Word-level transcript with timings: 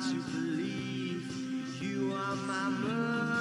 to 0.00 0.22
believe 0.32 1.82
you 1.82 2.14
are 2.14 2.36
my 2.36 2.68
mother. 2.70 3.31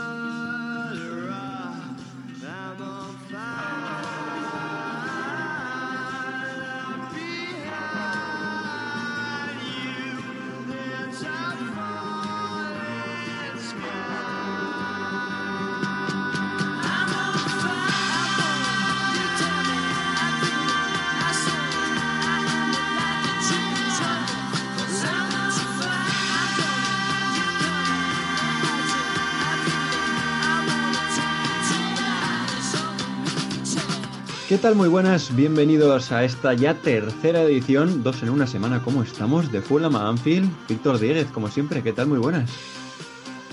¿Qué 34.52 34.58
tal? 34.58 34.76
Muy 34.76 34.90
buenas, 34.90 35.34
bienvenidos 35.34 36.12
a 36.12 36.26
esta 36.26 36.54
ya 36.54 36.74
tercera 36.74 37.44
edición, 37.44 38.04
dos 38.04 38.22
en 38.22 38.32
una 38.32 38.46
semana, 38.46 38.84
¿cómo 38.84 39.02
estamos? 39.02 39.50
De 39.50 39.62
Fulham 39.62 39.96
Anfield, 39.96 40.50
Víctor 40.68 41.00
Dieguez, 41.00 41.28
como 41.32 41.48
siempre, 41.48 41.82
¿qué 41.82 41.94
tal? 41.94 42.08
Muy 42.08 42.20
buenas. 42.20 42.52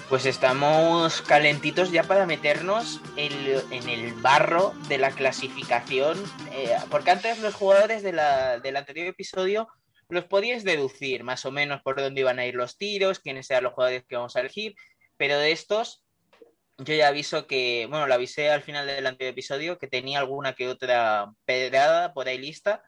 Pues 0.09 0.27
estamos 0.27 1.23
calentitos 1.23 1.93
ya 1.93 2.03
para 2.03 2.27
meternos 2.27 3.01
en 3.15 3.89
el 3.89 4.13
barro 4.15 4.75
de 4.89 4.99
la 4.99 5.13
clasificación, 5.13 6.19
eh, 6.51 6.75
porque 6.91 7.13
antes 7.13 7.39
los 7.39 7.55
jugadores 7.55 8.03
del 8.03 8.19
anterior 8.19 9.07
episodio 9.07 9.69
los 10.09 10.25
podíais 10.25 10.65
deducir 10.65 11.23
más 11.23 11.45
o 11.45 11.53
menos 11.53 11.81
por 11.83 11.95
dónde 11.95 12.23
iban 12.23 12.41
a 12.41 12.47
ir 12.47 12.57
los 12.57 12.77
tiros, 12.77 13.21
quiénes 13.21 13.49
eran 13.53 13.63
los 13.63 13.75
jugadores 13.75 14.05
que 14.09 14.17
vamos 14.17 14.35
a 14.35 14.41
elegir, 14.41 14.75
pero 15.17 15.39
de 15.39 15.53
estos 15.53 16.03
yo 16.79 16.95
ya 16.95 17.09
aviso 17.09 17.47
que, 17.47 17.87
bueno, 17.91 18.07
lo 18.07 18.15
avisé 18.15 18.51
al 18.51 18.63
final 18.63 18.87
del 18.87 19.07
anterior 19.07 19.33
episodio 19.33 19.79
que 19.79 19.89
tenía 19.89 20.21
alguna 20.21 20.55
que 20.55 20.69
otra 20.69 21.33
pedrada 21.45 22.15
por 22.15 22.29
ahí 22.29 22.39
lista. 22.39 22.83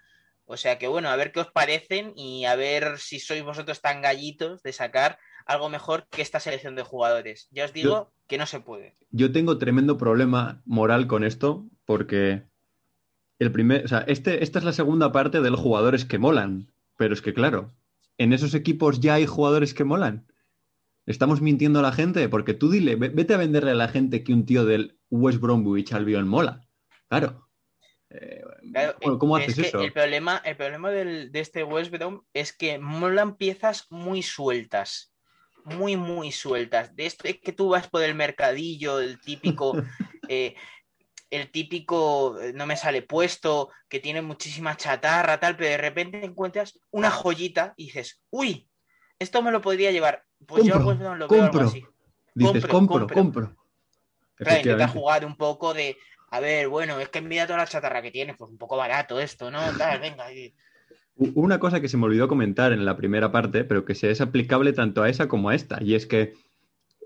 O 0.45 0.57
sea 0.57 0.79
que 0.79 0.89
bueno, 0.89 1.09
a 1.09 1.17
ver 1.17 1.31
qué 1.33 1.41
os 1.41 1.51
parecen 1.51 2.13
y 2.17 2.45
a 2.45 2.57
ver 2.57 2.99
si 2.99 3.21
sois 3.21 3.43
vosotros 3.43 3.81
tan 3.81 4.03
gallitos 4.03 4.63
de 4.63 4.73
sacar 4.73 5.19
algo 5.47 5.69
mejor 5.69 6.07
que 6.11 6.23
esta 6.23 6.41
selección 6.41 6.75
de 6.75 6.83
jugadores. 6.83 7.49
Ya 7.51 7.65
os 7.65 7.73
digo 7.73 8.13
que 8.27 8.39
no 8.39 8.47
se 8.47 8.61
puede. 8.61 8.97
Yo 9.11 9.33
tengo 9.33 9.59
tremendo 9.59 9.97
problema 9.97 10.63
moral 10.65 11.07
con 11.07 11.25
esto 11.25 11.67
porque 11.85 12.45
el 13.39 13.53
primer, 13.53 13.85
o 13.85 13.89
sea, 13.89 14.05
este, 14.07 14.43
esta 14.43 14.59
es 14.59 14.65
la 14.65 14.73
segunda 14.73 15.13
parte 15.13 15.41
de 15.41 15.51
los 15.51 15.61
jugadores 15.61 16.05
que 16.05 16.19
molan. 16.19 16.73
Pero 16.97 17.15
es 17.15 17.23
que 17.23 17.33
claro, 17.33 17.73
en 18.19 18.33
esos 18.33 18.55
equipos 18.55 19.01
ya 19.01 19.15
hay 19.15 19.27
jugadores 19.27 19.73
que 19.73 19.85
molan. 19.85 20.30
Estamos 21.11 21.41
mintiendo 21.41 21.81
a 21.81 21.83
la 21.83 21.93
gente, 21.93 22.29
porque 22.29 22.55
tú 22.55 22.71
dile, 22.71 22.95
vete 22.95 23.35
a 23.35 23.37
venderle 23.37 23.73
a 23.73 23.75
la 23.75 23.89
gente 23.89 24.23
que 24.23 24.33
un 24.33 24.47
tío 24.47 24.65
del 24.65 24.97
West 25.11 25.41
Bromwich 25.41 25.93
Albion 25.93 26.29
mola. 26.29 26.65
Claro. 27.09 27.49
Eh, 28.11 28.43
¿Cómo 29.19 29.35
haces 29.35 29.59
eso? 29.59 29.81
El 29.81 29.93
problema, 29.93 30.41
el 30.45 30.57
problema 30.57 30.91
de 30.91 31.31
este 31.33 31.65
West 31.65 31.91
Brom 31.91 32.23
es 32.33 32.53
que 32.53 32.79
molan 32.79 33.37
piezas 33.37 33.87
muy 33.91 34.23
sueltas. 34.23 35.13
Muy, 35.65 35.97
muy 35.97 36.31
sueltas. 36.31 36.95
De 36.95 37.07
esto 37.07 37.29
que 37.43 37.53
tú 37.53 37.71
vas 37.71 37.89
por 37.89 38.03
el 38.05 38.15
mercadillo, 38.15 39.01
el 39.01 39.21
típico. 39.21 39.73
Eh, 40.33 40.55
el 41.31 41.51
típico 41.51 42.41
eh, 42.41 42.53
no 42.53 42.65
me 42.67 42.77
sale 42.77 43.03
puesto, 43.03 43.71
que 43.89 43.99
tiene 43.99 44.23
muchísima 44.23 44.77
chatarra, 44.77 45.41
tal, 45.41 45.57
pero 45.57 45.71
de 45.71 45.77
repente 45.77 46.25
encuentras 46.25 46.79
una 46.93 47.11
joyita 47.11 47.75
y 47.77 47.87
dices, 47.87 48.23
uy, 48.31 48.71
esto 49.19 49.43
me 49.43 49.51
lo 49.51 49.61
podría 49.61 49.91
llevar. 49.91 50.25
Pues 50.47 50.65
yo 50.65 50.83
pues 50.83 50.99
no 50.99 51.15
lo 51.15 51.29
veo 51.29 51.45
algo 51.45 51.61
así. 51.61 51.85
Dices, 52.35 52.67
compro, 52.67 53.07
compro. 53.07 53.57
Claro, 54.37 54.57
intenta 54.57 54.89
jugar 54.89 55.25
un 55.27 55.37
poco 55.37 55.75
de, 55.75 55.97
a 56.31 56.41
ver, 56.41 56.69
bueno, 56.69 56.99
es 56.99 57.09
que 57.09 57.21
mira 57.21 57.47
toda 57.47 57.59
la 57.59 57.67
chatarra 57.67 58.01
que 58.01 58.11
tienes, 58.11 58.37
pues 58.37 58.51
un 58.51 58.59
poco 58.59 58.77
barato 58.77 59.21
esto, 59.21 59.51
¿no? 59.51 59.59
Tal, 59.79 60.01
venga. 60.01 60.27
Una 61.35 61.59
cosa 61.59 61.81
que 61.81 61.89
se 61.89 61.97
me 61.97 62.07
olvidó 62.07 62.29
comentar 62.29 62.73
en 62.73 62.85
la 62.85 62.97
primera 62.97 63.31
parte, 63.31 63.65
pero 63.65 63.85
que 63.85 63.93
es 63.93 64.21
aplicable 64.21 64.73
tanto 64.73 65.03
a 65.03 65.09
esa 65.11 65.29
como 65.29 65.51
a 65.51 65.55
esta, 65.55 65.83
y 65.83 65.95
es 65.95 66.07
que 66.07 66.33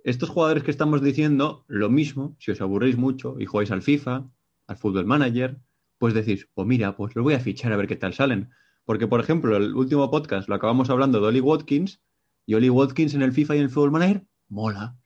estos 0.05 0.29
jugadores 0.29 0.63
que 0.63 0.71
estamos 0.71 1.03
diciendo, 1.03 1.65
lo 1.67 1.89
mismo, 1.89 2.37
si 2.39 2.51
os 2.51 2.61
aburréis 2.61 2.97
mucho 2.97 3.37
y 3.41 3.47
jugáis 3.47 3.71
al 3.71 3.83
FIFA, 3.83 4.25
al 4.67 4.77
Football 4.77 5.07
Manager, 5.07 5.57
pues 5.99 6.13
decís, 6.13 6.47
pues 6.53 6.69
mira, 6.69 6.95
pues 6.95 7.17
lo 7.17 7.23
voy 7.23 7.35
a 7.35 7.41
fichar 7.41 7.73
a 7.73 7.77
ver 7.77 7.87
qué 7.87 7.97
tal 7.97 8.13
salen. 8.13 8.51
Porque, 8.85 9.07
por 9.07 9.21
ejemplo, 9.21 9.57
el 9.57 9.75
último 9.75 10.11
podcast 10.11 10.47
lo 10.49 10.55
acabamos 10.55 10.91
hablando 10.91 11.21
de 11.21 11.29
Oli 11.29 11.41
Watkins, 11.41 12.03
y 12.47 12.55
Oli 12.55 12.71
Watkins 12.71 13.15
en 13.15 13.23
el 13.23 13.33
FIFA 13.33 13.55
y 13.55 13.59
en 13.59 13.65
el 13.65 13.71
Football 13.71 13.93
Manager, 13.93 14.23
mola. 14.49 14.97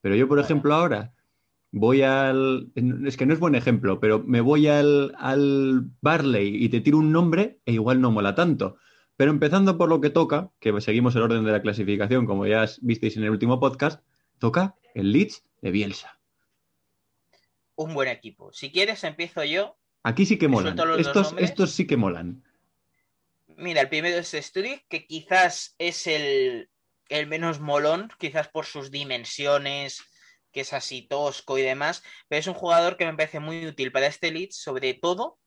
Pero 0.00 0.16
yo, 0.16 0.28
por 0.28 0.38
ejemplo, 0.38 0.74
ahora 0.74 1.14
voy 1.74 2.02
al. 2.02 2.70
Es 3.06 3.16
que 3.16 3.26
no 3.26 3.34
es 3.34 3.40
buen 3.40 3.54
ejemplo, 3.54 4.00
pero 4.00 4.22
me 4.22 4.40
voy 4.40 4.68
al, 4.68 5.14
al 5.18 5.90
Barley 6.00 6.62
y 6.64 6.68
te 6.68 6.80
tiro 6.80 6.98
un 6.98 7.10
nombre 7.10 7.58
e 7.66 7.72
igual 7.72 8.00
no 8.00 8.10
mola 8.10 8.34
tanto. 8.34 8.76
Pero 9.16 9.30
empezando 9.30 9.78
por 9.78 9.88
lo 9.88 10.00
que 10.00 10.10
toca, 10.10 10.50
que 10.60 10.80
seguimos 10.80 11.14
el 11.16 11.22
orden 11.22 11.44
de 11.44 11.52
la 11.52 11.62
clasificación, 11.62 12.26
como 12.26 12.46
ya 12.46 12.66
visteis 12.80 13.16
en 13.16 13.24
el 13.24 13.30
último 13.30 13.60
podcast, 13.60 14.02
toca 14.38 14.76
el 14.94 15.12
Leeds 15.12 15.44
de 15.62 15.70
Bielsa. 15.70 16.20
Un 17.76 17.94
buen 17.94 18.08
equipo. 18.08 18.52
Si 18.52 18.70
quieres, 18.70 19.04
empiezo 19.04 19.44
yo. 19.44 19.76
Aquí 20.02 20.26
sí 20.26 20.36
que 20.36 20.48
molan. 20.48 20.78
Estos, 20.98 21.34
estos 21.38 21.70
sí 21.70 21.86
que 21.86 21.96
molan. 21.96 22.44
Mira, 23.56 23.82
el 23.82 23.88
primero 23.88 24.16
es 24.16 24.32
Sturick, 24.32 24.86
que 24.88 25.06
quizás 25.06 25.74
es 25.78 26.06
el, 26.06 26.68
menos 27.26 27.60
molón, 27.60 28.10
quizás 28.18 28.48
por 28.48 28.66
sus 28.66 28.90
dimensiones, 28.90 30.02
que 30.52 30.60
es 30.60 30.72
así 30.72 31.06
tosco 31.06 31.58
y 31.58 31.62
demás, 31.62 32.02
pero 32.28 32.40
es 32.40 32.46
un 32.46 32.54
jugador 32.54 32.96
que 32.96 33.04
me 33.04 33.14
parece 33.14 33.40
muy 33.40 33.66
útil 33.66 33.92
para 33.92 34.06
este 34.06 34.30
Leeds, 34.30 34.56
sobre 34.56 34.94
todo 34.94 35.38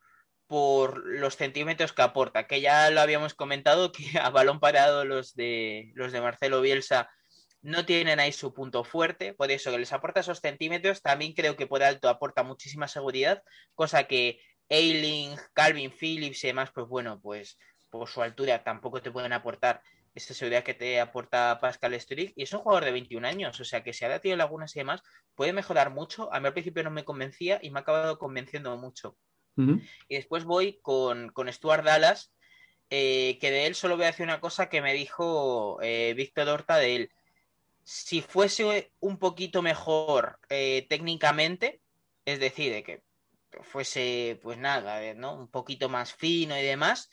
por 0.47 1.05
los 1.05 1.35
centímetros 1.35 1.93
que 1.93 2.01
aporta, 2.01 2.47
que 2.47 2.61
ya 2.61 2.89
lo 2.89 3.01
habíamos 3.01 3.33
comentado, 3.33 3.91
que 3.91 4.03
a 4.21 4.29
balón 4.29 4.59
parado 4.59 5.05
los 5.05 5.35
de, 5.35 5.91
los 5.95 6.11
de 6.11 6.21
Marcelo 6.21 6.61
Bielsa 6.61 7.09
no 7.61 7.85
tienen 7.85 8.19
ahí 8.19 8.31
su 8.31 8.53
punto 8.53 8.83
fuerte, 8.83 9.33
por 9.33 9.51
eso 9.51 9.71
que 9.71 9.79
les 9.79 9.91
aporta 9.91 10.19
esos 10.19 10.39
centímetros, 10.39 11.01
también 11.01 11.33
creo 11.33 11.55
que 11.55 11.67
por 11.67 11.83
alto 11.83 12.07
aporta 12.07 12.43
muchísima 12.43 12.87
seguridad, 12.87 13.41
cosa 13.73 14.05
que 14.05 14.39
Ailing, 14.69 15.35
Calvin 15.53 15.91
Phillips 15.91 16.43
y 16.43 16.47
demás, 16.47 16.71
pues 16.73 16.87
bueno, 16.87 17.19
pues 17.21 17.57
por 17.89 18.07
su 18.07 18.21
altura 18.21 18.63
tampoco 18.63 19.01
te 19.01 19.11
pueden 19.11 19.33
aportar 19.33 19.81
esta 20.17 20.33
seguridad 20.33 20.63
que 20.63 20.73
te 20.73 20.99
aporta 20.99 21.59
Pascal 21.61 21.93
Strick 21.93 22.33
y 22.35 22.43
es 22.43 22.53
un 22.53 22.59
jugador 22.59 22.85
de 22.85 22.91
21 22.91 23.27
años, 23.27 23.59
o 23.59 23.63
sea 23.63 23.83
que 23.83 23.93
si 23.93 24.03
ahora 24.03 24.19
tiene 24.19 24.37
lagunas 24.37 24.75
y 24.75 24.79
demás, 24.79 25.01
puede 25.35 25.53
mejorar 25.53 25.91
mucho. 25.91 26.33
A 26.33 26.39
mí 26.39 26.47
al 26.47 26.53
principio 26.53 26.83
no 26.83 26.91
me 26.91 27.05
convencía 27.05 27.59
y 27.61 27.69
me 27.69 27.79
ha 27.79 27.81
acabado 27.81 28.17
convenciendo 28.17 28.75
mucho. 28.77 29.17
Y 30.07 30.15
después 30.15 30.43
voy 30.43 30.79
con, 30.83 31.29
con 31.29 31.51
Stuart 31.51 31.83
Dallas, 31.83 32.31
eh, 32.91 33.39
que 33.41 33.49
de 33.49 33.65
él 33.65 33.73
solo 33.73 33.95
voy 33.95 34.03
a 34.03 34.11
decir 34.11 34.23
una 34.23 34.39
cosa 34.39 34.69
que 34.69 34.83
me 34.83 34.93
dijo 34.93 35.79
eh, 35.81 36.13
Víctor 36.15 36.47
Horta 36.47 36.77
de 36.77 36.95
él. 36.95 37.11
Si 37.83 38.21
fuese 38.21 38.91
un 38.99 39.17
poquito 39.17 39.63
mejor 39.63 40.39
eh, 40.49 40.85
técnicamente, 40.89 41.81
es 42.25 42.39
decir, 42.39 42.71
de 42.71 42.83
que 42.83 43.01
fuese, 43.63 44.39
pues 44.43 44.59
nada, 44.59 45.13
¿no? 45.15 45.33
Un 45.33 45.47
poquito 45.47 45.89
más 45.89 46.13
fino 46.13 46.55
y 46.55 46.61
demás, 46.61 47.09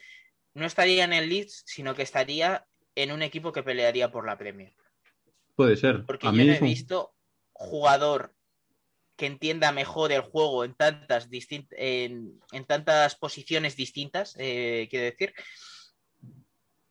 no 0.53 0.67
estaría 0.67 1.05
en 1.05 1.15
el 1.15 1.31
Leeds, 1.31 1.63
sino 1.67 1.95
que 1.95 2.03
estaría 2.03 2.67
en 2.95 3.13
un 3.13 3.23
equipo 3.23 3.53
que 3.53 3.63
pelearía 3.63 4.11
por 4.11 4.27
la 4.27 4.39
Premier. 4.39 4.73
Puede 5.57 5.77
ser. 5.77 6.05
Porque 6.07 6.27
yo 6.27 6.33
no 6.33 6.43
he 6.43 6.61
visto 6.61 7.15
jugador 7.53 8.35
que 9.17 9.27
entienda 9.27 9.71
mejor 9.73 10.11
el 10.11 10.23
juego 10.23 10.65
en 10.65 10.75
tantas, 10.75 11.29
en, 11.71 12.41
tantas 12.67 13.15
posiciones 13.15 13.77
distintas, 13.77 14.35
eh, 14.39 14.89
quiero 14.91 15.05
decir, 15.05 15.33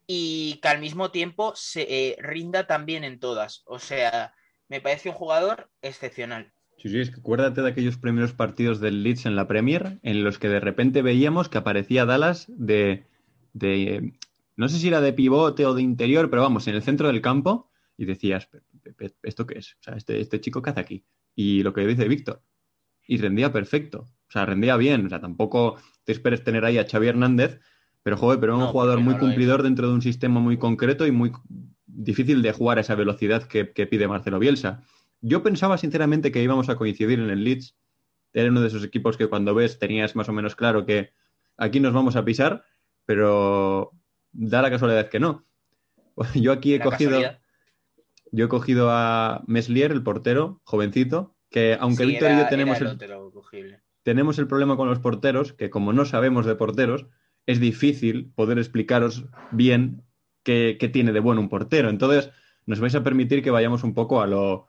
y 0.08 0.60
que 0.62 0.68
al 0.70 0.80
mismo 0.80 1.12
tiempo 1.12 1.54
se 1.56 1.82
eh, 1.82 2.16
rinda 2.20 2.66
también 2.66 3.04
en 3.04 3.20
todas. 3.20 3.64
O 3.66 3.80
sea, 3.80 4.34
me 4.70 4.80
parece 4.80 5.10
un 5.10 5.16
jugador 5.16 5.70
excepcional. 5.82 6.54
Sí, 6.78 6.90
sí, 6.90 7.00
es 7.00 7.12
que 7.12 7.20
acuérdate 7.20 7.62
de 7.62 7.70
aquellos 7.70 7.98
primeros 7.98 8.34
partidos 8.34 8.80
del 8.80 9.04
Leeds 9.04 9.26
en 9.26 9.36
la 9.36 9.48
Premier, 9.48 10.00
en 10.02 10.24
los 10.24 10.40
que 10.40 10.50
de 10.50 10.60
repente 10.60 11.02
veíamos 11.02 11.50
que 11.50 11.58
aparecía 11.58 12.06
Dallas 12.06 12.46
de 12.48 13.06
de, 13.54 14.14
no 14.56 14.70
sé 14.70 14.80
si 14.80 14.88
era 14.88 15.02
de 15.02 15.14
pivote 15.14 15.66
o 15.66 15.74
de 15.74 15.82
interior, 15.82 16.30
pero 16.30 16.42
vamos, 16.42 16.68
en 16.68 16.76
el 16.76 16.84
centro 16.84 17.08
del 17.08 17.22
campo 17.22 17.70
y 17.98 18.06
decías, 18.06 18.50
¿esto 19.24 19.46
qué 19.46 19.60
es? 19.60 19.74
O 19.80 19.84
sea, 19.84 19.96
este, 19.96 20.20
este 20.20 20.42
chico, 20.42 20.62
¿qué 20.62 20.72
hace 20.72 20.80
aquí? 20.80 21.06
Y 21.36 21.64
lo 21.64 21.74
que 21.74 21.86
dice 21.86 22.08
Víctor, 22.08 22.42
y 23.08 23.18
rendía 23.18 23.52
perfecto, 23.52 24.02
o 24.02 24.32
sea, 24.32 24.46
rendía 24.46 24.78
bien, 24.78 25.06
o 25.06 25.10
sea, 25.10 25.20
tampoco 25.20 25.78
te 26.04 26.12
esperes 26.12 26.44
tener 26.44 26.66
ahí 26.66 26.78
a 26.78 26.88
Xavi 26.88 27.08
Hernández, 27.08 27.60
pero 28.02 28.18
joder, 28.18 28.40
pero 28.40 28.56
era 28.56 28.66
un 28.66 28.72
jugador 28.72 29.00
muy 29.00 29.16
cumplidor 29.16 29.64
dentro 29.64 29.88
de 29.88 29.94
un 29.94 30.02
sistema 30.02 30.40
muy 30.40 30.58
concreto 30.58 31.08
y 31.08 31.12
muy 31.12 31.32
difícil 31.86 32.42
de 32.42 32.52
jugar 32.52 32.78
a 32.78 32.82
esa 32.82 32.96
velocidad 32.96 33.44
que, 33.44 33.72
que, 33.72 33.88
pide 33.88 34.08
Marcelo 34.08 34.40
Bielsa. 34.40 34.84
Yo 35.22 35.42
pensaba 35.42 35.78
sinceramente 35.78 36.32
que 36.32 36.44
íbamos 36.44 36.68
a 36.70 36.76
coincidir 36.76 37.20
en 37.20 37.30
el 37.30 37.44
Leeds. 37.44 37.78
Era 38.34 38.50
uno 38.50 38.60
de 38.60 38.68
esos 38.68 38.84
equipos 38.84 39.16
que 39.16 39.28
cuando 39.28 39.56
ves 39.56 39.80
tenías 39.80 40.16
más 40.16 40.28
o 40.28 40.34
menos 40.34 40.56
claro 40.56 40.86
que 40.86 41.12
aquí 41.56 41.80
nos 41.80 41.94
vamos 41.94 42.16
a 42.18 42.26
pisar 42.26 42.66
pero 43.06 43.92
da 44.34 44.62
la 44.62 44.70
casualidad 44.70 45.10
que 45.10 45.20
no. 45.20 45.46
Yo 46.36 46.52
aquí 46.52 46.74
he 46.74 46.80
cogido, 46.80 47.20
yo 48.32 48.46
he 48.46 48.50
cogido 48.50 48.90
a 48.92 49.44
Meslier, 49.48 49.92
el 49.92 50.04
portero, 50.04 50.62
jovencito, 50.64 51.36
que 51.50 51.78
aunque 51.80 52.04
Sí, 52.04 52.10
Víctor 52.10 52.32
y 52.32 52.38
yo 52.38 52.48
tenemos 52.48 52.82
el, 52.82 52.98
tenemos 54.04 54.40
el 54.40 54.48
problema 54.48 54.76
con 54.76 54.90
los 54.90 55.00
porteros, 55.00 55.54
que 55.54 55.70
como 55.70 55.94
no 55.94 56.06
sabemos 56.06 56.46
de 56.46 56.56
porteros, 56.56 57.06
es 57.46 57.60
difícil 57.60 58.32
poder 58.36 58.58
explicaros 58.58 59.26
bien 59.52 60.04
qué, 60.44 60.78
qué 60.80 60.90
tiene 60.90 61.12
de 61.12 61.20
bueno 61.20 61.42
un 61.42 61.50
portero. 61.50 61.90
Entonces, 61.90 62.32
nos 62.66 62.80
vais 62.80 62.96
a 62.96 63.04
permitir 63.04 63.44
que 63.44 63.52
vayamos 63.52 63.84
un 63.84 63.94
poco 63.94 64.22
a 64.22 64.28
lo... 64.28 64.68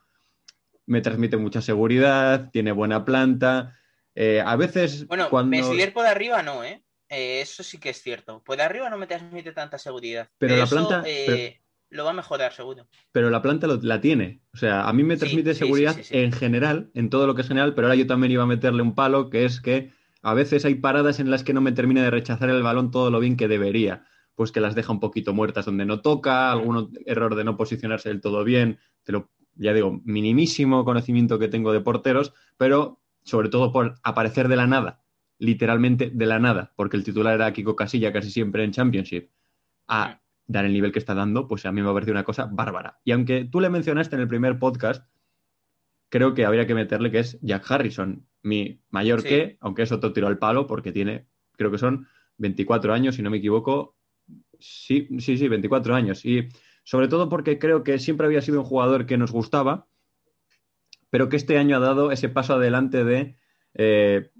Me 0.87 1.01
transmite 1.01 1.39
mucha 1.39 1.63
seguridad, 1.63 2.51
tiene 2.53 2.73
buena 2.73 3.05
planta. 3.07 3.79
eh, 4.15 4.43
a 4.45 4.57
veces 4.57 5.07
Bueno, 5.07 5.31
cuando... 5.31 5.51
Meslier 5.51 5.93
por 5.95 6.07
arriba 6.07 6.43
no, 6.43 6.63
¿eh? 6.65 6.84
Eh, 7.15 7.41
Eso 7.41 7.63
sí 7.63 7.79
que 7.79 7.91
es 7.91 8.03
cierto. 8.03 8.43
Por 8.43 8.61
arriba 8.61 8.91
no 8.91 8.99
me 8.99 9.07
transmite 9.07 9.53
tanta 9.53 9.79
seguridad. 9.79 10.29
Pero 10.39 10.57
la 10.57 10.67
planta- 10.67 11.03
eh, 11.07 11.61
lo 11.91 12.05
va 12.05 12.11
a 12.11 12.15
mejorar, 12.15 12.53
seguro. 12.53 12.89
pero 13.13 13.31
la 13.31 13.41
planta 13.41 13.67
lo- 13.67 13.81
la 13.83 14.01
tiene. 14.01 14.41
O 14.53 14.57
sea, 14.57 14.89
a 14.89 14.93
mí 14.93 15.03
me 15.05 15.17
transmite 15.17 15.55
sí, 15.55 15.61
seguridad 15.61 15.95
sí, 15.95 16.03
sí, 16.03 16.09
sí. 16.09 16.19
en 16.19 16.33
general, 16.33 16.91
en 16.95 17.09
todo 17.11 17.27
lo 17.27 17.35
que 17.35 17.43
es 17.43 17.49
general, 17.49 17.75
pero 17.75 17.87
ahora 17.87 17.95
yo 17.97 18.07
también 18.07 18.33
iba 18.33 18.43
a 18.43 18.47
meterle 18.47 18.83
un 18.83 18.95
palo, 18.95 19.31
que 19.31 19.45
es 19.45 19.61
que 19.61 19.93
a 20.23 20.35
veces 20.35 20.65
hay 20.65 20.75
paradas 20.77 21.21
en 21.21 21.31
las 21.31 21.45
que 21.45 21.53
no 21.53 21.61
me 21.61 21.73
termina 21.73 22.03
de 22.03 22.11
rechazar 22.11 22.51
el 22.51 22.63
balón 22.63 22.91
todo 22.91 23.11
lo 23.11 23.21
bien 23.21 23.37
que 23.37 23.47
debería. 23.47 24.05
Pues 24.35 24.51
que 24.51 24.61
las 24.61 24.75
deja 24.75 24.91
un 24.91 24.99
poquito 24.99 25.33
muertas 25.33 25.67
donde 25.67 25.85
no 25.87 26.01
toca, 26.01 26.51
algún 26.51 26.99
error 27.07 27.37
de 27.37 27.45
no 27.45 27.57
posicionarse 27.57 28.09
del 28.09 28.21
todo 28.21 28.43
bien, 28.43 28.81
te 29.05 29.13
lo, 29.13 29.31
ya 29.55 29.73
digo, 29.73 30.01
minimísimo 30.05 30.85
conocimiento 30.85 31.39
que 31.39 31.47
tengo 31.47 31.73
de 31.73 31.81
porteros, 31.81 32.33
pero 32.57 33.01
sobre 33.23 33.49
todo 33.51 33.71
por 33.71 33.95
aparecer 34.03 34.49
de 34.49 34.57
la 34.57 34.67
nada, 34.67 35.04
literalmente 35.39 36.11
de 36.13 36.27
la 36.27 36.39
nada, 36.39 36.73
porque 36.77 36.97
el 36.97 37.05
titular 37.05 37.35
era 37.35 37.53
Kiko 37.53 37.77
Casilla 37.77 38.13
casi 38.13 38.31
siempre 38.31 38.65
en 38.65 38.73
Championship, 38.73 39.31
a 39.89 40.21
dar 40.47 40.65
el 40.65 40.73
nivel 40.73 40.93
que 40.93 40.99
está 40.99 41.15
dando, 41.15 41.49
pues 41.49 41.65
a 41.67 41.73
mí 41.73 41.83
me 41.83 41.89
ha 41.89 41.93
parecido 41.93 42.13
una 42.15 42.25
cosa 42.25 42.47
bárbara. 42.51 43.01
Y 43.05 43.13
aunque 43.13 43.45
tú 43.45 43.61
le 43.61 43.71
mencionaste 43.71 44.15
en 44.17 44.23
el 44.23 44.29
primer 44.29 44.59
podcast, 44.59 45.09
creo 46.09 46.35
que 46.35 46.45
habría 46.45 46.67
que 46.67 46.75
meterle 46.75 47.11
que 47.11 47.21
es 47.21 47.39
Jack 47.41 47.71
Harrison, 47.71 48.27
mi 48.43 48.81
mayor 48.91 49.23
Sí. 49.23 49.29
que, 49.29 49.57
aunque 49.61 49.83
es 49.83 49.93
otro 49.93 50.13
tiro 50.13 50.27
al 50.27 50.39
palo, 50.39 50.67
porque 50.67 50.93
tiene, 50.93 51.27
creo 51.57 51.71
que 51.71 51.79
son 51.79 52.07
24 52.37 52.93
años, 52.93 53.15
si 53.17 53.23
no 53.23 53.31
me 53.31 53.39
equivoco. 53.39 53.97
Sí, 54.59 55.09
sí, 55.19 55.37
sí, 55.39 55.49
24 55.49 55.95
años. 55.95 56.25
Y 56.25 56.49
sobre 56.85 57.09
todo 57.09 57.29
porque 57.29 57.59
creo 57.59 57.83
que 57.83 57.99
siempre 57.99 58.27
había 58.27 58.43
sido 58.43 58.61
un 58.61 58.67
jugador 58.67 59.07
que 59.07 59.17
nos 59.17 59.33
gustaba, 59.33 59.89
pero 61.11 61.29
que 61.29 61.37
este 61.37 61.59
año 61.59 61.77
ha 61.77 61.81
dado 61.81 62.13
ese 62.13 62.29
paso 62.29 62.55
adelante 62.55 63.05
de 63.05 63.37
eh, 63.75 64.31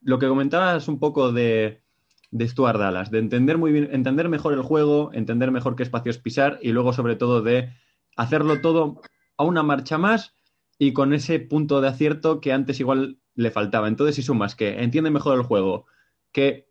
lo 0.00 0.18
que 0.18 0.28
comentabas 0.28 0.88
un 0.88 0.98
poco 0.98 1.32
de, 1.32 1.82
de 2.30 2.48
Stuart 2.48 2.78
Dallas, 2.78 3.10
de 3.10 3.18
entender 3.18 3.58
muy 3.58 3.72
bien, 3.72 3.88
entender 3.92 4.28
mejor 4.28 4.52
el 4.52 4.62
juego, 4.62 5.10
entender 5.12 5.50
mejor 5.50 5.76
qué 5.76 5.82
espacios 5.82 6.18
pisar 6.18 6.58
y 6.62 6.72
luego 6.72 6.92
sobre 6.92 7.16
todo 7.16 7.42
de 7.42 7.72
hacerlo 8.16 8.60
todo 8.60 9.00
a 9.36 9.44
una 9.44 9.62
marcha 9.62 9.98
más 9.98 10.34
y 10.78 10.92
con 10.92 11.12
ese 11.12 11.38
punto 11.40 11.80
de 11.80 11.88
acierto 11.88 12.40
que 12.40 12.52
antes 12.52 12.80
igual 12.80 13.18
le 13.34 13.50
faltaba. 13.50 13.88
Entonces, 13.88 14.16
si 14.16 14.22
sumas 14.22 14.54
que 14.54 14.82
entiende 14.82 15.10
mejor 15.10 15.36
el 15.36 15.44
juego, 15.44 15.86
que 16.32 16.68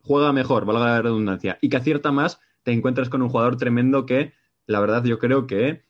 juega 0.00 0.32
mejor, 0.32 0.64
valga 0.64 0.86
la 0.86 1.02
redundancia, 1.02 1.58
y 1.60 1.68
que 1.68 1.76
acierta 1.76 2.12
más, 2.12 2.40
te 2.62 2.72
encuentras 2.72 3.08
con 3.08 3.22
un 3.22 3.28
jugador 3.28 3.56
tremendo 3.56 4.06
que, 4.06 4.32
la 4.66 4.80
verdad, 4.80 5.04
yo 5.04 5.18
creo 5.18 5.46
que 5.46 5.84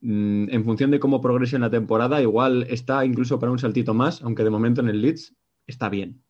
mm, 0.00 0.50
en 0.50 0.64
función 0.64 0.90
de 0.90 1.00
cómo 1.00 1.20
progrese 1.20 1.56
en 1.56 1.62
la 1.62 1.70
temporada, 1.70 2.22
igual 2.22 2.66
está 2.70 3.04
incluso 3.04 3.38
para 3.38 3.52
un 3.52 3.58
saltito 3.58 3.94
más, 3.94 4.22
aunque 4.22 4.44
de 4.44 4.50
momento 4.50 4.80
en 4.80 4.88
el 4.88 5.00
Leeds 5.02 5.36
está 5.70 5.88
bien. 5.88 6.22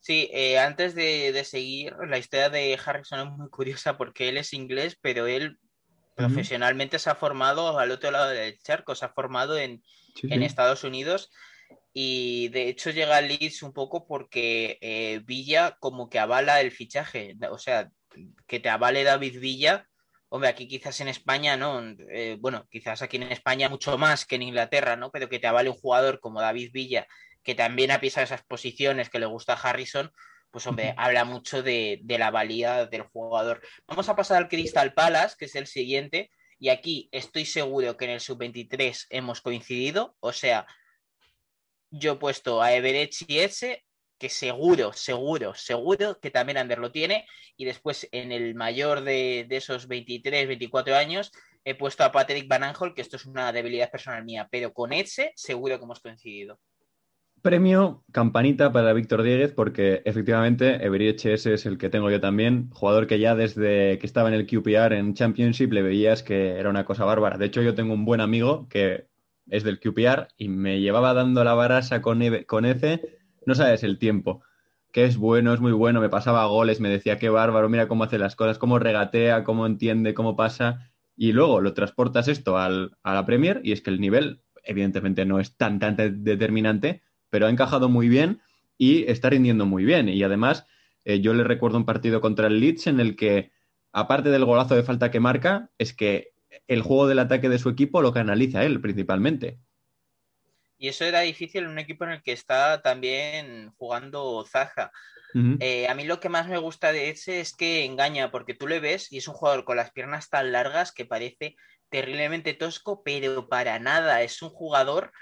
Sí, 0.00 0.28
eh, 0.32 0.58
antes 0.58 0.94
de, 0.94 1.32
de 1.32 1.44
seguir, 1.44 1.94
la 2.08 2.18
historia 2.18 2.50
de 2.50 2.78
Harrison 2.84 3.20
es 3.20 3.38
muy 3.38 3.48
curiosa 3.48 3.96
porque 3.96 4.28
él 4.28 4.36
es 4.36 4.52
inglés, 4.52 4.98
pero 5.00 5.26
él 5.26 5.58
profesionalmente 6.14 6.98
se 6.98 7.08
ha 7.08 7.14
formado 7.14 7.78
al 7.78 7.90
otro 7.90 8.10
lado 8.10 8.28
del 8.30 8.58
charco, 8.58 8.94
se 8.94 9.04
ha 9.04 9.08
formado 9.10 9.56
en, 9.56 9.82
Sí, 10.14 10.28
en 10.30 10.40
sí. 10.40 10.44
Estados 10.44 10.84
Unidos 10.84 11.30
y 11.94 12.48
de 12.48 12.68
hecho 12.68 12.90
llega 12.90 13.16
al 13.16 13.28
Leeds 13.28 13.62
un 13.62 13.72
poco 13.72 14.06
porque 14.06 14.78
eh, 14.80 15.20
Villa 15.24 15.76
como 15.80 16.08
que 16.08 16.18
avala 16.18 16.60
el 16.60 16.70
fichaje, 16.70 17.36
o 17.50 17.58
sea, 17.58 17.90
que 18.46 18.60
te 18.60 18.68
avale 18.68 19.04
David 19.04 19.40
Villa, 19.40 19.88
hombre, 20.28 20.48
aquí 20.48 20.68
quizás 20.68 21.00
en 21.00 21.08
España 21.08 21.56
no, 21.56 21.82
eh, 22.10 22.36
bueno, 22.40 22.66
quizás 22.70 23.02
aquí 23.02 23.16
en 23.16 23.24
España 23.24 23.68
mucho 23.68 23.98
más 23.98 24.24
que 24.24 24.36
en 24.36 24.42
Inglaterra, 24.42 24.96
¿no? 24.96 25.10
Pero 25.10 25.28
que 25.28 25.38
te 25.38 25.46
avale 25.46 25.70
un 25.70 25.76
jugador 25.76 26.20
como 26.20 26.40
David 26.40 26.70
Villa, 26.72 27.06
que 27.42 27.54
también 27.54 27.90
ha 27.90 28.00
pisado 28.00 28.24
esas 28.24 28.44
posiciones 28.44 29.10
que 29.10 29.18
le 29.18 29.26
gusta 29.26 29.54
a 29.54 29.60
Harrison, 29.60 30.10
pues 30.50 30.66
hombre, 30.66 30.94
habla 30.98 31.24
mucho 31.24 31.62
de, 31.62 32.00
de 32.02 32.18
la 32.18 32.30
valía 32.30 32.86
del 32.86 33.02
jugador. 33.02 33.62
Vamos 33.86 34.08
a 34.08 34.16
pasar 34.16 34.36
al 34.36 34.48
Crystal 34.48 34.92
Palace, 34.92 35.36
que 35.38 35.46
es 35.46 35.54
el 35.56 35.66
siguiente, 35.66 36.30
y 36.58 36.68
aquí 36.68 37.08
estoy 37.10 37.46
seguro 37.46 37.96
que 37.96 38.04
en 38.04 38.12
el 38.12 38.20
sub-23 38.20 39.06
hemos 39.10 39.40
coincidido, 39.40 40.14
o 40.20 40.32
sea, 40.32 40.66
yo 41.90 42.12
he 42.12 42.16
puesto 42.16 42.62
a 42.62 42.72
Everett 42.72 43.14
y 43.26 43.38
ese, 43.40 43.84
que 44.18 44.28
seguro, 44.28 44.92
seguro, 44.92 45.54
seguro 45.54 46.20
que 46.20 46.30
también 46.30 46.58
Ander 46.58 46.78
lo 46.78 46.92
tiene, 46.92 47.26
y 47.56 47.64
después 47.64 48.08
en 48.12 48.30
el 48.30 48.54
mayor 48.54 49.00
de, 49.00 49.46
de 49.48 49.56
esos 49.56 49.88
23, 49.88 50.46
24 50.46 50.94
años 50.94 51.32
he 51.64 51.74
puesto 51.74 52.04
a 52.04 52.12
Patrick 52.12 52.46
Van 52.46 52.62
Aanholt, 52.62 52.94
que 52.94 53.02
esto 53.02 53.16
es 53.16 53.26
una 53.26 53.52
debilidad 53.52 53.90
personal 53.90 54.24
mía, 54.24 54.48
pero 54.50 54.72
con 54.72 54.92
ese 54.92 55.32
seguro 55.34 55.78
que 55.78 55.84
hemos 55.84 56.00
coincidido. 56.00 56.60
Premio 57.42 58.04
campanita 58.12 58.72
para 58.72 58.92
Víctor 58.92 59.22
Dieguez, 59.24 59.52
porque 59.52 60.00
efectivamente 60.04 60.84
Everett 60.86 61.24
ese 61.26 61.54
es 61.54 61.66
el 61.66 61.76
que 61.76 61.90
tengo 61.90 62.08
yo 62.08 62.20
también, 62.20 62.70
jugador 62.70 63.08
que 63.08 63.18
ya 63.18 63.34
desde 63.34 63.98
que 63.98 64.06
estaba 64.06 64.28
en 64.28 64.34
el 64.34 64.46
QPR 64.46 64.96
en 64.96 65.14
Championship 65.14 65.72
le 65.72 65.82
veías 65.82 66.22
que 66.22 66.50
era 66.58 66.70
una 66.70 66.84
cosa 66.84 67.04
bárbara. 67.04 67.38
De 67.38 67.46
hecho, 67.46 67.60
yo 67.60 67.74
tengo 67.74 67.94
un 67.94 68.04
buen 68.04 68.20
amigo 68.20 68.68
que 68.68 69.08
es 69.48 69.64
del 69.64 69.80
QPR 69.80 70.28
y 70.36 70.48
me 70.48 70.80
llevaba 70.80 71.14
dando 71.14 71.42
la 71.42 71.54
barasa 71.54 72.00
con, 72.00 72.22
Eve- 72.22 72.46
con 72.46 72.64
no 73.46 73.54
sabes 73.54 73.82
el 73.82 73.98
tiempo, 73.98 74.42
que 74.92 75.04
es 75.04 75.16
bueno, 75.16 75.52
es 75.54 75.60
muy 75.60 75.72
bueno, 75.72 76.00
me 76.00 76.08
pasaba 76.08 76.44
goles, 76.46 76.80
me 76.80 76.88
decía 76.88 77.18
qué 77.18 77.28
bárbaro, 77.28 77.68
mira 77.68 77.88
cómo 77.88 78.04
hace 78.04 78.18
las 78.18 78.36
cosas, 78.36 78.58
cómo 78.58 78.78
regatea, 78.78 79.44
cómo 79.44 79.66
entiende, 79.66 80.14
cómo 80.14 80.36
pasa, 80.36 80.92
y 81.16 81.32
luego 81.32 81.60
lo 81.60 81.74
transportas 81.74 82.28
esto 82.28 82.58
al- 82.58 82.92
a 83.02 83.14
la 83.14 83.26
Premier 83.26 83.60
y 83.64 83.72
es 83.72 83.80
que 83.82 83.90
el 83.90 84.00
nivel 84.00 84.42
evidentemente 84.64 85.24
no 85.24 85.40
es 85.40 85.56
tan, 85.56 85.78
tan 85.80 85.96
de- 85.96 86.10
determinante, 86.10 87.02
pero 87.32 87.46
ha 87.46 87.50
encajado 87.50 87.88
muy 87.88 88.10
bien 88.10 88.42
y 88.76 89.10
está 89.10 89.30
rindiendo 89.30 89.64
muy 89.64 89.84
bien. 89.84 90.10
Y 90.10 90.22
además, 90.22 90.66
eh, 91.06 91.20
yo 91.20 91.32
le 91.32 91.44
recuerdo 91.44 91.78
un 91.78 91.86
partido 91.86 92.20
contra 92.20 92.46
el 92.46 92.60
Leeds 92.60 92.88
en 92.88 93.00
el 93.00 93.16
que, 93.16 93.52
aparte 93.90 94.28
del 94.28 94.44
golazo 94.44 94.76
de 94.76 94.82
falta 94.82 95.10
que 95.10 95.18
marca, 95.18 95.70
es 95.78 95.94
que 95.94 96.34
el 96.68 96.82
juego 96.82 97.06
del 97.06 97.20
ataque 97.20 97.48
de 97.48 97.58
su 97.58 97.70
equipo 97.70 98.02
lo 98.02 98.12
canaliza 98.12 98.64
él 98.64 98.82
principalmente. 98.82 99.58
Y 100.76 100.88
eso 100.88 101.06
era 101.06 101.20
difícil 101.20 101.64
en 101.64 101.70
un 101.70 101.78
equipo 101.78 102.04
en 102.04 102.10
el 102.10 102.22
que 102.22 102.32
está 102.32 102.82
también 102.82 103.70
jugando 103.78 104.44
Zaha. 104.46 104.92
Ujú. 105.34 105.56
Eh, 105.58 105.88
a 105.88 105.94
mí 105.94 106.04
lo 106.04 106.20
que 106.20 106.28
más 106.28 106.48
me 106.48 106.58
gusta 106.58 106.92
de 106.92 107.08
ese 107.08 107.40
es 107.40 107.56
que 107.56 107.86
engaña, 107.86 108.30
porque 108.30 108.52
tú 108.52 108.68
le 108.68 108.78
ves 108.78 109.10
y 109.10 109.16
es 109.16 109.26
un 109.26 109.32
jugador 109.32 109.64
con 109.64 109.78
las 109.78 109.90
piernas 109.90 110.28
tan 110.28 110.52
largas 110.52 110.92
que 110.92 111.06
parece 111.06 111.56
terriblemente 111.88 112.52
tosco, 112.52 113.02
pero 113.02 113.48
para 113.48 113.78
nada. 113.78 114.20
Es 114.20 114.42
un 114.42 114.50
jugador 114.50 115.12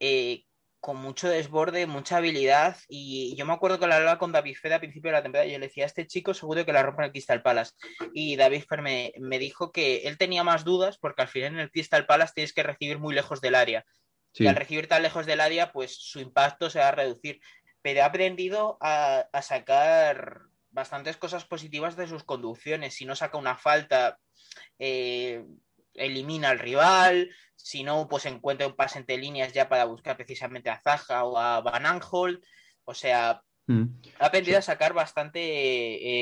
eh, 0.00 0.44
con 0.80 0.96
mucho 0.96 1.28
desborde, 1.28 1.86
mucha 1.86 2.18
habilidad. 2.18 2.76
Y 2.88 3.34
yo 3.36 3.46
me 3.46 3.52
acuerdo 3.52 3.78
que 3.78 3.86
lo 3.86 3.94
hablaba 3.94 4.18
con 4.18 4.32
David 4.32 4.56
Fed 4.60 4.72
a 4.72 4.78
principio 4.78 5.10
de 5.10 5.16
la 5.16 5.22
temporada 5.22 5.46
y 5.46 5.52
yo 5.52 5.58
le 5.58 5.66
decía, 5.66 5.86
este 5.86 6.06
chico 6.06 6.34
seguro 6.34 6.64
que 6.64 6.72
la 6.72 6.82
rompe 6.82 7.02
en 7.02 7.06
el 7.06 7.12
Crystal 7.12 7.42
Palace. 7.42 7.72
Y 8.12 8.36
David 8.36 8.64
Fer 8.68 8.82
me, 8.82 9.12
me 9.18 9.38
dijo 9.38 9.72
que 9.72 10.08
él 10.08 10.18
tenía 10.18 10.44
más 10.44 10.64
dudas 10.64 10.98
porque 10.98 11.22
al 11.22 11.28
final 11.28 11.54
en 11.54 11.60
el 11.60 11.70
Crystal 11.70 12.06
Palace 12.06 12.32
tienes 12.34 12.52
que 12.52 12.62
recibir 12.62 12.98
muy 12.98 13.14
lejos 13.14 13.40
del 13.40 13.54
área. 13.54 13.84
Sí. 14.32 14.44
Y 14.44 14.46
al 14.46 14.56
recibir 14.56 14.88
tan 14.88 15.02
lejos 15.02 15.26
del 15.26 15.40
área, 15.40 15.72
pues 15.72 15.96
su 15.96 16.20
impacto 16.20 16.70
se 16.70 16.78
va 16.78 16.88
a 16.88 16.92
reducir. 16.92 17.40
Pero 17.82 18.02
ha 18.02 18.06
aprendido 18.06 18.76
a, 18.80 19.26
a 19.32 19.42
sacar 19.42 20.42
bastantes 20.70 21.16
cosas 21.16 21.44
positivas 21.44 21.96
de 21.96 22.06
sus 22.06 22.24
conducciones. 22.24 22.94
Si 22.94 23.04
no 23.04 23.16
saca 23.16 23.38
una 23.38 23.56
falta, 23.56 24.18
eh, 24.78 25.44
elimina 25.98 26.50
al 26.50 26.58
rival. 26.58 27.30
Si 27.56 27.82
no, 27.84 28.08
pues 28.08 28.26
encuentra 28.26 28.66
un 28.66 28.76
pase 28.76 28.98
entre 28.98 29.18
líneas 29.18 29.52
ya 29.52 29.68
para 29.68 29.84
buscar 29.84 30.16
precisamente 30.16 30.70
a 30.70 30.80
Zaha 30.80 31.24
o 31.24 31.36
a 31.38 31.60
Van 31.60 31.86
Aanholt. 31.86 32.42
O 32.84 32.94
sea, 32.94 33.42
Mm. 33.70 33.84
ha 34.18 34.26
aprendido 34.26 34.56
a 34.56 34.62
sacar 34.62 34.94
bastante 34.94 35.40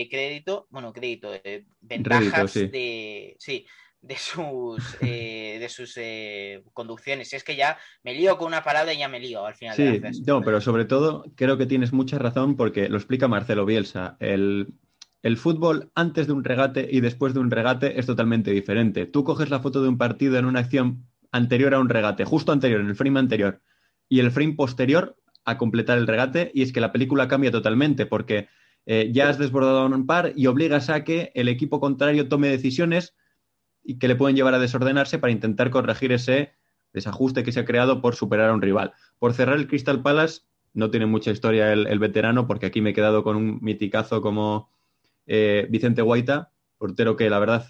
eh, 0.00 0.08
crédito, 0.10 0.66
bueno, 0.68 0.92
crédito, 0.92 1.32
eh, 1.32 1.64
ventajas 1.80 2.20
Rédito, 2.32 2.48
sí. 2.48 2.66
de, 2.66 3.36
sí, 3.38 3.64
de 4.00 4.16
sus, 4.16 4.82
eh, 5.00 5.58
de 5.60 5.68
sus 5.68 5.94
eh, 5.96 6.64
conducciones. 6.72 7.32
Es 7.32 7.44
que 7.44 7.54
ya 7.54 7.78
me 8.02 8.14
lío 8.14 8.36
con 8.36 8.48
una 8.48 8.64
palabra 8.64 8.92
y 8.94 8.98
ya 8.98 9.06
me 9.08 9.20
lío 9.20 9.46
al 9.46 9.54
final 9.54 9.76
de 9.76 9.86
Sí, 9.86 9.92
la 9.94 10.00
frase. 10.00 10.22
no, 10.26 10.42
pero 10.42 10.60
sobre 10.60 10.86
todo 10.86 11.24
creo 11.36 11.56
que 11.56 11.66
tienes 11.66 11.92
mucha 11.92 12.18
razón 12.18 12.56
porque 12.56 12.88
lo 12.88 12.96
explica 12.96 13.28
Marcelo 13.28 13.64
Bielsa. 13.64 14.16
El, 14.18 14.66
el 15.26 15.38
fútbol 15.38 15.90
antes 15.96 16.28
de 16.28 16.32
un 16.32 16.44
regate 16.44 16.88
y 16.88 17.00
después 17.00 17.34
de 17.34 17.40
un 17.40 17.50
regate 17.50 17.98
es 17.98 18.06
totalmente 18.06 18.52
diferente. 18.52 19.06
Tú 19.06 19.24
coges 19.24 19.50
la 19.50 19.58
foto 19.58 19.82
de 19.82 19.88
un 19.88 19.98
partido 19.98 20.38
en 20.38 20.44
una 20.44 20.60
acción 20.60 21.04
anterior 21.32 21.74
a 21.74 21.80
un 21.80 21.88
regate, 21.88 22.24
justo 22.24 22.52
anterior, 22.52 22.80
en 22.80 22.86
el 22.86 22.94
frame 22.94 23.18
anterior, 23.18 23.60
y 24.08 24.20
el 24.20 24.30
frame 24.30 24.54
posterior 24.54 25.16
a 25.44 25.58
completar 25.58 25.98
el 25.98 26.06
regate, 26.06 26.52
y 26.54 26.62
es 26.62 26.72
que 26.72 26.80
la 26.80 26.92
película 26.92 27.26
cambia 27.26 27.50
totalmente 27.50 28.06
porque 28.06 28.46
eh, 28.86 29.10
ya 29.12 29.28
has 29.28 29.36
desbordado 29.36 29.84
un 29.86 30.06
par 30.06 30.32
y 30.36 30.46
obligas 30.46 30.90
a 30.90 31.02
que 31.02 31.32
el 31.34 31.48
equipo 31.48 31.80
contrario 31.80 32.28
tome 32.28 32.46
decisiones 32.46 33.16
y 33.82 33.98
que 33.98 34.06
le 34.06 34.14
pueden 34.14 34.36
llevar 34.36 34.54
a 34.54 34.60
desordenarse 34.60 35.18
para 35.18 35.32
intentar 35.32 35.70
corregir 35.70 36.12
ese 36.12 36.52
desajuste 36.92 37.42
que 37.42 37.50
se 37.50 37.58
ha 37.58 37.64
creado 37.64 38.00
por 38.00 38.14
superar 38.14 38.50
a 38.50 38.54
un 38.54 38.62
rival. 38.62 38.92
Por 39.18 39.32
cerrar 39.32 39.56
el 39.56 39.66
Crystal 39.66 40.02
Palace, 40.02 40.42
no 40.72 40.88
tiene 40.92 41.06
mucha 41.06 41.32
historia 41.32 41.72
el, 41.72 41.98
veterano, 41.98 42.46
porque 42.46 42.66
aquí 42.66 42.80
me 42.80 42.90
he 42.90 42.94
quedado 42.94 43.24
con 43.24 43.34
un 43.34 43.58
miticazo 43.60 44.20
como 44.22 44.75
eh, 45.26 45.66
Vicente 45.70 46.02
Guaita, 46.02 46.52
portero 46.78 47.16
que 47.16 47.30
la 47.30 47.38
verdad 47.38 47.66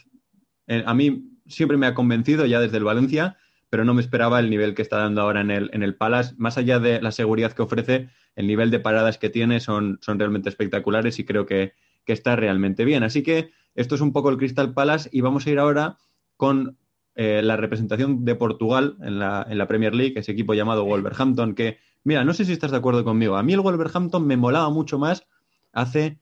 eh, 0.67 0.83
a 0.87 0.95
mí 0.95 1.31
siempre 1.47 1.77
me 1.77 1.87
ha 1.87 1.95
convencido 1.95 2.47
ya 2.47 2.61
desde 2.61 2.77
el 2.77 2.85
Valencia, 2.85 3.37
pero 3.71 3.85
no 3.85 3.95
me 3.95 4.03
esperaba 4.03 4.41
el 4.41 4.51
nivel 4.51 4.75
que 4.75 4.83
está 4.83 4.99
dando 4.99 5.23
ahora 5.23 5.41
en 5.41 5.51
el, 5.51 5.71
en 5.73 5.83
el 5.83 5.97
Palace. 5.97 6.35
Más 6.39 6.59
allá 6.59 6.79
de 6.79 7.01
la 7.01 7.13
seguridad 7.13 7.53
que 7.53 7.63
ofrece, 7.63 8.09
el 8.35 8.47
nivel 8.47 8.71
de 8.71 8.81
paradas 8.81 9.19
que 9.19 9.31
tiene 9.31 9.61
son, 9.61 9.99
son 10.01 10.19
realmente 10.19 10.49
espectaculares 10.49 11.19
y 11.19 11.25
creo 11.25 11.47
que, 11.47 11.73
que 12.05 12.13
está 12.13 12.37
realmente 12.37 12.85
bien. 12.85 13.03
Así 13.03 13.23
que 13.23 13.51
esto 13.75 13.95
es 13.95 14.01
un 14.01 14.13
poco 14.13 14.31
el 14.31 14.39
Crystal 14.39 14.73
Palace 14.73 15.09
y 15.13 15.21
vamos 15.21 15.47
a 15.47 15.51
ir 15.51 15.59
ahora 15.59 15.99
con 16.37 16.79
eh, 17.15 17.41
la 17.43 17.57
representación 17.57 18.25
de 18.25 18.35
Portugal 18.35 18.97
en 19.01 19.19
la, 19.19 19.47
en 19.49 19.59
la, 19.59 19.67
Premier 19.67 19.95
League, 19.95 20.15
ese 20.17 20.33
equipo 20.33 20.55
llamado 20.55 20.85
Wolverhampton, 20.85 21.55
que, 21.55 21.79
mira, 22.05 22.25
no 22.25 22.35
sé 22.35 22.45
si 22.45 22.53
estás 22.53 22.71
de 22.71 22.77
acuerdo 22.77 23.05
conmigo, 23.05 23.37
a 23.37 23.43
mí 23.43 23.55
el 23.55 23.61
Wolverhampton 23.61 24.27
me 24.27 24.37
molaba 24.37 24.69
mucho 24.69 24.99
más 24.99 25.27
hace, 25.73 26.21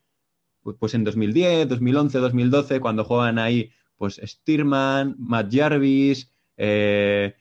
pues, 0.79 0.95
en 0.95 1.05
2010, 1.05 1.69
2011, 1.69 2.19
2012, 2.19 2.81
cuando 2.81 3.05
juegan 3.05 3.39
ahí, 3.39 3.71
pues 3.97 4.21
Stearman, 4.25 5.15
Matt 5.19 5.55
Jarvis, 5.55 6.31
eh, 6.57 7.35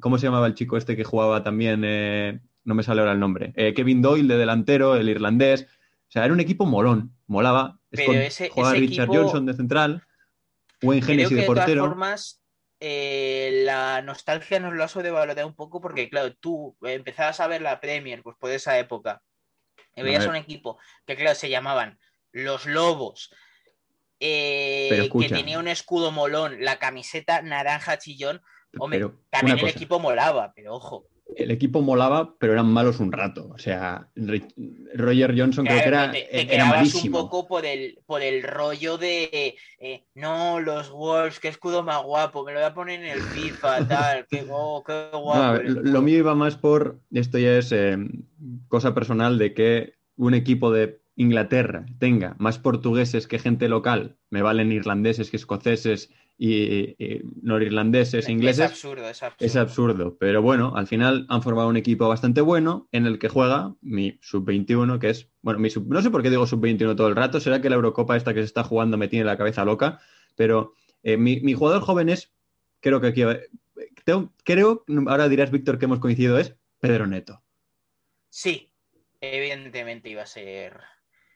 ¿cómo 0.00 0.18
se 0.18 0.26
llamaba 0.26 0.46
el 0.46 0.54
chico 0.54 0.76
este 0.76 0.96
que 0.96 1.04
jugaba 1.04 1.42
también? 1.42 1.82
Eh, 1.84 2.40
no 2.64 2.74
me 2.74 2.82
sale 2.82 3.00
ahora 3.00 3.12
el 3.12 3.20
nombre. 3.20 3.52
Kevin 3.74 4.00
Doyle 4.00 4.28
de 4.28 4.38
delantero, 4.38 4.96
el 4.96 5.08
irlandés. 5.08 5.66
O 6.08 6.12
sea, 6.14 6.24
era 6.24 6.32
un 6.32 6.40
equipo 6.40 6.64
molón, 6.64 7.14
molaba. 7.26 7.78
jugaba 8.50 8.74
Richard 8.74 9.08
Johnson 9.08 9.46
de 9.46 9.54
central. 9.54 10.02
Buen 10.80 11.02
Genesis 11.02 11.30
de, 11.30 11.42
de 11.42 11.46
portero. 11.46 11.82
Todas 11.82 11.88
formas, 11.88 12.44
eh, 12.86 13.62
la 13.64 14.02
nostalgia 14.02 14.60
nos 14.60 14.74
lo 14.74 14.84
ha 14.84 14.88
sobrevalorado 14.88 15.46
un 15.46 15.54
poco 15.54 15.80
porque, 15.80 16.10
claro, 16.10 16.34
tú 16.34 16.76
empezabas 16.82 17.40
a 17.40 17.46
ver 17.46 17.62
la 17.62 17.80
Premier 17.80 18.22
pues 18.22 18.36
por 18.38 18.50
esa 18.50 18.78
época 18.78 19.22
y 19.96 20.02
veías 20.02 20.26
un 20.26 20.36
equipo 20.36 20.78
que, 21.06 21.16
claro, 21.16 21.34
se 21.34 21.48
llamaban 21.48 21.98
Los 22.34 22.66
Lobos, 22.66 23.34
eh, 24.20 25.08
que 25.18 25.28
tenía 25.28 25.58
un 25.58 25.68
escudo 25.68 26.10
molón, 26.12 26.62
la 26.62 26.78
camiseta 26.78 27.40
naranja 27.40 27.98
chillón. 27.98 28.42
Hombre, 28.78 29.08
también 29.30 29.58
el 29.58 29.68
equipo 29.68 29.98
molaba, 29.98 30.52
pero 30.54 30.74
ojo 30.74 31.06
el 31.36 31.50
equipo 31.50 31.80
molaba, 31.80 32.36
pero 32.38 32.52
eran 32.52 32.66
malos 32.66 33.00
un 33.00 33.10
rato. 33.10 33.50
O 33.52 33.58
sea, 33.58 34.08
Roger 34.14 35.34
Johnson 35.36 35.64
creo 35.64 35.82
que 35.82 35.88
era, 35.88 36.12
te, 36.12 36.54
era 36.54 36.66
malísimo. 36.66 37.18
un 37.18 37.24
poco 37.24 37.46
por 37.46 37.64
el, 37.64 37.98
por 38.06 38.22
el 38.22 38.42
rollo 38.42 38.98
de 38.98 39.56
eh, 39.78 40.04
no, 40.14 40.60
los 40.60 40.90
Wolves, 40.90 41.40
qué 41.40 41.48
escudo 41.48 41.82
más 41.82 42.02
guapo, 42.02 42.44
me 42.44 42.52
lo 42.52 42.60
voy 42.60 42.68
a 42.68 42.74
poner 42.74 43.00
en 43.00 43.10
el 43.10 43.20
FIFA, 43.20 43.88
tal, 43.88 44.26
qué, 44.28 44.46
oh, 44.50 44.84
qué 44.86 45.08
guapo. 45.12 45.62
lo 45.64 46.02
mío 46.02 46.18
iba 46.18 46.34
más 46.34 46.56
por, 46.56 47.00
esto 47.12 47.38
ya 47.38 47.56
es 47.56 47.72
eh, 47.72 47.96
cosa 48.68 48.94
personal, 48.94 49.38
de 49.38 49.54
que 49.54 49.94
un 50.16 50.34
equipo 50.34 50.70
de 50.70 51.00
Inglaterra 51.16 51.86
tenga 51.98 52.34
más 52.38 52.58
portugueses 52.58 53.26
que 53.26 53.38
gente 53.38 53.68
local, 53.68 54.16
me 54.30 54.42
valen 54.42 54.72
irlandeses 54.72 55.30
que 55.30 55.36
escoceses 55.36 56.10
y, 56.36 56.96
norirlandeses, 57.42 58.28
ingleses. 58.28 58.64
Es 58.64 58.70
absurdo, 58.70 59.08
es 59.08 59.22
absurdo. 59.22 59.46
Es 59.46 59.56
absurdo, 59.56 60.16
pero 60.18 60.42
bueno, 60.42 60.74
al 60.74 60.86
final 60.88 61.26
han 61.28 61.42
formado 61.42 61.68
un 61.68 61.76
equipo 61.76 62.08
bastante 62.08 62.40
bueno 62.40 62.88
en 62.90 63.06
el 63.06 63.18
que 63.18 63.28
juega 63.28 63.74
mi 63.80 64.18
sub-21, 64.20 64.98
que 64.98 65.10
es, 65.10 65.30
bueno, 65.42 65.60
mi 65.60 65.70
sub, 65.70 65.86
no 65.88 66.02
sé 66.02 66.10
por 66.10 66.22
qué 66.22 66.30
digo 66.30 66.46
sub-21 66.46 66.96
todo 66.96 67.06
el 67.06 67.16
rato, 67.16 67.38
será 67.38 67.60
que 67.60 67.70
la 67.70 67.76
Eurocopa 67.76 68.16
esta 68.16 68.34
que 68.34 68.40
se 68.40 68.46
está 68.46 68.64
jugando 68.64 68.96
me 68.96 69.08
tiene 69.08 69.24
la 69.24 69.36
cabeza 69.36 69.64
loca, 69.64 70.00
pero 70.34 70.74
eh, 71.04 71.16
mi, 71.16 71.52
jugador 71.54 71.82
joven 71.82 72.08
es, 72.08 72.32
creo 72.80 73.00
que 73.00 73.08
aquí, 73.08 73.22
creo, 74.42 74.84
ahora 75.06 75.28
dirás, 75.28 75.50
Víctor, 75.52 75.78
que 75.78 75.84
hemos 75.84 76.00
coincidido, 76.00 76.38
es 76.38 76.56
Pedro 76.80 77.06
Neto. 77.06 77.42
Sí, 78.28 78.72
evidentemente 79.20 80.10
iba 80.10 80.22
a 80.22 80.26
ser 80.26 80.80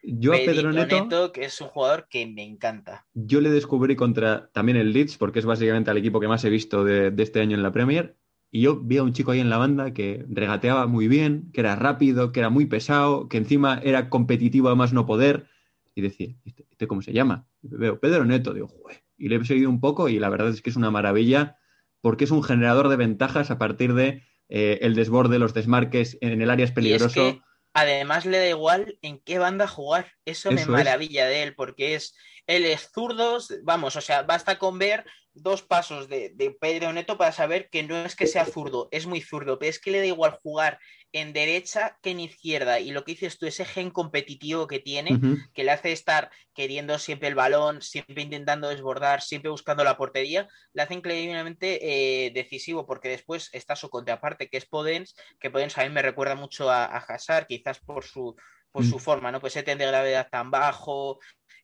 yo 0.02 0.32
a 0.32 0.36
Pedro 0.36 0.72
Neto, 0.72 1.32
que 1.32 1.44
es 1.44 1.60
un 1.60 1.68
jugador 1.68 2.08
que 2.08 2.26
me 2.26 2.44
encanta. 2.44 3.06
Yo 3.14 3.40
le 3.40 3.50
descubrí 3.50 3.96
contra 3.96 4.50
también 4.52 4.76
el 4.76 4.92
Leeds, 4.92 5.16
porque 5.16 5.38
es 5.38 5.44
básicamente 5.44 5.90
el 5.90 5.96
equipo 5.96 6.20
que 6.20 6.28
más 6.28 6.44
he 6.44 6.50
visto 6.50 6.84
de, 6.84 7.12
este 7.18 7.40
año 7.40 7.56
en 7.56 7.62
la 7.62 7.72
Premier. 7.72 8.16
Y 8.50 8.62
yo 8.62 8.80
vi 8.80 8.96
a 8.96 9.02
un 9.02 9.12
chico 9.12 9.32
ahí 9.32 9.40
en 9.40 9.50
la 9.50 9.58
banda 9.58 9.92
que 9.92 10.24
regateaba 10.28 10.86
muy 10.86 11.08
bien, 11.08 11.50
que 11.52 11.60
era 11.60 11.76
rápido, 11.76 12.32
que 12.32 12.40
era 12.40 12.48
muy 12.48 12.66
pesado, 12.66 13.28
que 13.28 13.36
encima 13.36 13.80
era 13.82 14.08
competitivo 14.08 14.68
a 14.70 14.74
más 14.74 14.92
no 14.92 15.04
poder. 15.04 15.48
Y 15.94 16.00
decía, 16.00 16.34
¿este, 16.44 16.66
este 16.70 16.86
cómo 16.86 17.02
se 17.02 17.12
llama? 17.12 17.46
veo 17.62 18.00
Pedro 18.00 18.24
Neto, 18.24 18.54
digo, 18.54 18.68
Jue. 18.68 19.02
Y 19.16 19.28
le 19.28 19.36
he 19.36 19.44
seguido 19.44 19.68
un 19.68 19.80
poco 19.80 20.08
y 20.08 20.18
la 20.18 20.30
verdad 20.30 20.48
es 20.48 20.62
que 20.62 20.70
es 20.70 20.76
una 20.76 20.90
maravilla 20.90 21.58
porque 22.00 22.24
es 22.24 22.30
un 22.30 22.42
generador 22.42 22.88
de 22.88 22.96
ventajas 22.96 23.50
a 23.50 23.58
partir 23.58 23.94
de 23.94 24.22
eh, 24.48 24.78
el 24.82 24.94
desborde, 24.94 25.38
los 25.38 25.54
desmarques 25.54 26.16
en 26.20 26.40
el 26.40 26.50
área 26.50 26.64
es 26.64 26.72
peligroso. 26.72 27.40
Además 27.80 28.26
le 28.26 28.38
da 28.38 28.48
igual 28.48 28.98
en 29.02 29.20
qué 29.20 29.38
banda 29.38 29.66
jugar. 29.66 30.12
Eso, 30.24 30.50
me 30.50 30.66
maravilla 30.66 31.26
de 31.26 31.42
él, 31.42 31.54
porque 31.54 31.94
es 31.94 32.14
él 32.48 32.64
es 32.64 32.90
zurdo, 32.92 33.38
vamos, 33.62 33.94
o 33.94 34.00
sea, 34.00 34.22
basta 34.22 34.58
con 34.58 34.78
ver 34.78 35.04
dos 35.34 35.62
pasos 35.62 36.08
de, 36.08 36.56
Pedro 36.58 36.92
Neto 36.92 37.18
para 37.18 37.30
saber 37.30 37.68
que 37.68 37.82
no 37.82 38.04
es 38.04 38.16
que 38.16 38.26
sea 38.26 38.46
zurdo, 38.46 38.88
es 38.90 39.06
muy 39.06 39.20
zurdo, 39.20 39.58
pero 39.58 39.70
es 39.70 39.78
que 39.78 39.90
le 39.90 39.98
da 40.00 40.06
igual 40.06 40.38
jugar 40.42 40.80
en 41.12 41.32
derecha 41.32 41.98
que 42.02 42.10
en 42.10 42.20
izquierda. 42.20 42.80
Y 42.80 42.90
lo 42.90 43.04
que 43.04 43.12
dices 43.12 43.38
tú, 43.38 43.46
ese 43.46 43.64
gen 43.64 43.90
competitivo 43.90 44.66
que 44.66 44.78
tiene, 44.78 45.18
que 45.54 45.64
le 45.64 45.70
hace 45.70 45.92
estar 45.92 46.30
queriendo 46.54 46.98
siempre 46.98 47.28
el 47.28 47.34
balón, 47.34 47.82
siempre 47.82 48.22
intentando 48.22 48.68
desbordar, 48.68 49.22
siempre 49.22 49.50
buscando 49.50 49.84
la 49.84 49.96
portería, 49.96 50.48
le 50.72 50.82
hace 50.82 50.94
increíblemente 50.94 52.26
eh, 52.26 52.30
decisivo, 52.32 52.86
porque 52.86 53.08
después 53.08 53.48
está 53.52 53.76
su 53.76 53.88
contraparte, 53.90 54.48
que 54.48 54.58
es 54.58 54.66
Podens, 54.66 55.14
que 55.40 55.50
Podens 55.50 55.78
a 55.78 55.84
mí 55.84 55.90
me 55.90 56.02
recuerda 56.02 56.34
mucho 56.34 56.70
a, 56.70 56.84
a 56.84 56.98
Hazard, 56.98 57.46
quizás 57.46 57.80
por 57.80 58.04
su 58.04 58.36
por 58.70 58.84
mm. 58.84 58.90
su 58.90 58.98
forma, 58.98 59.32
¿no? 59.32 59.40
Pues 59.40 59.56
ese 59.56 59.74
de 59.74 59.86
gravedad 59.86 60.28
tan 60.30 60.50
bajo, 60.50 61.18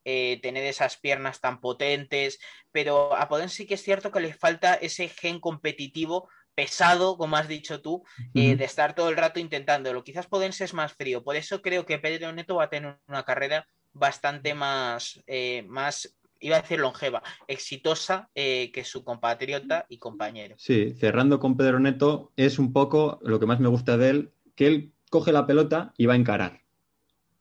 eh, 0.05 0.39
tener 0.43 0.65
esas 0.65 0.99
piernas 0.99 1.41
tan 1.41 1.61
potentes, 1.61 2.39
pero 2.73 3.17
a 3.17 3.29
Podens 3.29 3.53
sí 3.53 3.67
que 3.67 3.75
es 3.75 3.83
cierto 3.83 4.11
que 4.11 4.21
le 4.21 4.35
falta 4.35 4.75
ese 4.75 5.09
gen 5.09 5.41
competitivo 5.41 6.29
pesado, 6.55 7.17
como 7.17 7.37
has 7.37 7.49
dicho 7.49 7.81
tú, 7.81 8.05
eh, 8.35 8.57
de 8.57 8.65
estar 8.65 8.95
todo 8.95 9.09
el 9.09 9.17
rato 9.17 9.41
intentándolo. 9.41 10.05
Quizás 10.05 10.27
Podens 10.27 10.61
es 10.61 10.75
más 10.75 10.93
frío, 10.93 11.23
por 11.23 11.37
eso 11.37 11.63
creo 11.63 11.85
que 11.87 11.99
Pedro 11.99 12.33
Neto 12.33 12.57
va 12.57 12.65
a 12.65 12.71
tener 12.71 12.99
una 13.09 13.25
carrera 13.25 13.67
bastante 13.93 14.55
más, 14.55 15.23
eh, 15.27 15.65
más 15.69 16.17
iba 16.41 16.57
a 16.57 16.61
decir 16.61 16.79
longeva, 16.79 17.23
exitosa 17.49 18.29
que 18.35 18.83
su 18.85 19.03
compatriota 19.03 19.87
y 19.89 19.99
compañero. 19.99 20.57
Sí, 20.59 20.93
cerrando 20.93 21.41
con 21.41 21.57
Pedro 21.57 21.81
Neto, 21.81 22.33
es 22.37 22.59
un 22.59 22.75
poco 22.75 23.19
lo 23.23 23.41
que 23.41 23.47
más 23.47 23.61
me 23.61 23.69
gusta 23.69 23.97
de 23.97 24.11
él, 24.11 24.33
que 24.55 24.67
él 24.67 24.93
coge 25.09 25.33
la 25.33 25.47
pelota 25.47 25.95
y 25.97 26.05
va 26.05 26.13
a 26.13 26.17
encarar 26.17 26.65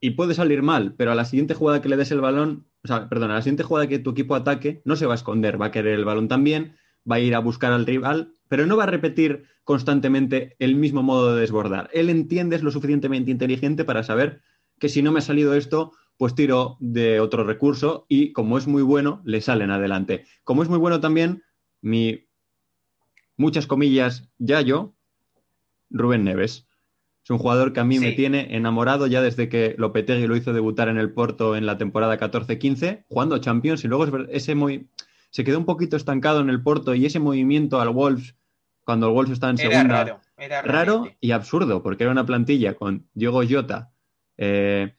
y 0.04 0.10
puede 0.10 0.34
salir 0.34 0.60
mal, 0.60 0.92
pero 0.98 1.12
a 1.12 1.14
la 1.14 1.24
siguiente 1.24 1.54
jugada 1.54 1.80
que 1.80 1.88
le 1.88 1.96
des 1.96 2.10
el 2.10 2.20
balón, 2.20 2.66
o 2.84 2.88
sea, 2.88 3.08
perdón, 3.08 3.30
a 3.30 3.36
la 3.36 3.40
siguiente 3.40 3.62
jugada 3.62 3.86
que 3.86 3.98
tu 3.98 4.10
equipo 4.10 4.34
ataque, 4.34 4.82
no 4.84 4.96
se 4.96 5.06
va 5.06 5.14
a 5.14 5.16
esconder, 5.16 5.58
va 5.58 5.66
a 5.66 5.70
querer 5.70 5.94
el 5.94 6.04
balón 6.04 6.28
también, 6.28 6.76
va 7.10 7.16
a 7.16 7.20
ir 7.20 7.34
a 7.34 7.38
buscar 7.38 7.72
al 7.72 7.86
rival, 7.86 8.34
pero 8.54 8.66
no 8.66 8.76
va 8.76 8.84
a 8.84 8.86
repetir 8.86 9.46
constantemente 9.64 10.54
el 10.60 10.76
mismo 10.76 11.02
modo 11.02 11.34
de 11.34 11.40
desbordar. 11.40 11.90
Él 11.92 12.08
entiende, 12.08 12.54
es 12.54 12.62
lo 12.62 12.70
suficientemente 12.70 13.32
inteligente 13.32 13.84
para 13.84 14.04
saber 14.04 14.42
que 14.78 14.88
si 14.88 15.02
no 15.02 15.10
me 15.10 15.18
ha 15.18 15.22
salido 15.22 15.54
esto, 15.54 15.90
pues 16.18 16.36
tiro 16.36 16.76
de 16.78 17.18
otro 17.18 17.42
recurso 17.42 18.06
y 18.08 18.32
como 18.32 18.56
es 18.56 18.68
muy 18.68 18.84
bueno, 18.84 19.22
le 19.24 19.40
salen 19.40 19.72
adelante. 19.72 20.24
Como 20.44 20.62
es 20.62 20.68
muy 20.68 20.78
bueno 20.78 21.00
también, 21.00 21.42
mi, 21.80 22.28
muchas 23.36 23.66
comillas, 23.66 24.30
ya 24.38 24.60
yo, 24.60 24.94
Rubén 25.90 26.22
Neves. 26.22 26.68
Es 27.24 27.30
un 27.30 27.38
jugador 27.38 27.72
que 27.72 27.80
a 27.80 27.84
mí 27.84 27.98
me 27.98 28.12
tiene 28.12 28.54
enamorado 28.54 29.08
ya 29.08 29.20
desde 29.20 29.48
que 29.48 29.74
Lopetegui 29.78 30.28
lo 30.28 30.36
hizo 30.36 30.52
debutar 30.52 30.88
en 30.88 30.98
el 30.98 31.12
Porto 31.12 31.56
en 31.56 31.66
la 31.66 31.76
temporada 31.76 32.20
14-15, 32.20 33.04
jugando 33.08 33.38
Champions 33.38 33.82
y 33.82 33.88
luego 33.88 34.16
ese 34.28 34.54
muy... 34.54 34.90
se 35.30 35.42
quedó 35.42 35.58
un 35.58 35.64
poquito 35.64 35.96
estancado 35.96 36.40
en 36.40 36.50
el 36.50 36.62
Porto 36.62 36.94
y 36.94 37.04
ese 37.04 37.18
movimiento 37.18 37.80
al 37.80 37.88
Wolves, 37.88 38.36
cuando 38.84 39.08
el 39.08 39.12
Wolves 39.12 39.32
estaba 39.32 39.50
en 39.50 39.58
segunda, 39.58 40.04
raro, 40.04 40.20
era 40.36 40.62
raro 40.62 41.08
y 41.20 41.32
absurdo, 41.32 41.82
porque 41.82 42.04
era 42.04 42.12
una 42.12 42.26
plantilla 42.26 42.74
con 42.74 43.08
Diego 43.14 43.42
Jota, 43.48 43.92
eh, 44.36 44.94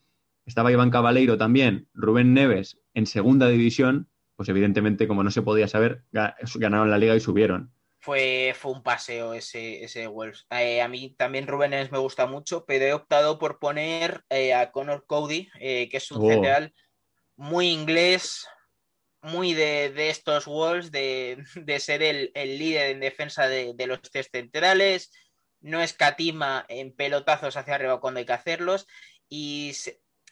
estaba 0.46 0.72
Iván 0.72 0.92
Cabaleiro 0.92 1.38
también, 1.38 1.88
Rubén 1.94 2.34
Neves 2.34 2.80
en 2.94 3.06
segunda 3.06 3.48
división, 3.48 4.10
pues 4.36 4.50
evidentemente, 4.50 5.08
como 5.08 5.24
no 5.24 5.32
se 5.32 5.42
podía 5.42 5.68
saber, 5.68 6.04
ganaron 6.12 6.92
la 6.92 6.98
liga 6.98 7.16
y 7.16 7.20
subieron. 7.20 7.72
Fue, 8.00 8.54
fue 8.56 8.72
un 8.72 8.84
paseo 8.84 9.34
ese, 9.34 9.84
ese 9.84 10.06
Wolves. 10.08 10.46
Eh, 10.52 10.82
a 10.82 10.88
mí 10.88 11.16
también 11.18 11.48
Rubén 11.48 11.72
me 11.92 11.98
gusta 11.98 12.28
mucho, 12.28 12.64
pero 12.66 12.86
he 12.86 12.94
optado 12.94 13.40
por 13.40 13.58
poner 13.58 14.24
eh, 14.30 14.54
a 14.54 14.72
Connor 14.72 15.06
Cody, 15.08 15.50
eh, 15.60 15.90
que 15.90 15.98
es 15.98 16.12
un 16.12 16.30
central 16.30 16.74
muy 17.36 17.70
inglés, 17.70 18.48
muy 19.26 19.54
de, 19.54 20.10
estos 20.10 20.46
Wolves, 20.46 20.92
de, 20.92 21.44
ser 21.80 22.04
el, 22.04 22.32
líder 22.34 22.92
en 22.92 23.00
defensa 23.00 23.48
de, 23.48 23.88
los 23.88 24.02
tres 24.02 24.30
centrales, 24.32 25.12
no 25.62 25.82
escatima 25.82 26.66
en 26.70 26.96
pelotazos 26.96 27.58
hacia 27.58 27.76
arriba 27.76 28.00
cuando 28.00 28.20
hay 28.20 28.26
que 28.26 28.34
hacerlos. 28.34 28.88
Y 29.28 29.74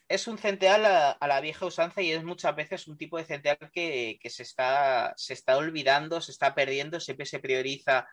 es 0.07 0.27
un 0.27 0.37
central 0.37 0.85
a, 0.85 1.27
la 1.27 1.41
vieja 1.41 1.65
usanza 1.65 2.01
y 2.01 2.11
es 2.11 2.23
muchas 2.23 2.55
veces 2.55 2.87
un 2.87 2.97
tipo 2.97 3.17
de 3.17 3.25
central 3.25 3.57
que, 3.73 4.19
se, 4.25 4.43
está, 4.43 5.13
se 5.17 5.33
está 5.33 5.57
olvidando, 5.57 6.21
se 6.21 6.31
está 6.31 6.53
perdiendo, 6.53 6.99
siempre 6.99 7.25
se 7.25 7.39
prioriza 7.39 8.07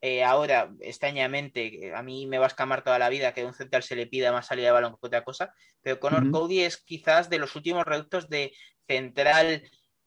eh, 0.00 0.22
ahora, 0.22 0.70
extrañamente, 0.80 1.94
a 1.94 2.02
mí 2.02 2.26
me 2.26 2.38
va 2.38 2.44
a 2.44 2.48
escamar 2.48 2.84
toda 2.84 2.98
la 2.98 3.08
vida 3.08 3.32
que 3.32 3.44
un 3.44 3.54
central 3.54 3.82
se 3.82 3.96
le 3.96 4.06
pida 4.06 4.32
más 4.32 4.46
salida 4.46 4.66
de 4.66 4.72
balón 4.72 4.92
que 4.92 5.06
otra 5.06 5.24
cosa, 5.24 5.54
pero 5.80 5.98
Conor 5.98 6.30
Cody 6.30 6.60
es 6.60 6.76
quizás 6.76 7.30
de 7.30 7.38
los 7.38 7.56
últimos 7.56 7.86
reductos 7.86 8.28
de 8.28 8.52
central 8.86 9.62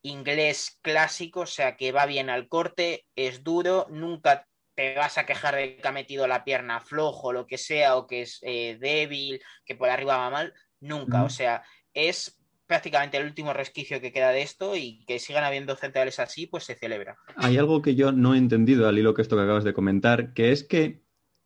inglés 0.08 0.80
clásico, 0.82 1.42
o 1.42 1.46
sea 1.46 1.78
que 1.78 1.92
va 1.92 2.06
bien 2.06 2.30
al 2.30 2.48
corte, 2.48 3.06
es 3.16 3.44
duro, 3.44 3.88
nunca 3.90 4.48
te 4.76 4.96
vas 4.96 5.18
a 5.18 5.26
quejar 5.26 5.56
de 5.56 5.78
que 5.78 5.88
ha 5.88 5.92
metido 5.92 6.28
la 6.28 6.44
pierna 6.44 6.80
flojo, 6.80 7.34
lo 7.34 7.48
que 7.48 7.58
sea, 7.58 7.96
o 7.98 8.06
que 8.06 8.22
es 8.22 8.40
eh, 8.44 8.78
débil, 8.80 9.42
que 9.66 9.76
por 9.76 9.90
arriba 9.90 10.18
va 10.18 10.30
mal, 10.30 10.54
nunca, 10.80 11.24
o 11.24 11.30
sea, 11.30 11.64
es 11.94 12.40
prácticamente 12.68 13.18
el 13.18 13.26
último 13.26 13.54
resquicio 13.54 14.02
que 14.02 14.12
queda 14.12 14.30
de 14.30 14.42
esto 14.42 14.76
y 14.76 15.04
que 15.06 15.20
sigan 15.20 15.44
habiendo 15.44 15.76
centrales 15.76 16.20
así, 16.20 16.46
pues 16.46 16.66
se 16.66 16.76
celebra. 16.76 17.18
Hay 17.36 17.58
algo 17.58 17.82
que 17.82 17.96
yo 17.96 18.12
no 18.12 18.36
he 18.36 18.38
entendido 18.38 18.88
al 18.88 19.00
hilo 19.00 19.14
que 19.14 19.22
esto 19.22 19.36
que 19.36 19.44
acabas 19.44 19.64
de 19.64 19.74
comentar, 19.74 20.34
que 20.34 20.52
es 20.52 20.64
que 20.64 21.02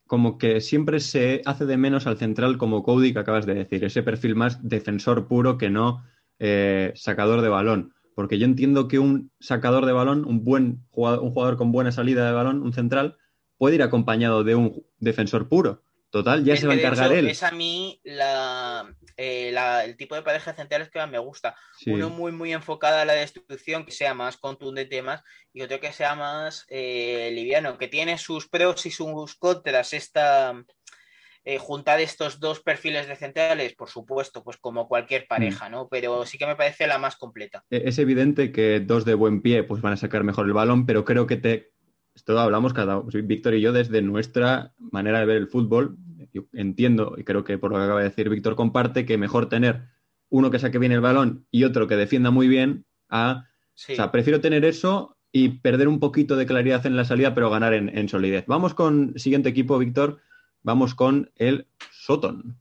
como 0.08 0.38
que 0.38 0.60
siempre 0.60 1.00
se 1.00 1.41
hace 1.46 1.65
de 1.65 1.77
menos 1.77 2.06
al 2.06 2.18
central 2.18 2.58
como 2.58 2.84
Cody 2.84 3.13
que 3.13 3.20
acabas 3.20 3.46
de 3.46 3.53
decir, 3.53 3.86
ese 3.86 4.03
perfil 4.03 4.36
más 4.36 4.68
defensor 4.68 5.27
puro 5.30 5.58
que 5.58 5.70
no 5.70 6.03
eh, 6.38 6.91
sacador 6.96 7.41
de 7.41 7.48
balón. 7.48 7.94
Porque 8.22 8.38
yo 8.38 8.46
entiendo 8.46 8.88
que 8.88 9.00
un 9.00 9.32
sacador 9.40 9.88
de 9.88 9.94
balón, 9.94 10.25
un 10.25 10.44
buen 10.44 10.86
jugador, 10.92 11.24
un 11.24 11.32
jugador 11.32 11.58
con 11.58 11.72
buena 11.72 11.92
salida 11.92 12.24
de 12.28 12.34
balón, 12.34 12.62
un 12.62 12.72
central, 12.72 13.18
puede 13.58 13.78
ir 13.78 13.82
acompañado 13.82 14.44
de 14.44 14.54
un 14.54 14.86
defensor 15.00 15.50
puro. 15.50 15.82
Total, 16.12 16.44
ya 16.44 16.56
se 16.56 16.68
va 16.68 16.74
a 16.74 16.75
encargar 16.75 17.12
él. 17.13 17.28
Es 17.28 17.42
a 17.42 17.50
mí 17.50 18.00
eh, 18.06 19.56
el 19.86 19.98
tipo 19.98 20.13
de 20.13 20.22
pareja 20.22 20.54
centrales 20.54 20.92
que 20.92 21.00
más 21.00 21.10
me 21.10 21.18
gusta. 21.18 21.56
Uno 21.88 22.12
muy, 22.12 22.32
muy 22.32 22.54
enfocado 22.54 22.98
a 22.98 23.06
la 23.06 23.13
destrucción, 23.13 23.86
que 23.86 23.92
sea 23.92 24.13
más 24.13 24.38
contundente 24.38 25.01
más, 25.01 25.24
y 25.51 25.63
otro 25.63 25.80
que 25.80 25.92
sea 25.92 26.13
más 26.13 26.68
eh, 26.70 27.32
liviano, 27.34 27.80
que 27.80 27.88
tiene 27.88 28.20
sus 28.20 28.48
pros 28.48 28.86
y 28.86 28.92
sus 28.92 29.34
contras. 29.34 29.94
Esta 29.94 30.63
eh, 31.43 31.57
juntar 31.57 32.00
estos 32.00 32.39
dos 32.39 32.60
perfiles 32.60 33.07
de 33.07 33.15
centrales, 33.15 33.74
por 33.74 33.89
supuesto, 33.89 34.43
pues 34.43 34.57
como 34.57 34.88
cualquier 34.88 35.27
pareja, 35.27 35.69
mm. 35.69 35.71
¿no? 35.71 35.88
Pero 35.89 36.25
sí 36.25 36.38
que 36.38 36.45
me 36.45 36.55
parece 36.55 36.88
la 36.88 36.98
más 36.98 37.15
completa. 37.15 37.63
E-, 37.69 37.83
es 37.86 37.98
evidente 38.00 38.51
que 38.51 38.79
dos 38.79 39.05
de 39.05 39.15
buen 39.15 39.41
pie 39.41 39.63
pues 39.63 39.81
van 39.81 39.93
a 39.93 39.98
sacar 39.98 40.24
mejor 40.24 40.45
el 40.45 40.53
balón, 40.53 40.86
pero 40.86 41.05
creo 41.05 41.27
que 41.27 41.38
te 41.38 41.71
esto 42.15 42.38
hablamos 42.39 42.74
cada 42.74 43.01
Víctor 43.01 43.55
y 43.55 43.62
yo 43.62 43.71
desde 43.71 44.01
nuestra 44.01 44.74
manera 44.77 45.19
de 45.19 45.25
ver 45.25 45.38
el 45.38 45.48
fútbol. 45.48 45.98
Yo 46.33 46.43
entiendo, 46.53 47.15
y 47.17 47.24
creo 47.24 47.43
que 47.43 47.57
por 47.57 47.71
lo 47.71 47.77
que 47.77 47.83
acaba 47.83 48.01
de 48.01 48.10
decir 48.10 48.29
Víctor 48.29 48.55
comparte, 48.55 49.05
que 49.05 49.17
mejor 49.17 49.50
tener 49.50 49.88
uno 50.29 50.51
que 50.51 50.60
saque 50.60 50.77
bien 50.77 50.91
el 50.91 51.01
balón 51.01 51.45
y 51.51 51.63
otro 51.63 51.88
que 51.88 51.95
defienda 51.95 52.31
muy 52.31 52.48
bien 52.48 52.86
a... 53.10 53.48
O 53.74 53.95
sea, 53.95 54.12
prefiero 54.12 54.41
tener 54.41 54.65
eso 54.65 55.17
y 55.31 55.60
perder 55.60 55.88
un 55.88 56.00
poquito 56.00 56.36
de 56.36 56.45
claridad 56.45 56.86
en 56.86 56.95
la 56.95 57.05
salida, 57.05 57.33
pero 57.33 57.50
ganar 57.50 57.74
en, 57.74 58.10
solidez. 58.10 58.45
Vamos 58.48 58.74
con 58.74 59.17
siguiente 59.17 59.50
equipo, 59.50 59.77
Víctor. 59.79 60.19
Vamos 60.63 60.94
con 60.96 61.32
el 61.36 61.68
Soton. 61.91 62.60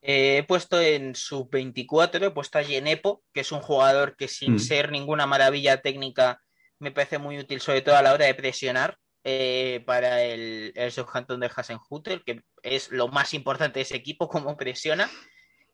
Eh, 0.00 0.38
he 0.38 0.42
puesto 0.42 0.80
en 0.80 1.14
sub 1.14 1.48
24, 1.50 2.26
he 2.26 2.30
puesto 2.32 2.58
a 2.58 2.64
Genepo, 2.64 3.22
que 3.32 3.40
es 3.40 3.52
un 3.52 3.60
jugador 3.60 4.16
que 4.16 4.26
sin 4.26 4.54
mm. 4.54 4.58
ser 4.58 4.90
ninguna 4.90 5.26
maravilla 5.26 5.80
técnica 5.80 6.42
me 6.80 6.90
parece 6.90 7.18
muy 7.18 7.38
útil, 7.38 7.60
sobre 7.60 7.82
todo 7.82 7.96
a 7.96 8.02
la 8.02 8.12
hora 8.12 8.26
de 8.26 8.34
presionar 8.34 8.98
eh, 9.22 9.84
para 9.86 10.24
el, 10.24 10.72
el 10.74 10.90
Southampton 10.90 11.38
de 11.38 11.50
Hasenhutel, 11.54 12.24
que 12.24 12.42
es 12.64 12.90
lo 12.90 13.06
más 13.06 13.34
importante 13.34 13.78
de 13.78 13.82
ese 13.82 13.96
equipo, 13.96 14.28
cómo 14.28 14.56
presiona. 14.56 15.08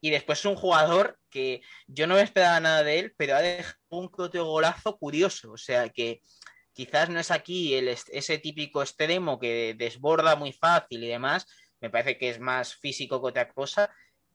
Y 0.01 0.11
después 0.11 0.39
es 0.41 0.45
un 0.45 0.55
jugador 0.55 1.19
que 1.31 1.63
yo 1.87 2.07
no 2.07 2.19
esperaba 2.19 2.61
nada 2.61 2.85
de 2.85 2.99
él, 3.01 3.15
pero 3.17 3.35
ha 3.35 3.41
dejado 3.41 3.79
un 3.89 4.09
golazo 4.09 4.97
curioso. 4.97 5.51
O 5.51 5.57
sea 5.57 5.89
que 5.89 6.23
quizás 6.79 7.11
no 7.11 7.19
es 7.19 7.33
aquí 7.33 7.75
el, 7.75 7.89
ese 7.89 8.39
típico 8.39 8.83
extremo 8.83 9.41
que 9.41 9.75
desborda 9.77 10.37
muy 10.37 10.53
fácil 10.53 11.03
y 11.03 11.09
demás. 11.09 11.45
Me 11.81 11.91
parece 11.91 12.19
que 12.19 12.31
es 12.31 12.39
más 12.39 12.77
físico 12.77 13.21
que 13.21 13.29
otra 13.31 13.49
cosa 13.49 13.91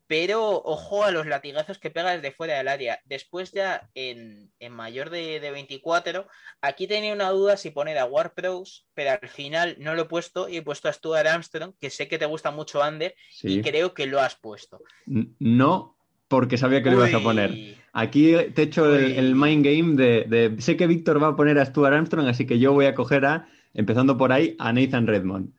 pero 0.05 0.61
ojo 0.65 1.05
a 1.05 1.11
los 1.11 1.25
latigazos 1.25 1.79
que 1.79 1.89
pega 1.89 2.11
desde 2.11 2.35
fuera 2.35 2.57
del 2.57 2.67
área. 2.67 2.99
Después 3.05 3.51
ya 3.51 3.89
en, 3.95 4.51
mayor 4.69 5.09
de, 5.09 5.39
24, 5.39 6.27
aquí 6.61 6.87
tenía 6.87 7.13
una 7.13 7.29
duda 7.29 7.57
si 7.57 7.71
poner 7.71 7.97
a 7.97 8.05
Warpros, 8.05 8.85
pero 8.93 9.11
al 9.11 9.29
final 9.29 9.75
no 9.79 9.95
lo 9.95 10.03
he 10.03 10.05
puesto 10.05 10.49
y 10.49 10.57
he 10.57 10.61
puesto 10.61 10.89
a 10.89 10.93
Stuart 10.93 11.25
Armstrong, 11.25 11.73
que 11.79 11.89
sé 11.89 12.07
que 12.07 12.19
te 12.19 12.25
gusta 12.25 12.51
mucho 12.51 12.83
Ander 12.83 13.15
y 13.41 13.61
creo 13.61 13.93
que 13.93 14.05
lo 14.05 14.19
has 14.19 14.35
puesto. 14.35 14.81
No, 15.05 15.97
porque 16.33 16.57
sabía 16.57 16.81
que 16.81 16.89
lo 16.89 16.97
ibas 16.97 17.13
a 17.13 17.19
poner. 17.19 17.75
Aquí 17.93 18.33
te 18.55 18.63
he 18.63 18.65
hecho 18.65 18.95
el, 18.95 19.35
mind 19.35 19.63
game 19.63 19.95
de, 19.95 20.25
de, 20.27 20.59
Sé 20.59 20.75
que 20.75 20.87
Víctor 20.87 21.21
va 21.21 21.27
a 21.27 21.35
poner 21.35 21.59
a 21.59 21.65
Stuart 21.65 21.93
Armstrong, 21.93 22.27
así 22.27 22.47
que 22.47 22.57
yo 22.57 22.73
voy 22.73 22.85
a 22.87 22.95
coger 22.95 23.23
a, 23.23 23.47
empezando 23.75 24.17
por 24.17 24.31
ahí, 24.31 24.55
a 24.57 24.73
Nathan 24.73 25.05
Redmond 25.05 25.51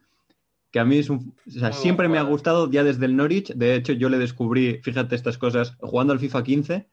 que 0.72 0.80
a 0.80 0.84
mí 0.84 0.98
es 0.98 1.08
un... 1.08 1.32
O 1.46 1.50
sea, 1.52 1.72
siempre 1.72 2.08
me 2.08 2.18
ha 2.18 2.22
gustado 2.22 2.68
ya 2.68 2.82
desde 2.82 3.06
el 3.06 3.14
Norwich. 3.14 3.54
De 3.54 3.76
hecho, 3.76 3.92
yo 3.92 4.08
le 4.08 4.18
descubrí, 4.18 4.80
fíjate 4.82 5.14
estas 5.14 5.38
cosas, 5.38 5.76
jugando 5.78 6.12
al 6.12 6.18
FIFA 6.18 6.42
15, 6.42 6.88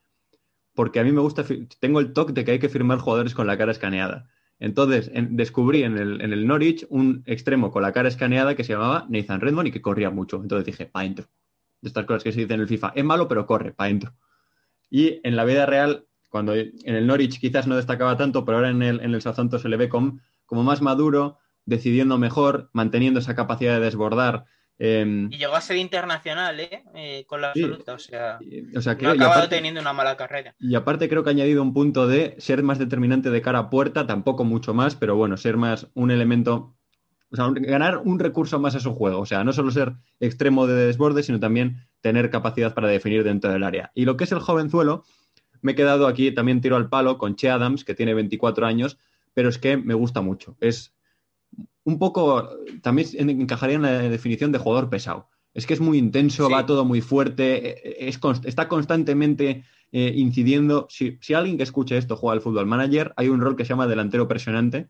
porque 0.72 1.00
a 1.00 1.02
mí 1.02 1.10
me 1.10 1.20
gusta, 1.20 1.44
tengo 1.80 1.98
el 1.98 2.12
toque 2.12 2.32
de 2.32 2.44
que 2.44 2.52
hay 2.52 2.58
que 2.60 2.68
firmar 2.68 3.00
jugadores 3.00 3.34
con 3.34 3.48
la 3.48 3.58
cara 3.58 3.72
escaneada. 3.72 4.30
Entonces, 4.60 5.10
descubrí 5.30 5.82
en 5.82 5.98
el, 5.98 6.20
en 6.20 6.32
el, 6.32 6.46
Norwich 6.46 6.86
un 6.90 7.24
extremo 7.26 7.72
con 7.72 7.82
la 7.82 7.90
cara 7.90 8.06
escaneada 8.06 8.54
que 8.54 8.62
se 8.62 8.74
llamaba 8.74 9.06
Nathan 9.08 9.40
Redmond 9.40 9.66
y 9.66 9.72
que 9.72 9.82
corría 9.82 10.10
mucho. 10.10 10.40
Entonces 10.40 10.64
dije, 10.64 10.86
pa' 10.86 11.02
dentro. 11.02 11.26
De 11.82 11.88
estas 11.88 12.06
cosas 12.06 12.24
que 12.24 12.32
se 12.32 12.40
dicen 12.40 12.54
en 12.54 12.60
el 12.62 12.68
FIFA. 12.68 12.92
Es 12.94 13.04
malo, 13.04 13.28
pero 13.28 13.44
corre, 13.44 13.72
pa' 13.72 13.86
dentro. 13.86 14.14
Y 14.88 15.20
en 15.22 15.36
la 15.36 15.44
vida 15.44 15.66
real, 15.66 16.06
cuando 16.30 16.54
en 16.54 16.72
el 16.84 17.06
Norwich 17.06 17.38
quizás 17.38 17.66
no 17.66 17.76
destacaba 17.76 18.16
tanto, 18.16 18.44
pero 18.44 18.58
ahora 18.58 18.70
en 18.70 18.82
el, 18.82 19.00
en 19.00 19.14
el 19.14 19.20
Southampton 19.20 19.60
se 19.60 19.68
le 19.68 19.76
ve 19.76 19.88
como, 19.90 20.18
como 20.46 20.62
más 20.62 20.80
maduro, 20.80 21.38
decidiendo 21.64 22.18
mejor, 22.18 22.70
manteniendo 22.72 23.20
esa 23.20 23.34
capacidad 23.34 23.74
de 23.74 23.84
desbordar. 23.84 24.46
Em, 24.78 25.30
y 25.32 25.38
llegó 25.38 25.54
a 25.54 25.60
ser 25.60 25.76
internacional, 25.76 26.58
¿eh? 26.58 26.82
¿eh? 26.94 27.24
con 27.28 27.40
la 27.40 27.50
absoluta, 27.50 27.94
o 27.94 27.98
sea, 27.98 28.38
no 29.00 29.08
ha 29.08 29.12
acabado 29.12 29.48
teniendo 29.48 29.80
una 29.80 29.92
mala 29.92 30.16
carrera. 30.16 30.54
Y 30.58 30.74
aparte 30.74 31.08
creo 31.08 31.22
que 31.22 31.30
ha 31.30 31.32
añadido 31.32 31.62
un 31.62 31.72
punto 31.72 32.08
de 32.08 32.34
ser 32.38 32.62
más 32.62 32.78
determinante 32.78 33.30
de 33.30 33.42
cara 33.42 33.60
a 33.60 33.70
puerta, 33.70 34.06
tampoco 34.06 34.44
mucho 34.44 34.74
más, 34.74 34.96
pero 34.96 35.14
bueno, 35.14 35.36
ser 35.36 35.56
más 35.56 35.88
un 35.94 36.10
elemento, 36.10 36.74
o 37.32 37.36
sea, 37.36 37.48
ganar 37.50 38.02
un 38.04 38.18
recurso 38.18 38.60
más 38.60 38.74
a 38.74 38.80
su 38.80 38.92
juego, 38.94 39.20
o 39.20 39.26
sea, 39.26 39.42
no 39.42 39.52
solo 39.52 39.70
ser 39.70 39.94
extremo 40.20 40.66
de 40.66 40.86
desborde, 40.86 41.22
sino 41.22 41.40
también 41.40 41.86
tener 42.02 42.30
capacidad 42.30 42.74
para 42.74 42.88
definir 42.88 43.24
dentro 43.24 43.50
del 43.50 43.64
área. 43.64 43.90
Y 43.94 44.04
lo 44.04 44.16
que 44.16 44.24
es 44.24 44.32
el 44.32 44.40
jovenzuelo, 44.40 45.04
me 45.62 45.72
he 45.72 45.74
quedado 45.74 46.06
aquí, 46.06 46.32
también 46.32 46.60
tiro 46.60 46.76
al 46.76 46.90
palo 46.90 47.16
con 47.16 47.36
Che 47.36 47.48
Adams, 47.48 47.84
que 47.84 47.94
tiene 47.94 48.12
24 48.12 48.66
años, 48.66 48.98
pero 49.32 49.48
es 49.48 49.58
que 49.58 49.76
me 49.78 49.94
gusta 49.94 50.20
mucho. 50.20 50.56
Es 50.60 50.94
un 51.84 51.98
poco, 51.98 52.50
también 52.82 53.08
encajaría 53.30 53.76
en 53.76 53.82
la 53.82 53.98
definición 53.98 54.52
de 54.52 54.58
jugador 54.58 54.90
pesado. 54.90 55.28
Es 55.54 55.66
que 55.66 55.74
es 55.74 55.80
muy 55.80 55.98
intenso, 55.98 56.48
va 56.50 56.66
todo 56.66 56.84
muy 56.84 57.00
fuerte, 57.00 58.08
es, 58.08 58.18
está 58.44 58.68
constantemente 58.68 59.64
eh, 59.90 60.12
incidiendo. 60.16 60.86
Si, 60.90 61.18
alguien 61.34 61.56
que 61.56 61.62
escuche 61.62 61.96
esto 61.96 62.16
juega 62.16 62.34
al 62.34 62.40
fútbol 62.40 62.66
manager, 62.66 63.12
hay 63.16 63.28
un 63.28 63.40
rol 63.40 63.56
que 63.56 63.64
se 63.64 63.70
llama 63.70 63.86
delantero 63.86 64.28
presionante, 64.28 64.88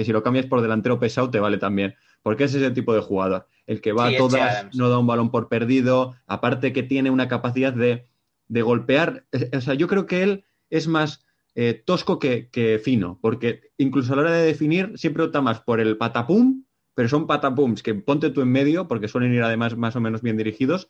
que 0.00 0.06
si 0.06 0.12
lo 0.12 0.22
cambias 0.22 0.46
por 0.46 0.62
delantero 0.62 0.98
pesado 0.98 1.28
te 1.28 1.40
vale 1.40 1.58
también, 1.58 1.94
porque 2.22 2.44
es 2.44 2.54
ese 2.54 2.70
tipo 2.70 2.94
de 2.94 3.02
jugador, 3.02 3.46
el 3.66 3.82
que 3.82 3.92
va 3.92 4.06
a 4.06 4.16
todas, 4.16 4.74
no 4.74 4.88
da 4.88 4.98
un 4.98 5.06
balón 5.06 5.30
por 5.30 5.50
perdido, 5.50 6.14
aparte 6.26 6.72
que 6.72 6.82
tiene 6.82 7.10
una 7.10 7.28
capacidad 7.28 7.74
de, 7.74 8.06
de 8.48 8.62
golpear. 8.62 9.26
O 9.54 9.60
sea, 9.60 9.74
yo 9.74 9.88
creo 9.88 10.06
que 10.06 10.22
él 10.22 10.44
es 10.70 10.88
más 10.88 11.26
eh, 11.54 11.82
tosco 11.84 12.18
que, 12.18 12.80
fino, 12.82 13.18
porque 13.20 13.72
incluso 13.76 14.14
a 14.14 14.16
la 14.16 14.22
hora 14.22 14.32
de 14.32 14.46
definir 14.46 14.92
siempre 14.96 15.22
opta 15.22 15.42
más 15.42 15.60
por 15.60 15.80
el 15.80 15.98
patapum, 15.98 16.64
pero 16.94 17.10
son 17.10 17.26
patapums 17.26 17.82
que 17.82 17.94
ponte 17.94 18.30
tú 18.30 18.40
en 18.40 18.48
medio, 18.48 18.88
porque 18.88 19.06
suelen 19.06 19.34
ir 19.34 19.42
además 19.42 19.76
más 19.76 19.96
o 19.96 20.00
menos 20.00 20.22
bien 20.22 20.38
dirigidos, 20.38 20.88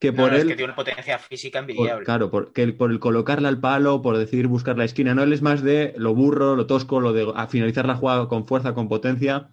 que 0.00 0.12
por 0.12 0.34
él... 0.34 0.48
que 0.48 0.56
tiene 0.56 0.64
una 0.64 0.74
potencia 0.74 1.18
física 1.18 1.60
envidiable. 1.60 2.04
claro, 2.04 2.30
por, 2.30 2.52
por 2.76 2.90
el 2.90 2.98
colocarle 2.98 3.46
al 3.46 3.60
palo, 3.60 4.02
por 4.02 4.16
decidir 4.16 4.48
buscar 4.48 4.76
la 4.76 4.84
esquina, 4.84 5.14
no, 5.14 5.22
él 5.22 5.32
es 5.32 5.42
más 5.42 5.62
de 5.62 5.94
lo 5.96 6.14
burro, 6.14 6.56
lo 6.56 6.66
tosco, 6.66 7.00
lo 7.00 7.12
de 7.12 7.30
finalizar 7.48 7.86
la 7.86 7.94
jugada 7.94 8.26
con 8.26 8.46
fuerza, 8.46 8.74
con 8.74 8.88
potencia, 8.88 9.50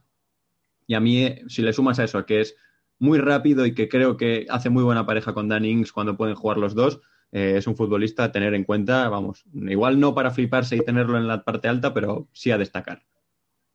y 0.88 0.96
a 0.96 1.02
mí, 1.02 1.26
eh, 1.26 1.44
si 1.50 1.62
le 1.62 1.74
sumas 1.74 2.00
a 2.00 2.06
eso, 2.06 2.26
que 2.26 2.40
es 2.40 2.56
muy 2.98 3.20
rápido 3.20 3.66
y 3.66 3.76
que 3.76 3.90
creo 3.90 4.16
que 4.16 4.48
hace 4.50 4.70
muy 4.70 4.84
buena 4.84 5.06
pareja 5.06 5.34
con 5.34 5.50
Dan 5.50 5.66
Ings 5.66 5.92
cuando 5.92 6.16
pueden 6.16 6.36
jugar 6.36 6.58
los 6.58 6.74
dos, 6.74 7.02
eh, 7.34 7.56
es 7.58 7.68
un 7.68 7.76
futbolista 7.76 8.24
a 8.24 8.32
tener 8.32 8.54
en 8.54 8.64
cuenta, 8.64 9.10
vamos, 9.10 9.44
igual 9.54 10.00
no 10.00 10.16
para 10.16 10.32
fliparse 10.32 10.78
y 10.78 10.86
tenerlo 10.86 11.18
en 11.18 11.28
la 11.28 11.44
parte 11.44 11.68
alta, 11.68 11.94
pero 11.94 12.30
sí 12.32 12.52
a 12.52 12.58
destacar. 12.58 13.04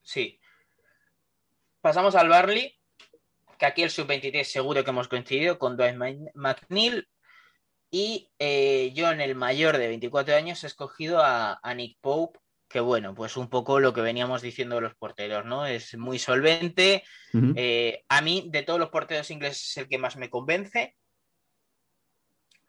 Sí. 0.00 0.40
Pasamos 1.82 2.14
al 2.14 2.30
Barley, 2.30 2.72
que 3.62 3.66
aquí 3.66 3.83
el 3.85 3.90
sub-23 3.90 4.42
seguro 4.42 4.83
que 4.83 4.90
hemos 4.90 5.07
coincidido 5.07 5.57
con 5.57 5.77
Dwight 5.77 5.96
McNeil. 6.35 7.07
Y 7.92 8.29
eh, 8.40 8.90
yo 8.92 9.12
en 9.12 9.20
el 9.20 9.37
mayor 9.37 9.79
de 9.79 9.87
24 9.87 10.35
años 10.35 10.64
he 10.64 10.66
escogido 10.66 11.20
a, 11.22 11.61
Nick 11.77 11.96
Pope, 12.01 12.40
que 12.68 12.81
bueno, 12.81 13.14
pues 13.14 13.37
un 13.37 13.48
poco 13.48 13.79
lo 13.79 13.92
que 13.92 14.01
veníamos 14.01 14.42
diciendo 14.42 14.75
de 14.75 14.81
los 14.81 14.96
porteros, 14.96 15.44
¿no? 15.44 15.64
Es 15.64 15.96
muy 15.96 16.18
solvente. 16.18 17.05
Eh, 17.55 18.03
a 18.09 18.20
mí, 18.20 18.48
de 18.51 18.64
todos 18.64 18.81
los 18.81 18.88
porteros 18.88 19.31
ingleses, 19.31 19.70
es 19.70 19.77
el 19.77 19.88
que 19.88 19.96
más 19.96 20.16
me 20.16 20.29
convence 20.29 20.96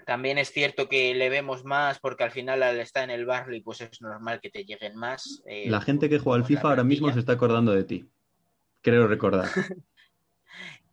También 0.06 0.38
es 0.38 0.52
cierto 0.52 0.88
que 0.88 1.16
le 1.16 1.30
vemos 1.30 1.66
más 1.66 2.00
porque 2.00 2.24
al 2.24 2.32
final 2.32 2.62
al 2.62 2.80
estar 2.80 3.04
en 3.04 3.10
el 3.10 3.26
Barley 3.26 3.62
pues 3.62 3.82
es 3.82 4.00
normal 4.00 4.42
que 4.42 4.52
te 4.52 4.64
lleguen 4.64 4.96
más. 4.96 5.42
Eh, 5.48 5.72
la 5.72 5.82
gente 5.82 6.08
que 6.08 6.20
juega 6.20 6.38
al 6.38 6.46
FIFA 6.46 6.70
ahora 6.70 6.84
mismo 6.84 7.12
se 7.12 7.18
está 7.18 7.34
acordando 7.34 7.72
de 7.72 7.84
ti. 7.84 8.06
Creo 8.84 9.08
recordar. 9.08 9.50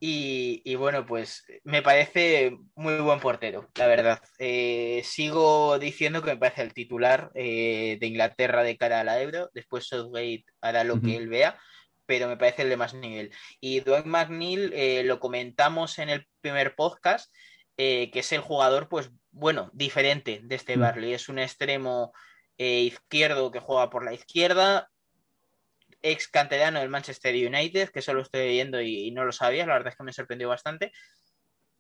y, 0.01 0.75
bueno, 0.77 1.05
pues 1.05 1.45
me 1.65 1.83
parece 1.83 2.57
muy 2.75 2.97
buen 2.99 3.21
portero, 3.21 3.69
la 3.77 3.87
verdad. 3.87 4.23
Eh, 4.39 5.03
sigo 5.05 5.79
diciendo 5.79 6.23
que 6.23 6.33
me 6.33 6.39
parece 6.39 6.63
el 6.63 6.73
titular 6.73 7.31
eh, 7.35 7.99
de 8.01 8.07
Inglaterra 8.07 8.63
de 8.63 8.79
cara 8.79 9.01
a 9.01 9.05
la 9.05 9.21
Euro. 9.21 9.51
Después 9.53 9.87
Southgate 9.87 10.45
hará 10.61 10.85
lo 10.85 11.01
que 11.01 11.17
él 11.17 11.29
vea 11.29 11.59
pero 12.07 12.27
me 12.27 12.37
parece 12.37 12.63
el 12.63 12.71
de 12.71 12.77
más 12.77 12.93
nivel. 12.93 13.31
Y 13.61 13.79
Dwight 13.83 14.05
McNeil 14.05 15.07
lo 15.07 15.21
comentamos 15.21 15.97
en 16.01 16.09
el 16.09 16.27
primer 16.41 16.75
podcast 16.75 17.33
eh, 17.83 18.11
que 18.11 18.19
es 18.19 18.31
el 18.33 18.43
jugador, 18.43 18.91
pues 18.91 19.11
bueno, 19.31 19.71
diferente 19.73 20.43
de 20.45 20.55
este 20.55 20.77
mm. 20.77 20.81
Barley. 20.81 21.15
Es 21.15 21.31
un 21.31 21.39
extremo 21.39 22.13
eh, 22.59 22.81
izquierdo 22.81 23.51
que 23.51 23.61
juega 23.61 23.89
por 23.89 24.05
la 24.05 24.13
izquierda, 24.13 24.90
ex 26.03 26.29
canterano 26.29 26.81
del 26.81 26.89
Manchester 26.89 27.35
United, 27.35 27.91
que 27.91 27.99
eso 28.01 28.15
lo 28.15 28.23
estoy 28.23 28.49
viendo 28.49 28.81
y, 28.81 29.11
no 29.11 29.25
lo 29.25 29.33
sabía, 29.33 29.67
la 29.67 29.75
verdad 29.75 29.93
es 29.93 29.97
que 29.97 30.05
me 30.05 30.13
sorprendió 30.13 30.49
bastante. 30.49 30.93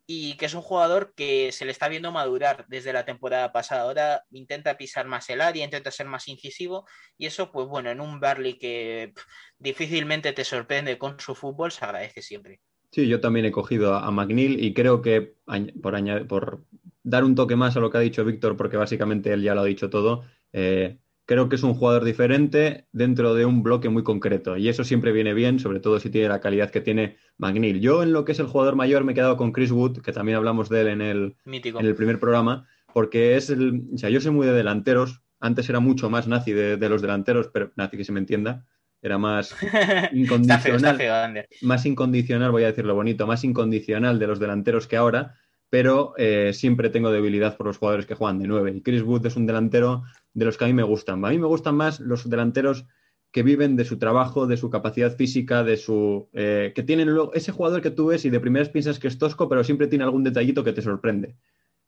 Y 0.06 0.36
que 0.36 0.46
es 0.46 0.54
un 0.54 0.62
jugador 0.62 1.14
que 1.14 1.52
se 1.52 1.64
le 1.64 1.70
está 1.70 1.88
viendo 1.88 2.10
madurar 2.10 2.64
desde 2.66 2.92
la 2.92 3.04
temporada 3.04 3.52
pasada. 3.52 3.82
Ahora 3.82 4.24
intenta 4.32 4.76
pisar 4.76 5.06
más 5.06 5.30
el 5.30 5.40
área, 5.40 5.64
intenta 5.64 5.92
ser 5.92 6.06
más 6.06 6.26
incisivo. 6.26 6.84
Y 7.16 7.26
eso, 7.26 7.52
pues 7.52 7.68
bueno, 7.68 7.90
en 7.90 8.00
un 8.00 8.18
Barley 8.18 8.58
que 8.58 9.12
difícilmente 9.58 10.32
te 10.32 10.42
sorprende 10.42 10.98
con 10.98 11.20
su 11.20 11.36
fútbol, 11.36 11.70
se 11.70 11.84
agradece 11.84 12.22
siempre. 12.22 12.60
Sí, 12.90 13.06
yo 13.06 13.20
también 13.20 13.46
he 13.46 13.52
cogido 13.52 13.94
a, 13.94 14.10
McNeil 14.10 14.64
y 14.64 14.74
creo 14.74 15.00
que 15.00 15.36
por, 15.80 16.26
por 16.26 16.64
dar 17.04 17.22
un 17.22 17.36
toque 17.36 17.54
más 17.54 17.76
a 17.76 17.80
lo 17.80 17.90
que 17.90 17.98
ha 17.98 18.00
dicho 18.00 18.24
Víctor, 18.24 18.56
porque 18.56 18.76
básicamente 18.76 19.32
él 19.32 19.42
ya 19.42 19.54
lo 19.54 19.60
ha 19.60 19.64
dicho 19.64 19.90
todo, 19.90 20.24
eh, 20.52 20.98
creo 21.30 21.48
que 21.48 21.54
es 21.54 21.62
un 21.62 21.74
jugador 21.74 22.02
diferente 22.02 22.88
dentro 22.90 23.36
de 23.36 23.44
un 23.44 23.62
bloque 23.62 23.88
muy 23.88 24.02
concreto 24.02 24.56
y 24.56 24.68
eso 24.68 24.82
siempre 24.82 25.12
viene 25.12 25.32
bien, 25.32 25.60
sobre 25.60 25.78
todo 25.78 26.00
si 26.00 26.10
tiene 26.10 26.28
la 26.28 26.40
calidad 26.40 26.70
que 26.70 26.80
tiene 26.80 27.18
McNeil. 27.38 27.80
Yo 27.80 28.02
en 28.02 28.12
lo 28.12 28.24
que 28.24 28.32
es 28.32 28.40
el 28.40 28.48
jugador 28.48 28.74
mayor 28.74 29.04
me 29.04 29.12
he 29.12 29.14
quedado 29.14 29.36
con 29.36 29.52
Chris 29.52 29.70
Wood, 29.70 30.00
que 30.02 30.10
también 30.10 30.36
hablamos 30.36 30.68
de 30.68 30.80
él 30.80 30.88
en 30.88 31.00
el, 31.00 31.36
en 31.46 31.86
el 31.86 31.94
primer 31.94 32.18
programa, 32.18 32.66
porque 32.92 33.36
es 33.36 33.48
el, 33.48 33.84
o 33.94 33.96
sea, 33.96 34.10
yo 34.10 34.20
soy 34.20 34.32
muy 34.32 34.44
de 34.44 34.54
delanteros, 34.54 35.22
antes 35.38 35.68
era 35.68 35.78
mucho 35.78 36.10
más 36.10 36.26
nazi 36.26 36.50
de, 36.52 36.76
de 36.76 36.88
los 36.88 37.00
delanteros, 37.00 37.46
pero 37.46 37.70
nazi 37.76 37.96
que 37.96 38.04
se 38.04 38.10
me 38.10 38.18
entienda, 38.18 38.66
era 39.00 39.16
más 39.16 39.54
incondicional, 40.12 41.46
más 41.62 41.86
incondicional, 41.86 42.50
voy 42.50 42.64
a 42.64 42.72
decirlo 42.72 42.96
bonito, 42.96 43.28
más 43.28 43.44
incondicional 43.44 44.18
de 44.18 44.26
los 44.26 44.40
delanteros 44.40 44.88
que 44.88 44.96
ahora, 44.96 45.36
pero 45.70 46.14
eh, 46.18 46.52
siempre 46.52 46.90
tengo 46.90 47.12
debilidad 47.12 47.56
por 47.56 47.66
los 47.66 47.78
jugadores 47.78 48.04
que 48.04 48.16
juegan 48.16 48.40
de 48.40 48.48
nueve. 48.48 48.72
Y 48.76 48.82
Chris 48.82 49.02
Wood 49.02 49.24
es 49.26 49.36
un 49.36 49.46
delantero 49.46 50.02
de 50.34 50.44
los 50.44 50.58
que 50.58 50.64
a 50.64 50.66
mí 50.66 50.74
me 50.74 50.82
gustan. 50.82 51.24
A 51.24 51.30
mí 51.30 51.38
me 51.38 51.46
gustan 51.46 51.76
más 51.76 52.00
los 52.00 52.28
delanteros 52.28 52.86
que 53.30 53.44
viven 53.44 53.76
de 53.76 53.84
su 53.84 53.96
trabajo, 53.96 54.48
de 54.48 54.56
su 54.56 54.68
capacidad 54.68 55.14
física, 55.16 55.62
de 55.62 55.76
su 55.76 56.28
eh, 56.32 56.72
que 56.74 56.82
tienen 56.82 57.08
luego 57.08 57.32
ese 57.32 57.52
jugador 57.52 57.80
que 57.80 57.92
tú 57.92 58.06
ves 58.06 58.24
y 58.24 58.30
de 58.30 58.40
primeras 58.40 58.68
piensas 58.68 58.98
que 58.98 59.06
es 59.06 59.18
tosco, 59.18 59.48
pero 59.48 59.62
siempre 59.62 59.86
tiene 59.86 60.02
algún 60.02 60.24
detallito 60.24 60.64
que 60.64 60.72
te 60.72 60.82
sorprende. 60.82 61.36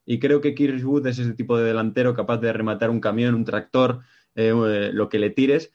Y 0.07 0.21
creo 0.21 0.41
que 0.41 0.55
Chris 0.55 0.85
Wood 0.85 1.07
es 1.09 1.19
ese 1.19 1.35
tipo 1.35 1.59
de 1.59 1.65
delantero 1.65 2.15
capaz 2.15 2.39
de 2.39 2.53
rematar 2.53 2.91
un 2.91 3.01
camión, 3.01 3.35
un 3.35 3.45
tractor, 3.45 4.03
eh, 4.37 4.91
lo 4.93 5.09
que 5.09 5.19
le 5.19 5.31
tires, 5.31 5.73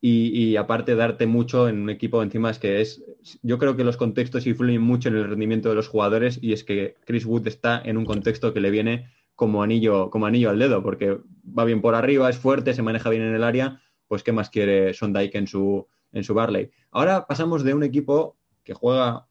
y, 0.00 0.56
aparte 0.56 0.94
darte 0.94 1.26
mucho 1.26 1.68
en 1.68 1.80
un 1.80 1.90
equipo 1.90 2.22
encima 2.22 2.50
es 2.50 2.58
que 2.58 2.80
es, 2.80 3.02
yo 3.42 3.58
creo 3.58 3.76
que 3.76 3.84
los 3.84 3.96
contextos 3.96 4.46
influyen 4.46 4.82
mucho 4.82 5.08
en 5.08 5.16
el 5.16 5.28
rendimiento 5.28 5.68
de 5.68 5.74
los 5.74 5.88
jugadores 5.88 6.38
y 6.40 6.52
es 6.52 6.64
que 6.64 6.96
Chris 7.04 7.26
Wood 7.26 7.46
está 7.46 7.80
en 7.84 7.96
un 7.96 8.04
contexto 8.04 8.52
que 8.54 8.60
le 8.60 8.70
viene 8.70 9.10
como 9.34 9.62
anillo, 9.62 10.10
como 10.10 10.26
anillo 10.26 10.50
al 10.50 10.58
dedo, 10.58 10.82
porque 10.82 11.18
va 11.46 11.64
bien 11.64 11.80
por 11.80 11.94
arriba, 11.94 12.28
es 12.28 12.38
fuerte, 12.38 12.74
se 12.74 12.82
maneja 12.82 13.10
bien 13.10 13.22
en 13.22 13.34
el 13.34 13.44
área, 13.44 13.80
pues 14.08 14.22
qué 14.22 14.32
más 14.32 14.50
quiere 14.50 14.94
Sondike 14.94 15.36
en 15.36 15.46
su, 15.46 15.86
en 16.12 16.24
su 16.24 16.34
Barley. 16.34 16.70
Ahora 16.90 17.26
pasamos 17.26 17.62
de 17.62 17.74
un 17.74 17.82
equipo 17.82 18.36
que 18.64 18.74
juega 18.74 19.28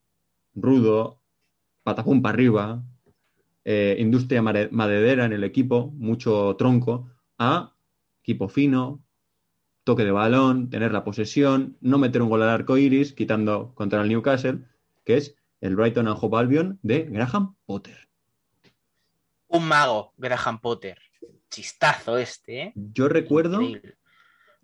rudo, 0.56 1.22
patapum 1.84 2.22
para 2.22 2.34
arriba, 2.34 2.84
eh, 3.66 3.98
industria 4.00 4.42
maderera 4.42 5.26
en 5.26 5.34
el 5.34 5.44
equipo, 5.44 5.92
mucho 5.98 6.56
tronco, 6.58 7.10
a 7.38 7.76
equipo 8.22 8.48
fino, 8.48 9.04
toque 9.88 10.04
de 10.04 10.12
balón, 10.12 10.70
tener 10.70 10.92
la 10.92 11.06
posesión, 11.06 11.78
no 11.80 11.98
meter 11.98 12.22
un 12.22 12.28
gol 12.28 12.44
al 12.44 12.50
arco 12.50 12.78
iris, 12.78 13.14
quitando 13.14 13.72
contra 13.74 14.02
el 14.02 14.10
Newcastle, 14.10 14.60
que 15.06 15.16
es 15.16 15.36
el 15.62 15.78
Brighton 15.78 16.10
and 16.10 16.18
Hove 16.20 16.38
Albion 16.38 16.80
de 16.82 17.04
Graham 17.04 17.56
Potter. 17.66 18.10
Un 19.48 19.66
mago, 19.66 20.12
Graham 20.18 20.60
Potter. 20.60 20.98
Chistazo 21.50 22.18
este, 22.18 22.62
¿eh? 22.64 22.74
Yo 22.76 23.08
recuerdo 23.08 23.62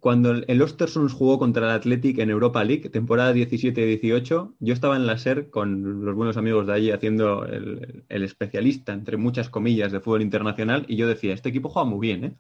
cuando 0.02 0.32
el 0.32 0.62
Ostersund 0.62 1.10
jugó 1.10 1.40
contra 1.40 1.68
el 1.68 1.72
Athletic 1.72 2.20
en 2.20 2.30
Europa 2.30 2.62
League, 2.62 2.90
temporada 2.90 3.34
17-18, 3.34 4.56
yo 4.60 4.74
estaba 4.74 4.98
en 4.98 5.08
la 5.08 5.18
SER 5.18 5.50
con 5.50 6.04
los 6.04 6.16
buenos 6.16 6.36
amigos 6.36 6.68
de 6.68 6.74
allí 6.74 6.92
haciendo 6.92 7.46
el, 7.46 8.04
el 8.10 8.24
especialista, 8.24 8.92
entre 8.92 9.16
muchas 9.16 9.50
comillas, 9.50 9.94
de 9.94 10.02
fútbol 10.02 10.22
internacional, 10.22 10.84
y 10.90 10.98
yo 10.98 11.08
decía, 11.08 11.34
este 11.34 11.48
equipo 11.48 11.70
juega 11.70 11.90
muy 11.90 12.02
bien, 12.06 12.26
¿eh? 12.26 12.36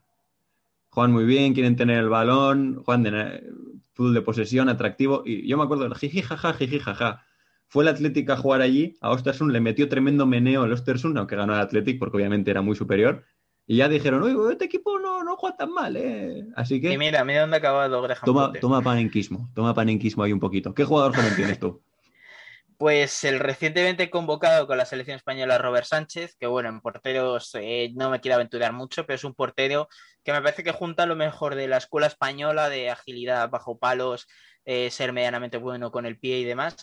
Juegan 0.93 1.11
muy 1.11 1.25
bien, 1.25 1.55
quieren 1.55 1.75
tener 1.75 1.97
el 1.97 2.09
balón, 2.09 2.83
juegan 2.85 3.01
de 3.01 3.43
fútbol 3.93 4.13
de 4.13 4.21
posesión, 4.21 4.69
atractivo. 4.69 5.23
Y 5.25 5.47
yo 5.47 5.57
me 5.57 5.63
acuerdo 5.63 5.85
del 5.85 5.95
jiji, 5.95 6.21
jaja, 6.21 6.53
jiji, 6.53 6.79
jaja. 6.79 7.25
Fue 7.67 7.83
el 7.83 7.87
Athletic 7.87 8.29
a 8.29 8.37
jugar 8.37 8.61
allí, 8.61 8.95
a 9.01 9.09
Ostersund 9.09 9.51
le 9.51 9.59
metió 9.59 9.89
tremendo 9.89 10.27
meneo 10.27 10.61
al 10.61 10.71
Ostersund, 10.71 11.17
aunque 11.17 11.35
ganó 11.35 11.55
el 11.55 11.61
Athletic 11.61 11.97
porque 11.97 12.17
obviamente 12.17 12.51
era 12.51 12.61
muy 12.61 12.75
superior. 12.75 13.23
Y 13.65 13.77
ya 13.77 13.89
dijeron, 13.89 14.21
oye, 14.21 14.35
este 14.51 14.65
equipo 14.65 14.99
no, 14.99 15.23
no 15.23 15.35
juega 15.35 15.57
tan 15.57 15.71
mal, 15.71 15.97
¿eh? 15.97 16.45
Así 16.55 16.79
que. 16.79 16.93
Y 16.93 16.97
mira, 16.99 17.25
mira 17.25 17.41
dónde 17.41 17.55
ha 17.55 17.59
acabado 17.59 17.99
Graham 18.03 18.21
Toma, 18.23 18.53
toma 18.53 18.81
panenquismo, 18.83 19.49
toma 19.55 19.73
panenquismo 19.73 20.21
ahí 20.21 20.31
un 20.31 20.39
poquito. 20.39 20.75
¿Qué 20.75 20.83
jugador 20.83 21.15
joven 21.15 21.35
tienes 21.35 21.57
tú? 21.59 21.81
Pues 22.83 23.23
el 23.23 23.39
recientemente 23.39 24.09
convocado 24.09 24.67
con 24.67 24.77
la 24.77 24.85
selección 24.85 25.15
española 25.15 25.57
Robert 25.57 25.85
Sánchez, 25.85 26.35
que 26.37 26.47
bueno, 26.47 26.67
en 26.67 26.81
porteros 26.81 27.51
eh, 27.55 27.93
no 27.95 28.09
me 28.09 28.19
quiero 28.19 28.35
aventurar 28.35 28.73
mucho, 28.73 29.05
pero 29.05 29.15
es 29.15 29.23
un 29.23 29.33
portero 29.33 29.87
que 30.21 30.33
me 30.33 30.41
parece 30.41 30.65
que 30.65 30.73
junta 30.73 31.05
lo 31.05 31.15
mejor 31.15 31.55
de 31.55 31.69
la 31.69 31.77
escuela 31.77 32.07
española 32.07 32.67
de 32.67 32.89
agilidad 32.89 33.49
bajo 33.49 33.79
palos, 33.79 34.27
eh, 34.65 34.91
ser 34.91 35.13
medianamente 35.13 35.55
bueno 35.55 35.91
con 35.93 36.05
el 36.05 36.19
pie 36.19 36.39
y 36.39 36.43
demás, 36.43 36.75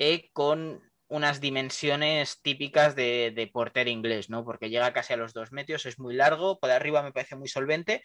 eh, 0.00 0.30
con 0.32 0.82
unas 1.06 1.40
dimensiones 1.40 2.42
típicas 2.42 2.96
de, 2.96 3.32
de, 3.32 3.46
portero 3.46 3.88
inglés, 3.88 4.28
¿no? 4.28 4.44
Porque 4.44 4.68
llega 4.68 4.92
casi 4.92 5.12
a 5.12 5.16
los 5.16 5.32
dos 5.32 5.52
metros, 5.52 5.86
es 5.86 6.00
muy 6.00 6.16
largo, 6.16 6.58
por 6.58 6.72
arriba 6.72 7.04
me 7.04 7.12
parece 7.12 7.36
muy 7.36 7.46
solvente 7.46 8.02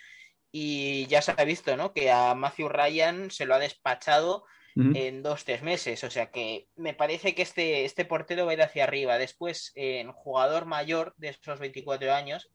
y 0.51 1.07
ya 1.07 1.23
se 1.23 1.33
ha 1.35 1.43
visto, 1.43 1.75
¿no? 1.75 1.91
Que 1.91 2.11
a 2.11 2.35
Matthew 2.35 2.69
Ryan 2.69 3.31
se 3.31 3.47
lo 3.47 3.55
ha 3.55 3.59
despachado 3.59 4.45
en 4.75 5.23
dos, 5.23 5.43
tres 5.45 5.61
meses. 5.63 6.03
O 6.03 6.09
sea 6.09 6.31
que 6.31 6.67
me 6.75 6.93
parece 6.93 7.35
que 7.35 7.41
este, 7.41 7.85
este 7.85 8.05
portero 8.05 8.45
va 8.45 8.51
a 8.51 8.53
ir 8.55 8.61
hacia 8.61 8.83
arriba. 8.83 9.17
Después, 9.17 9.71
en 9.75 10.11
jugador 10.11 10.65
mayor 10.65 11.13
de 11.17 11.29
esos 11.29 11.59
24 11.59 12.13
años, 12.13 12.51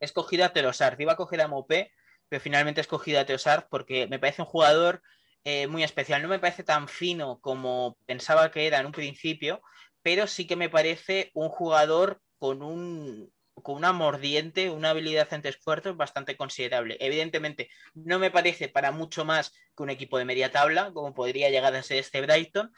he 0.00 0.04
escogido 0.04 0.44
a 0.44 0.52
Telosart. 0.52 1.00
Iba 1.00 1.12
a 1.12 1.16
coger 1.16 1.40
a 1.40 1.48
Mopé, 1.48 1.92
pero 2.28 2.40
finalmente 2.40 2.80
he 2.80 2.82
escogido 2.82 3.20
a 3.20 3.24
Telosart 3.24 3.68
porque 3.70 4.06
me 4.06 4.18
parece 4.18 4.42
un 4.42 4.48
jugador 4.48 5.02
eh, 5.44 5.66
muy 5.66 5.84
especial. 5.84 6.22
No 6.22 6.28
me 6.28 6.38
parece 6.38 6.64
tan 6.64 6.88
fino 6.88 7.40
como 7.40 7.96
pensaba 8.06 8.50
que 8.50 8.66
era 8.66 8.80
en 8.80 8.86
un 8.86 8.92
principio, 8.92 9.62
pero 10.02 10.26
sí 10.26 10.46
que 10.46 10.56
me 10.56 10.68
parece 10.68 11.30
un 11.34 11.48
jugador 11.48 12.20
con 12.38 12.62
un, 12.62 13.32
con 13.62 13.76
una 13.76 13.92
mordiente, 13.92 14.70
una 14.70 14.90
habilidad 14.90 15.28
entre 15.32 15.50
esfuerzos 15.50 15.96
bastante 15.96 16.36
considerable. 16.36 16.96
Evidentemente, 17.00 17.70
no 17.94 18.18
me 18.18 18.30
parece 18.30 18.68
para 18.68 18.92
mucho 18.92 19.24
más 19.24 19.52
que 19.76 19.82
un 19.82 19.90
equipo 19.90 20.18
de 20.18 20.24
media 20.24 20.50
tabla, 20.50 20.92
como 20.92 21.14
podría 21.14 21.50
llegar 21.50 21.74
a 21.74 21.82
ser 21.82 21.98
este 21.98 22.20
Brighton, 22.20 22.70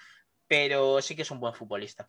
pero 0.46 1.02
sí 1.02 1.16
que 1.16 1.22
es 1.22 1.30
un 1.30 1.40
buen 1.40 1.54
futbolista. 1.54 2.06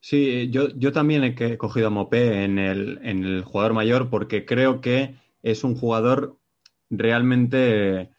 Sí, 0.00 0.48
yo, 0.50 0.68
yo 0.76 0.92
también 0.92 1.24
he 1.24 1.58
cogido 1.58 1.88
a 1.88 1.90
Mopé 1.90 2.44
en 2.44 2.58
el, 2.58 2.98
en 3.02 3.22
el 3.24 3.42
jugador 3.42 3.74
mayor 3.74 4.08
porque 4.08 4.46
creo 4.46 4.80
que 4.80 5.14
es 5.42 5.62
un 5.62 5.76
jugador 5.76 6.38
realmente. 6.88 8.10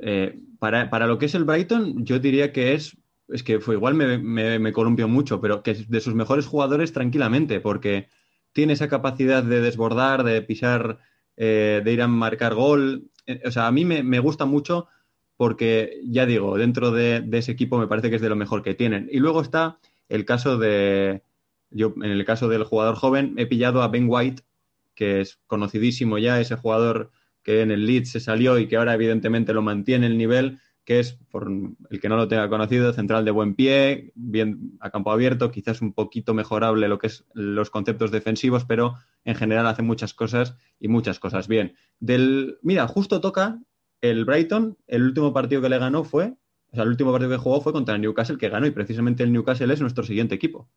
Eh, 0.00 0.40
para, 0.58 1.06
lo 1.06 1.18
que 1.18 1.26
es 1.26 1.34
el 1.34 1.44
Brighton, 1.44 2.04
yo 2.04 2.18
diría 2.18 2.52
que 2.52 2.74
es. 2.74 2.96
Es 3.28 3.44
que 3.44 3.60
fue 3.60 3.76
igual 3.76 3.94
me, 3.94 4.18
me, 4.18 4.58
me 4.58 5.06
mucho, 5.06 5.40
pero 5.40 5.62
que 5.62 5.70
es 5.70 5.88
de 5.88 6.00
sus 6.00 6.16
mejores 6.16 6.46
jugadores 6.46 6.92
tranquilamente, 6.92 7.60
porque 7.60 8.08
tiene 8.52 8.72
esa 8.74 8.88
capacidad 8.88 9.42
de 9.42 9.60
desbordar, 9.60 10.24
de 10.24 10.42
pisar, 10.42 10.98
eh, 11.36 11.82
de 11.84 11.92
ir 11.92 12.02
a 12.02 12.08
marcar 12.08 12.54
gol. 12.54 13.10
Eh, 13.26 13.42
o 13.44 13.50
sea, 13.50 13.66
a 13.66 13.72
mí 13.72 13.84
me, 13.84 14.18
gusta 14.18 14.44
mucho 14.44 14.88
porque, 15.36 16.00
ya 16.04 16.26
digo, 16.26 16.58
dentro 16.58 16.90
de, 16.90 17.26
ese 17.32 17.52
equipo 17.52 17.78
me 17.78 17.86
parece 17.86 18.10
que 18.10 18.16
es 18.16 18.22
de 18.22 18.28
lo 18.28 18.36
mejor 18.36 18.62
que 18.62 18.74
tienen. 18.74 19.08
Y 19.10 19.18
luego 19.18 19.40
está 19.40 19.78
el 20.08 20.24
caso 20.24 20.58
de, 20.58 21.22
yo 21.70 21.94
en 21.96 22.10
el 22.10 22.24
caso 22.24 22.48
del 22.48 22.64
jugador 22.64 22.96
joven, 22.96 23.34
he 23.38 23.46
pillado 23.46 23.82
a 23.82 23.88
Ben 23.88 24.06
White, 24.08 24.42
que 24.94 25.20
es 25.20 25.40
conocidísimo 25.46 26.18
ya, 26.18 26.40
ese 26.40 26.56
jugador 26.56 27.10
que 27.42 27.62
en 27.62 27.70
el 27.70 27.86
Leeds 27.86 28.10
se 28.10 28.20
salió 28.20 28.58
y 28.58 28.68
que 28.68 28.76
ahora 28.76 28.94
evidentemente 28.94 29.54
lo 29.54 29.62
mantiene 29.62 30.06
el 30.06 30.18
nivel, 30.18 30.58
que 30.84 31.00
es, 31.00 31.18
por 31.30 31.50
el 31.90 32.00
que 32.00 32.08
no 32.08 32.16
lo 32.16 32.28
tenga 32.28 32.48
conocido, 32.48 32.92
central 32.92 33.24
de 33.24 33.30
buen 33.30 33.54
pie, 33.54 34.12
bien 34.14 34.78
a 34.80 34.90
campo 34.90 35.12
abierto, 35.12 35.50
quizás 35.50 35.82
un 35.82 35.92
poquito 35.92 36.34
mejorable 36.34 36.88
lo 36.88 36.98
que 36.98 37.08
es 37.08 37.24
los 37.32 37.70
conceptos 37.70 38.10
defensivos, 38.10 38.64
pero 38.64 38.94
en 39.24 39.34
general 39.34 39.66
hace 39.66 39.82
muchas 39.82 40.14
cosas 40.14 40.56
y 40.78 40.88
muchas 40.88 41.18
cosas 41.18 41.48
bien. 41.48 41.74
Del, 41.98 42.58
mira, 42.62 42.88
justo 42.88 43.20
toca 43.20 43.60
el 44.00 44.24
Brighton, 44.24 44.78
el 44.86 45.02
último 45.02 45.32
partido 45.32 45.60
que 45.62 45.68
le 45.68 45.78
ganó 45.78 46.04
fue, 46.04 46.34
o 46.72 46.74
sea, 46.74 46.84
el 46.84 46.90
último 46.90 47.12
partido 47.12 47.30
que 47.30 47.36
jugó 47.36 47.60
fue 47.60 47.72
contra 47.72 47.94
el 47.94 48.00
Newcastle 48.00 48.38
que 48.38 48.48
ganó 48.48 48.66
y 48.66 48.70
precisamente 48.70 49.22
el 49.22 49.32
Newcastle 49.32 49.72
es 49.72 49.80
nuestro 49.80 50.04
siguiente 50.04 50.34
equipo 50.34 50.70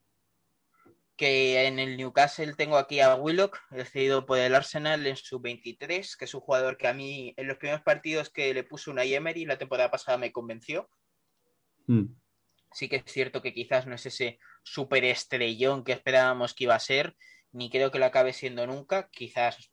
que 1.15 1.67
en 1.67 1.79
el 1.79 1.97
Newcastle 1.97 2.53
tengo 2.55 2.77
aquí 2.77 2.99
a 2.99 3.15
Willock, 3.15 3.59
decidido 3.69 4.25
por 4.25 4.39
el 4.39 4.55
Arsenal 4.55 5.05
en 5.05 5.15
su 5.15 5.39
23, 5.39 6.17
que 6.17 6.25
es 6.25 6.33
un 6.33 6.41
jugador 6.41 6.77
que 6.77 6.87
a 6.87 6.93
mí 6.93 7.33
en 7.37 7.47
los 7.47 7.57
primeros 7.57 7.81
partidos 7.81 8.29
que 8.29 8.53
le 8.53 8.63
puso 8.63 8.91
una 8.91 9.03
Emery 9.03 9.45
la 9.45 9.57
temporada 9.57 9.91
pasada 9.91 10.17
me 10.17 10.31
convenció. 10.31 10.89
Mm. 11.87 12.15
Sí 12.71 12.89
que 12.89 12.97
es 12.97 13.03
cierto 13.05 13.41
que 13.41 13.53
quizás 13.53 13.85
no 13.85 13.93
es 13.93 14.05
ese 14.05 14.39
super 14.63 15.03
estrellón 15.05 15.83
que 15.83 15.91
esperábamos 15.91 16.53
que 16.53 16.63
iba 16.63 16.75
a 16.75 16.79
ser, 16.79 17.15
ni 17.51 17.69
creo 17.69 17.91
que 17.91 17.99
lo 17.99 18.05
acabe 18.05 18.33
siendo 18.33 18.65
nunca, 18.65 19.09
quizás 19.11 19.71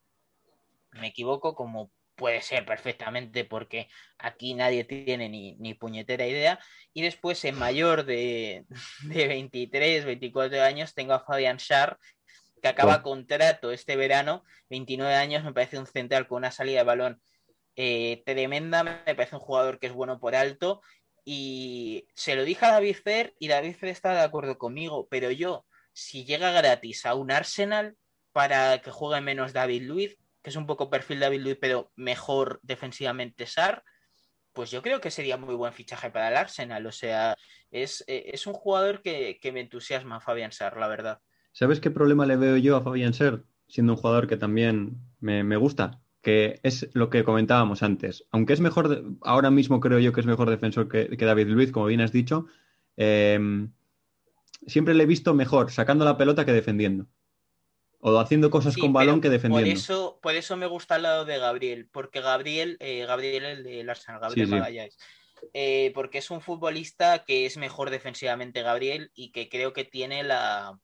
me 0.92 1.09
equivoco, 1.09 1.55
como 1.55 1.90
puede 2.21 2.43
ser 2.43 2.67
perfectamente 2.67 3.47
porque 3.47 3.89
aquí 4.19 4.53
nadie 4.53 4.85
tiene 4.85 5.31
ni, 5.31 5.75
puñetera 5.75 6.27
idea. 6.27 6.61
Y 6.93 7.01
después 7.01 7.43
en 7.47 7.59
mayor 7.59 8.05
de, 8.05 8.67
de 9.05 9.27
23, 9.27 10.05
24 10.05 10.63
años 10.63 10.93
tengo 10.95 11.15
a 11.15 11.25
Fabian 11.25 11.57
Schar, 11.59 11.99
que 12.61 12.69
acaba 12.69 13.03
contrato 13.03 13.73
este 13.73 13.97
verano, 13.97 14.45
29 14.69 15.15
años, 15.15 15.45
me 15.45 15.55
parece 15.55 15.79
un 15.79 15.87
central 15.87 16.29
con 16.29 16.37
una 16.37 16.51
salida 16.51 16.81
de 16.81 16.85
balón 16.85 17.23
eh, 17.75 18.23
tremenda, 18.27 18.85
me 18.85 19.15
parece 19.15 19.37
un 19.37 19.41
jugador 19.41 19.79
que 19.79 19.87
es 19.87 19.95
bueno 19.95 20.21
por 20.21 20.35
alto. 20.35 20.83
Y 21.25 22.07
se 22.15 22.35
lo 22.35 22.45
dije 22.45 22.67
a 22.67 22.73
David 22.73 22.97
Fer 23.03 23.35
y 23.39 23.49
David 23.49 23.77
Fer 23.77 23.89
está 23.89 24.13
de 24.13 24.21
acuerdo 24.21 24.59
conmigo, 24.59 25.09
pero 25.11 25.31
yo, 25.31 25.65
si 25.95 26.27
llega 26.27 26.53
gratis 26.53 27.07
a 27.07 27.15
un 27.15 27.31
Arsenal 27.31 27.97
para 28.33 28.83
que 28.83 28.91
juegue 28.91 29.23
menos 29.23 29.55
David 29.55 29.85
Luiz, 29.85 30.19
que 30.42 30.50
es 30.50 30.57
un 30.57 30.66
poco 30.66 30.90
perfil 30.90 31.20
David 31.20 31.40
Luiz, 31.40 31.59
pero 31.61 31.92
mejor 31.96 32.61
defensivamente 32.62 33.46
Sar, 33.46 33.85
pues 34.53 34.70
yo 34.70 34.83
creo 34.83 35.00
que 35.00 35.11
sería 35.11 35.37
muy 35.37 35.55
buen 35.55 35.72
fichaje 35.72 36.11
para 36.11 36.29
el 36.29 36.37
Arsenal. 36.37 36.87
O 36.87 36.92
sea, 36.92 37.37
es, 37.70 38.05
eh, 38.07 38.35
un 38.46 38.53
jugador 38.53 39.03
que, 39.03 39.38
me 39.53 39.61
entusiasma 39.61 40.20
Fabián 40.20 40.53
Sar, 40.53 40.76
la 40.76 40.88
verdad. 40.88 41.20
¿Sabes 41.53 41.81
qué 41.81 41.90
problema 41.90 42.26
le 42.26 42.37
veo 42.37 42.57
yo 42.57 42.76
a 42.76 42.83
Fabián 42.83 43.14
Sar? 43.14 43.44
Siendo 43.68 43.92
un 43.92 43.98
jugador 43.98 44.26
que 44.26 44.37
también 44.37 44.98
me, 45.20 45.57
gusta, 45.57 46.00
que 46.22 46.59
es 46.62 46.88
lo 46.92 47.11
que 47.11 47.22
comentábamos 47.22 47.83
antes. 47.83 48.26
Aunque 48.33 48.53
es 48.53 48.61
mejor, 48.61 49.05
ahora 49.22 49.50
mismo 49.50 49.79
creo 49.79 50.00
yo 50.00 50.12
que 50.12 50.20
es 50.20 50.26
mejor 50.26 50.50
defensor 50.50 50.88
que, 50.88 51.16
David 51.16 51.46
Luiz, 51.46 51.70
como 51.70 51.87
bien 51.87 52.00
has 52.00 52.11
dicho, 52.11 52.46
em, 52.96 53.72
siempre 54.66 54.94
le 54.94 55.05
he 55.05 55.07
visto 55.07 55.35
mejor 55.35 55.70
sacando 55.70 56.05
la 56.05 56.16
pelota 56.16 56.44
que 56.44 56.53
defendiendo. 56.53 57.07
O 58.01 58.19
haciendo 58.19 58.51
cosas 58.51 58.77
con 58.77 58.93
balón 58.93 59.21
que 59.21 59.29
defendiendo. 59.29 59.69
Por 59.69 59.77
eso, 59.77 60.19
por 60.23 60.35
eso 60.35 60.57
me 60.57 60.67
gusta 60.67 60.97
el 60.97 61.03
lado 61.03 61.25
de 61.25 61.39
Gabriel, 61.39 61.89
porque 61.93 62.21
Gabriel, 62.21 62.77
eh, 62.81 63.05
Gabriel 63.07 63.45
el 63.45 63.63
de 63.63 63.91
Arsenal, 63.91 64.21
Gabriel 64.21 64.49
Magallanes. 64.49 64.97
Eh, 65.53 65.93
porque 65.95 66.19
es 66.19 66.31
un 66.31 66.41
futbolista 66.41 67.25
que 67.25 67.47
es 67.47 67.57
mejor 67.57 67.91
defensivamente 67.91 68.63
Gabriel 68.63 69.11
y 69.15 69.33
que 69.33 69.49
creo 69.49 69.73
que 69.73 69.85
tiene 69.85 70.23
la, 70.23 70.79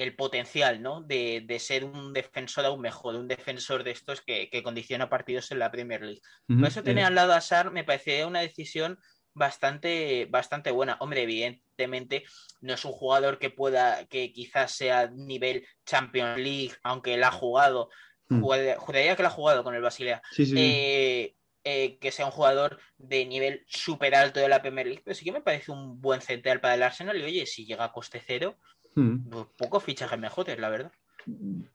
el 0.00 0.16
potencial 0.16 0.80
¿no? 0.80 1.02
de, 1.02 1.56
ser 1.60 1.84
un 1.84 2.14
defensor 2.14 2.64
aún 2.64 2.80
mejor, 2.80 3.16
un 3.16 3.28
defensor 3.28 3.84
de 3.84 3.90
estos 3.90 4.22
que, 4.22 4.48
condiciona 4.62 5.10
partidos 5.10 5.50
en 5.50 5.58
la 5.58 5.70
Premier 5.70 6.00
League. 6.00 6.22
por 6.46 6.66
eso 6.66 6.82
tener 6.82 7.04
al 7.04 7.14
lado 7.14 7.34
a 7.34 7.40
Sar 7.40 7.70
me 7.70 7.84
parecía 7.84 8.26
una 8.26 8.40
decisión 8.40 8.98
bastante, 9.34 10.26
bastante 10.30 10.70
buena. 10.70 10.96
Hombre, 11.00 11.22
evidentemente 11.22 12.24
no 12.60 12.74
es 12.74 12.84
un 12.84 12.92
jugador 12.92 13.38
que 13.38 13.50
pueda, 13.50 14.04
que 14.06 14.32
quizás 14.32 14.72
sea 14.72 15.10
nivel 15.10 15.66
Champions 15.84 16.38
League, 16.38 16.72
aunque 16.82 17.14
él 17.14 17.24
ha 17.24 17.30
jugado, 17.30 17.88
mm. 18.28 18.42
juraría 18.78 19.16
que 19.16 19.22
lo 19.22 19.28
ha 19.28 19.32
jugado 19.32 19.64
con 19.64 19.74
el 19.74 19.82
Basilea. 19.82 20.22
Eh, 20.38 21.34
eh, 21.62 21.98
que 21.98 22.10
sea 22.10 22.24
un 22.24 22.32
jugador 22.32 22.78
de 22.96 23.26
nivel 23.26 23.64
súper 23.68 24.14
alto 24.14 24.40
de 24.40 24.48
la 24.48 24.62
Premier 24.62 24.86
League, 24.86 25.02
pero 25.04 25.14
sí 25.14 25.26
que 25.26 25.32
me 25.32 25.42
parece 25.42 25.70
un 25.70 26.00
buen 26.00 26.22
central 26.22 26.60
para 26.60 26.74
el 26.74 26.82
Arsenal. 26.82 27.18
Y 27.18 27.24
oye, 27.24 27.46
si 27.46 27.66
llega 27.66 27.84
a 27.84 27.92
coste 27.92 28.22
cero, 28.26 28.56
mm. 28.94 29.28
pues 29.28 29.46
poco 29.58 29.80
fichaje 29.80 30.16
mejor, 30.16 30.46
la 30.58 30.70
verdad. 30.70 30.92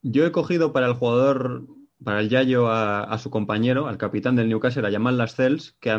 Yo 0.01 0.25
he 0.25 0.31
cogido 0.31 0.73
para 0.73 0.87
el 0.87 0.93
jugador, 0.93 1.67
para 2.03 2.19
el 2.19 2.29
Yayo, 2.29 2.67
a, 2.69 3.15
su 3.19 3.29
compañero, 3.29 3.87
al 3.87 3.99
capitán 3.99 4.35
del 4.35 4.49
Newcastle, 4.49 4.87
a 4.87 4.89
Yamal 4.89 5.17
Lascelles, 5.17 5.75
que 5.79 5.91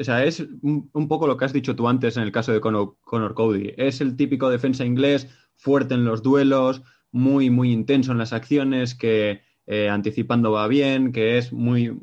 o 0.00 0.04
sea, 0.04 0.24
es 0.24 0.40
un, 0.62 1.08
poco 1.08 1.26
lo 1.26 1.36
que 1.36 1.44
has 1.44 1.52
dicho 1.52 1.76
tú 1.76 1.88
antes 1.88 2.16
en 2.16 2.22
el 2.22 2.32
caso 2.32 2.52
de 2.52 2.60
Conor, 2.60 3.34
Cody. 3.34 3.74
Es 3.76 4.00
el 4.00 4.16
típico 4.16 4.50
defensa 4.50 4.84
inglés, 4.84 5.28
fuerte 5.54 5.94
en 5.94 6.04
los 6.04 6.22
duelos, 6.22 6.82
muy, 7.10 7.50
muy 7.50 7.72
intenso 7.72 8.12
en 8.12 8.18
las 8.18 8.32
acciones, 8.32 8.94
que 8.94 9.42
eh, 9.66 9.88
anticipando 9.88 10.52
va 10.52 10.66
bien, 10.68 11.12
que 11.12 11.38
es 11.38 11.52
muy. 11.52 12.00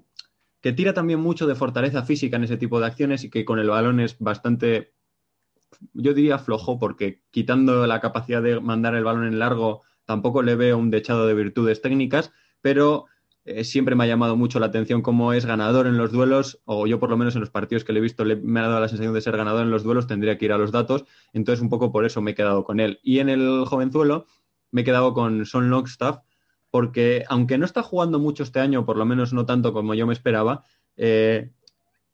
que 0.61 0.73
tira 0.73 0.93
también 0.93 1.19
mucho 1.19 1.47
de 1.47 1.55
fortaleza 1.55 2.03
física 2.03 2.37
en 2.37 2.43
ese 2.43 2.57
tipo 2.57 2.79
de 2.79 2.87
acciones 2.87 3.23
y 3.23 3.29
que 3.29 3.45
con 3.45 3.59
el 3.59 3.69
balón 3.69 3.99
es 3.99 4.17
bastante. 4.19 4.93
Yo 5.93 6.13
diría 6.13 6.39
flojo, 6.39 6.79
porque 6.79 7.23
quitando 7.31 7.85
la 7.87 8.01
capacidad 8.01 8.41
de 8.41 8.59
mandar 8.59 8.95
el 8.95 9.03
balón 9.03 9.25
en 9.25 9.39
largo, 9.39 9.81
tampoco 10.05 10.41
le 10.41 10.55
veo 10.55 10.77
un 10.77 10.91
dechado 10.91 11.27
de 11.27 11.33
virtudes 11.33 11.81
técnicas, 11.81 12.31
pero 12.61 13.05
eh, 13.49 13.63
siempre 13.63 13.95
me 13.95 14.03
ha 14.03 14.07
llamado 14.07 14.35
mucho 14.35 14.59
la 14.59 14.67
atención 14.67 15.01
cómo 15.01 15.33
es 15.33 15.45
ganador 15.45 15.87
en 15.87 15.97
los 15.97 16.11
duelos, 16.11 16.61
o 16.65 16.87
yo 16.87 16.99
por 16.99 17.09
lo 17.09 17.17
menos 17.17 17.35
en 17.35 17.41
los 17.41 17.49
partidos 17.49 17.83
que 17.83 17.93
le 17.93 17.99
he 17.99 18.01
visto 18.01 18.23
me 18.23 18.59
ha 18.59 18.63
dado 18.63 18.79
la 18.79 18.87
sensación 18.87 19.13
de 19.13 19.21
ser 19.21 19.35
ganador 19.35 19.63
en 19.63 19.71
los 19.71 19.83
duelos, 19.83 20.07
tendría 20.07 20.37
que 20.37 20.45
ir 20.45 20.51
a 20.51 20.57
los 20.57 20.71
datos, 20.71 21.05
entonces 21.33 21.61
un 21.61 21.69
poco 21.69 21.91
por 21.91 22.05
eso 22.05 22.21
me 22.21 22.31
he 22.31 22.35
quedado 22.35 22.63
con 22.63 22.79
él. 22.79 22.99
Y 23.03 23.19
en 23.19 23.29
el 23.29 23.65
jovenzuelo 23.65 24.25
me 24.71 24.81
he 24.81 24.83
quedado 24.83 25.13
con 25.13 25.45
Son 25.45 25.69
Longstaff, 25.69 26.19
porque 26.71 27.23
aunque 27.27 27.57
no 27.57 27.65
está 27.65 27.81
jugando 27.81 28.19
mucho 28.19 28.43
este 28.43 28.59
año, 28.59 28.85
por 28.85 28.97
lo 28.97 29.05
menos 29.05 29.33
no 29.33 29.45
tanto 29.45 29.73
como 29.73 29.95
yo 29.95 30.05
me 30.05 30.13
esperaba, 30.13 30.63
eh, 30.97 31.51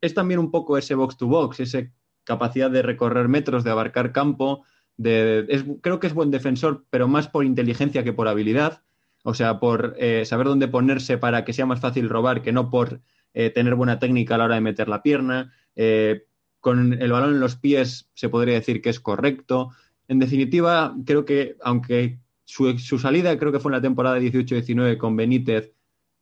es 0.02 0.14
también 0.14 0.40
un 0.40 0.52
poco 0.52 0.78
ese 0.78 0.96
box 0.96 1.18
to 1.18 1.28
box, 1.28 1.60
esa 1.60 1.80
capacidad 2.24 2.72
de 2.72 2.82
recorrer 2.82 3.28
metros, 3.28 3.64
de 3.64 3.72
abarcar 3.72 4.12
campo, 4.12 4.64
de, 4.98 5.80
creo 5.82 6.00
que 6.00 6.08
es 6.08 6.14
buen 6.14 6.32
defensor, 6.32 6.86
pero 6.90 7.08
más 7.08 7.28
por 7.28 7.46
inteligencia 7.46 8.04
que 8.04 8.14
por 8.14 8.28
habilidad. 8.28 8.84
O 9.28 9.34
sea, 9.34 9.60
por 9.60 9.96
eh, 9.98 10.24
saber 10.24 10.46
dónde 10.46 10.68
ponerse 10.68 11.18
para 11.18 11.44
que 11.44 11.52
sea 11.52 11.66
más 11.66 11.80
fácil 11.80 12.10
robar, 12.10 12.44
que 12.44 12.52
no 12.52 12.70
por 12.70 13.02
eh, 13.34 13.50
tener 13.50 13.74
buena 13.74 13.98
técnica 13.98 14.36
a 14.36 14.38
la 14.38 14.46
hora 14.46 14.56
de 14.56 14.62
meter 14.62 14.88
la 14.88 15.02
pierna. 15.02 15.52
Eh, 15.76 16.28
con 16.60 16.94
el 16.94 17.12
balón 17.12 17.32
en 17.32 17.40
los 17.40 17.56
pies 17.56 18.08
se 18.14 18.30
podría 18.30 18.54
decir 18.54 18.84
que 18.84 18.92
es 18.92 19.00
correcto. 19.00 19.72
En 20.08 20.20
definitiva, 20.20 20.96
creo 21.08 21.26
que 21.26 21.58
aunque 21.64 22.20
su, 22.44 23.00
salida 23.00 23.36
creo 23.40 23.52
que 23.52 23.60
fue 23.60 23.72
en 23.72 23.78
la 23.78 23.82
temporada 23.82 24.20
18-19 24.20 25.00
con 25.00 25.16
Benítez 25.16 25.74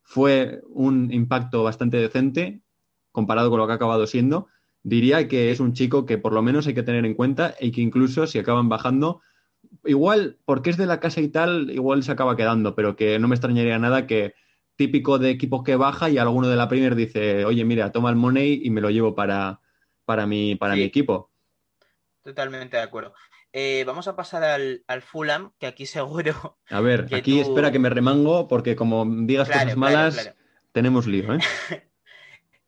fue 0.02 0.62
un 0.70 1.12
impacto 1.12 1.62
bastante 1.62 1.98
decente 1.98 2.62
comparado 3.12 3.50
con 3.50 3.60
lo 3.60 3.68
que 3.68 3.74
ha 3.74 3.76
acabado 3.76 4.08
siendo, 4.08 4.48
diría 4.82 5.28
que 5.28 5.52
es 5.52 5.60
un 5.60 5.74
chico 5.74 6.06
que 6.06 6.18
por 6.18 6.32
lo 6.32 6.42
menos 6.42 6.68
hay 6.68 6.74
que 6.74 6.84
tener 6.84 7.06
en 7.06 7.16
cuenta 7.16 7.54
y 7.60 7.72
que 7.72 7.82
incluso 7.82 8.28
si 8.28 8.39
acaban 8.39 8.70
bajando 8.70 9.20
igual, 9.86 10.39
porque 10.46 10.69
es 10.69 10.78
de 10.78 10.86
la 10.86 11.00
casa 11.00 11.22
y 11.22 11.30
tal, 11.30 11.69
igual 11.72 12.04
se 12.04 12.12
acaba 12.12 12.36
quedando, 12.36 12.76
pero 12.76 12.96
que 12.96 13.19
no 13.19 13.28
me 13.28 13.36
extrañaría 13.36 13.80
nada 13.80 14.08
que 14.08 14.34
típico 14.76 15.19
de 15.19 15.30
equipo 15.30 15.63
que 15.63 15.76
baja 15.76 16.10
y 16.10 16.17
alguno 16.17 16.48
de 16.48 16.56
la 16.56 16.67
Premier 16.67 16.96
dice, 16.96 17.46
oye, 17.46 17.63
mira, 17.65 17.91
toma 17.91 18.10
el 18.10 18.15
money 18.15 18.62
y 18.63 18.69
me 18.69 18.82
lo 18.82 18.89
llevo 18.89 19.15
para, 19.15 19.62
para, 20.06 20.26
mi, 20.26 20.56
para 20.56 20.76
mi 20.76 20.84
equipo. 20.84 21.32
Totalmente 22.24 22.78
de 22.78 22.84
acuerdo. 22.84 23.13
Eh, 23.52 23.84
vamos 23.86 24.08
a 24.08 24.15
pasar 24.15 24.43
al, 24.43 25.02
Fulham, 25.02 25.52
que 25.60 25.67
aquí 25.67 25.86
seguro. 25.86 26.58
A 26.69 26.82
ver, 26.82 27.08
aquí 27.13 27.39
espera 27.39 27.72
que 27.72 27.80
me 27.80 27.89
remango, 27.89 28.48
porque 28.48 28.76
como 28.76 29.06
digas 29.26 29.50
cosas 29.50 29.78
malas, 29.78 30.34
tenemos 30.72 31.06
lío, 31.06 31.36
¿eh? 31.36 31.39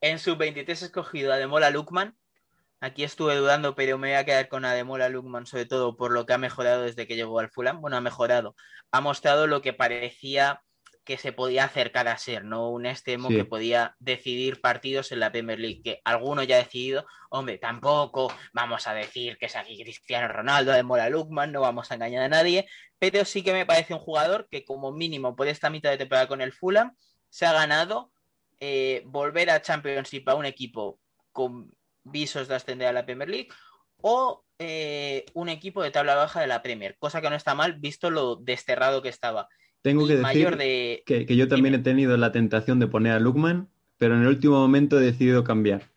en 0.01 0.19
su 0.19 0.35
23 0.35 0.83
escogido 0.83 1.33
a 1.33 1.37
Demola 1.37 1.71
Lukman, 1.71 2.15
Aquí 2.85 3.03
estuve 3.03 3.35
dudando, 3.35 3.73
pero 3.73 3.97
me 3.97 4.09
voy 4.09 4.15
a 4.15 4.25
quedar 4.25 4.47
con 4.47 4.63
Ademola 4.63 5.09
Lukman, 5.09 5.47
sobre 5.47 5.65
todo 5.65 5.97
por 5.97 6.11
lo 6.11 6.27
que 6.27 6.33
ha 6.33 6.37
mejorado 6.37 6.83
desde 6.83 7.07
que 7.07 7.15
llegó 7.15 7.39
al 7.39 7.49
Fulham. 7.49 7.81
Bueno, 7.81 7.97
ha 7.97 8.01
mejorado. 8.01 8.55
Ha 8.91 9.01
mostrado 9.01 9.47
lo 9.47 9.63
que 9.63 9.73
parecía 9.73 10.61
que 11.03 11.17
se 11.17 11.31
podía 11.31 11.63
acercar 11.63 12.07
a 12.07 12.15
ser, 12.19 12.45
¿no? 12.45 12.69
Un 12.69 12.85
extremo 12.85 13.29
que 13.29 13.43
podía 13.43 13.95
decidir 13.97 14.61
partidos 14.61 15.11
en 15.11 15.19
la 15.19 15.31
Premier 15.31 15.59
League, 15.59 15.81
que 15.83 16.01
alguno 16.03 16.43
ya 16.43 16.57
ha 16.57 16.59
decidido, 16.59 17.07
hombre, 17.31 17.57
tampoco 17.57 18.31
vamos 18.53 18.85
a 18.85 18.93
decir 18.93 19.39
que 19.39 19.47
es 19.47 19.55
aquí 19.55 19.81
Cristiano 19.81 20.27
Ronaldo, 20.27 20.71
Ademola 20.71 21.09
Lukman, 21.09 21.51
no 21.51 21.61
vamos 21.61 21.89
a 21.89 21.95
engañar 21.95 22.21
a 22.21 22.29
nadie, 22.29 22.67
pero 22.99 23.25
sí 23.25 23.41
que 23.41 23.53
me 23.53 23.65
parece 23.65 23.95
un 23.95 23.99
jugador 23.99 24.47
que 24.51 24.63
como 24.63 24.91
mínimo 24.91 25.35
por 25.35 25.47
esta 25.47 25.71
mitad 25.71 25.89
de 25.89 25.97
temporada 25.97 26.27
con 26.27 26.39
el 26.39 26.53
Fulham 26.53 26.95
se 27.29 27.47
ha 27.47 27.53
ganado 27.53 28.11
eh, 28.59 29.01
volver 29.07 29.49
a 29.49 29.63
Championship 29.63 30.29
a 30.29 30.35
un 30.35 30.45
equipo 30.45 30.99
con 31.31 31.71
visos 32.05 32.47
de 32.47 32.55
ascender 32.55 32.87
a 32.87 32.93
la 32.93 33.05
Premier 33.05 33.29
League 33.29 33.49
o 34.01 34.45
eh, 34.59 35.25
un 35.33 35.49
equipo 35.49 35.83
de 35.83 35.91
tabla 35.91 36.15
baja 36.15 36.39
de 36.39 36.47
la 36.47 36.61
Premier, 36.61 36.95
cosa 36.97 37.21
que 37.21 37.29
no 37.29 37.35
está 37.35 37.55
mal 37.55 37.73
visto 37.73 38.09
lo 38.09 38.37
desterrado 38.37 39.01
que 39.01 39.09
estaba. 39.09 39.49
Tengo 39.81 40.07
que 40.07 40.15
decir 40.15 41.03
que, 41.05 41.25
yo 41.35 41.47
también 41.47 41.75
he 41.75 41.79
tenido 41.79 42.15
la 42.17 42.31
tentación 42.31 42.79
de 42.79 42.87
poner 42.87 43.13
a 43.13 43.19
Lukman, 43.19 43.69
pero 43.97 44.15
en 44.15 44.21
el 44.21 44.27
último 44.27 44.59
momento 44.59 44.99
he 44.99 45.03
decidido 45.03 45.43
cambiar. 45.43 45.91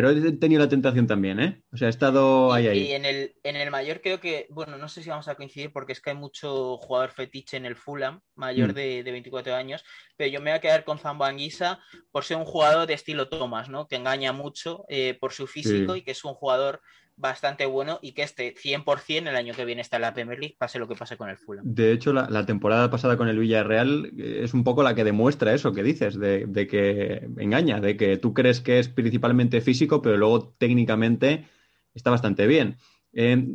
Pero 0.00 0.10
he 0.10 0.32
tenido 0.36 0.60
la 0.62 0.68
tentación 0.68 1.08
también, 1.08 1.40
¿eh? 1.40 1.60
O 1.72 1.76
sea, 1.76 1.88
he 1.88 1.90
estado 1.90 2.52
ahí, 2.52 2.68
ahí. 2.68 2.78
Y 2.82 2.92
en 2.92 3.04
el, 3.04 3.34
en 3.42 3.56
el 3.56 3.68
mayor 3.72 4.00
creo 4.00 4.20
que, 4.20 4.46
bueno, 4.48 4.78
no 4.78 4.88
sé 4.88 5.02
si 5.02 5.10
vamos 5.10 5.26
a 5.26 5.34
coincidir 5.34 5.72
porque 5.72 5.92
es 5.92 6.00
que 6.00 6.10
hay 6.10 6.16
mucho 6.16 6.76
jugador 6.76 7.10
fetiche 7.10 7.56
en 7.56 7.66
el 7.66 7.74
Fulham, 7.74 8.20
mayor 8.36 8.68
Mm. 8.70 8.74
de, 8.74 9.02
de 9.02 9.10
24 9.10 9.56
años, 9.56 9.82
pero 10.16 10.30
yo 10.30 10.38
me 10.40 10.50
voy 10.52 10.58
a 10.58 10.60
quedar 10.60 10.84
con 10.84 11.00
Zambanguisa 11.00 11.80
por 12.12 12.22
ser 12.22 12.36
un 12.36 12.44
jugador 12.44 12.86
de 12.86 12.94
estilo 12.94 13.28
Thomas, 13.28 13.68
¿no? 13.68 13.88
Que 13.88 13.96
engaña 13.96 14.32
mucho 14.32 14.84
eh, 14.88 15.18
por 15.20 15.32
su 15.32 15.48
físico 15.48 15.94
Sí. 15.94 15.98
y 15.98 16.02
que 16.02 16.12
es 16.12 16.24
un 16.24 16.34
jugador 16.34 16.80
bastante 17.18 17.66
bueno 17.66 17.98
y 18.00 18.12
que 18.12 18.22
este 18.22 18.54
100% 18.54 19.28
el 19.28 19.36
año 19.36 19.52
que 19.54 19.64
viene 19.64 19.82
está 19.82 19.96
en 19.96 20.02
la 20.02 20.14
Premier 20.14 20.38
League, 20.38 20.56
pase 20.58 20.78
lo 20.78 20.88
que 20.88 20.94
pase 20.94 21.16
con 21.16 21.28
el 21.28 21.36
Fulham. 21.36 21.64
De 21.66 21.92
hecho, 21.92 22.12
la, 22.12 22.46
temporada 22.46 22.90
pasada 22.90 23.16
con 23.16 23.28
el 23.28 23.38
Villarreal 23.38 24.12
eh, 24.16 24.40
es 24.44 24.54
un 24.54 24.64
poco 24.64 24.82
la 24.82 24.94
que 24.94 25.04
demuestra 25.04 25.52
eso 25.52 25.72
que 25.72 25.82
dices, 25.82 26.18
de, 26.18 26.46
de 26.46 26.66
que 26.66 27.28
engaña, 27.38 27.80
de 27.80 27.96
que 27.96 28.16
tú 28.16 28.32
crees 28.32 28.60
que 28.60 28.78
es 28.78 28.88
principalmente 28.88 29.60
físico, 29.60 30.00
pero 30.00 30.16
luego 30.16 30.54
técnicamente 30.58 31.46
está 31.92 32.10
bastante 32.10 32.46
bien. 32.46 32.76
Eh, 33.12 33.54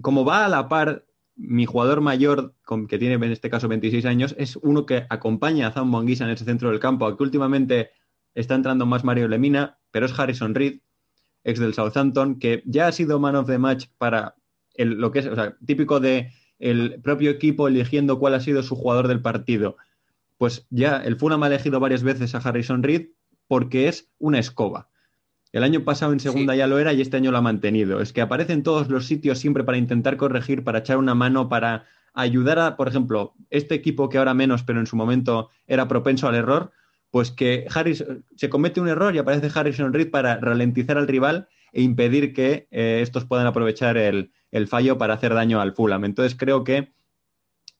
como 0.00 0.24
va 0.24 0.44
a 0.44 0.48
la 0.48 0.68
par, 0.68 1.04
mi 1.34 1.66
jugador 1.66 2.00
mayor, 2.00 2.54
que 2.88 2.98
tiene 2.98 3.14
en 3.14 3.24
este 3.24 3.50
caso 3.50 3.68
26 3.68 4.06
años, 4.06 4.34
es 4.38 4.56
uno 4.56 4.86
que 4.86 5.06
acompaña 5.10 5.66
a 5.66 5.72
Zambo 5.72 5.98
Anguissa 5.98 6.24
en 6.24 6.30
ese 6.30 6.44
centro 6.44 6.70
del 6.70 6.80
campo, 6.80 7.04
aunque 7.04 7.24
últimamente 7.24 7.90
está 8.34 8.54
entrando 8.54 8.86
más 8.86 9.04
Mario 9.04 9.28
Lemina, 9.28 9.78
pero 9.90 10.06
es 10.06 10.18
Harrison 10.18 10.54
Reed, 10.54 10.80
ex 11.46 11.58
del 11.60 11.74
Southampton, 11.74 12.38
que 12.38 12.62
ya 12.66 12.88
ha 12.88 12.92
sido 12.92 13.18
man 13.20 13.36
of 13.36 13.46
the 13.46 13.58
match 13.58 13.86
para 13.98 14.34
el- 14.74 14.98
lo 14.98 15.10
que 15.12 15.20
es, 15.20 15.26
o 15.26 15.34
sea, 15.34 15.56
típico 15.64 16.00
de 16.00 16.32
el 16.58 17.00
propio 17.02 17.30
equipo 17.30 17.68
eligiendo 17.68 18.18
cuál 18.18 18.34
ha 18.34 18.40
sido 18.40 18.62
su 18.62 18.74
jugador 18.76 19.08
del 19.08 19.20
partido. 19.22 19.76
Pues 20.38 20.66
ya 20.70 20.96
el 20.98 21.16
Fulham 21.16 21.42
ha 21.42 21.46
elegido 21.46 21.80
varias 21.80 22.02
veces 22.02 22.34
a 22.34 22.38
Harrison 22.38 22.82
Reed 22.82 23.08
porque 23.46 23.88
es 23.88 24.10
una 24.18 24.38
escoba. 24.38 24.88
El 25.52 25.62
año 25.62 25.84
pasado 25.84 26.12
en 26.12 26.20
segunda 26.20 26.52
Sí. 26.54 26.58
ya 26.58 26.66
lo 26.66 26.78
era 26.78 26.92
y 26.92 27.00
este 27.00 27.16
año 27.16 27.30
lo 27.30 27.38
ha 27.38 27.42
mantenido. 27.42 28.00
Es 28.00 28.12
que 28.12 28.20
aparece 28.20 28.52
en 28.52 28.62
todos 28.62 28.90
los 28.90 29.06
sitios 29.06 29.38
siempre 29.38 29.64
para 29.64 29.78
intentar 29.78 30.16
corregir, 30.16 30.64
para 30.64 30.80
echar 30.80 30.98
una 30.98 31.14
mano, 31.14 31.48
para 31.48 31.84
ayudar 32.12 32.58
a, 32.58 32.76
por 32.76 32.88
ejemplo, 32.88 33.34
este 33.50 33.74
equipo 33.74 34.08
que 34.08 34.18
ahora 34.18 34.34
menos, 34.34 34.62
pero 34.64 34.80
en 34.80 34.86
su 34.86 34.96
momento 34.96 35.50
era 35.66 35.86
propenso 35.88 36.26
al 36.28 36.34
error, 36.34 36.72
pues 37.16 37.30
que 37.30 37.66
Harris 37.74 38.04
se 38.36 38.50
comete 38.50 38.78
un 38.78 38.90
error 38.90 39.14
y 39.14 39.18
aparece 39.18 39.50
Harrison 39.58 39.94
Reed 39.94 40.10
para 40.10 40.36
ralentizar 40.36 40.98
al 40.98 41.08
rival 41.08 41.48
e 41.72 41.80
impedir 41.80 42.34
que 42.34 42.68
eh, 42.70 42.98
estos 43.00 43.24
puedan 43.24 43.46
aprovechar 43.46 43.96
el, 43.96 44.32
el 44.50 44.68
fallo 44.68 44.98
para 44.98 45.14
hacer 45.14 45.32
daño 45.32 45.58
al 45.62 45.72
Fulham. 45.72 46.04
Entonces 46.04 46.36
creo 46.38 46.62
que 46.62 46.92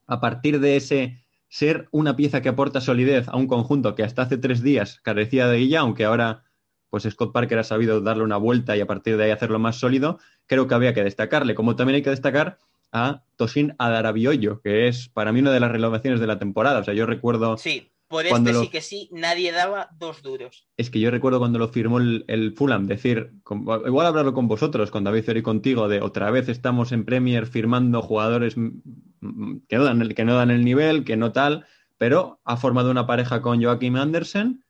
a 0.06 0.20
partir 0.20 0.58
de 0.58 0.76
ese 0.76 1.22
ser 1.50 1.86
una 1.90 2.16
pieza 2.16 2.40
que 2.40 2.48
aporta 2.48 2.80
solidez 2.80 3.28
a 3.28 3.36
un 3.36 3.46
conjunto 3.46 3.94
que 3.94 4.04
hasta 4.04 4.22
hace 4.22 4.38
tres 4.38 4.62
días 4.62 5.00
carecía 5.02 5.48
de 5.48 5.58
ella, 5.58 5.80
aunque 5.80 6.06
ahora 6.06 6.44
pues 6.88 7.02
Scott 7.02 7.34
Parker 7.34 7.58
ha 7.58 7.64
sabido 7.64 8.00
darle 8.00 8.24
una 8.24 8.38
vuelta 8.38 8.74
y 8.74 8.80
a 8.80 8.86
partir 8.86 9.18
de 9.18 9.24
ahí 9.24 9.30
hacerlo 9.32 9.58
más 9.58 9.76
sólido, 9.76 10.18
creo 10.46 10.66
que 10.66 10.74
había 10.74 10.94
que 10.94 11.04
destacarle. 11.04 11.54
Como 11.54 11.76
también 11.76 11.96
hay 11.96 12.02
que 12.02 12.08
destacar 12.08 12.56
a 12.90 13.22
Toshin 13.36 13.74
Adarabioyo, 13.76 14.62
que 14.62 14.88
es 14.88 15.10
para 15.10 15.30
mí 15.30 15.40
una 15.40 15.52
de 15.52 15.60
las 15.60 15.72
renovaciones 15.72 16.20
de 16.20 16.26
la 16.26 16.38
temporada. 16.38 16.78
O 16.80 16.84
sea, 16.84 16.94
yo 16.94 17.04
recuerdo, 17.04 17.58
Sí, 17.58 17.90
por 18.08 18.24
este 18.26 18.52
lo- 18.52 18.60
sí 18.62 18.68
que 18.68 18.80
sí, 18.80 19.08
nadie 19.12 19.52
daba 19.52 19.88
dos 19.98 20.22
duros. 20.22 20.66
es 20.76 20.90
que 20.90 21.00
yo 21.00 21.10
recuerdo 21.10 21.38
cuando 21.38 21.58
lo 21.58 21.68
firmó 21.68 21.98
el, 21.98 22.24
el 22.28 22.52
Fulham, 22.54 22.86
decir, 22.86 23.32
con- 23.42 23.62
igual 23.86 24.06
hablarlo 24.06 24.32
con 24.34 24.48
vosotros, 24.48 24.90
con 24.90 25.04
David 25.04 25.24
Fiori 25.24 25.42
contigo, 25.42 25.88
de 25.88 26.00
otra 26.00 26.30
vez 26.30 26.48
estamos 26.48 26.92
en 26.92 27.04
Premier 27.04 27.46
firmando 27.46 28.02
jugadores 28.02 28.54
que 28.54 29.76
no 29.76 29.84
dan 29.84 30.02
el, 30.02 30.14
que 30.14 30.24
no 30.24 30.34
dan 30.36 30.50
el 30.50 30.64
nivel, 30.64 31.04
que 31.04 31.16
no 31.16 31.32
tal, 31.32 31.66
pero 31.98 32.40
ha 32.44 32.56
formado 32.56 32.90
una 32.90 33.06
pareja 33.06 33.42
con 33.42 33.62
Joaquim 33.62 33.96
Andersen 33.96 34.62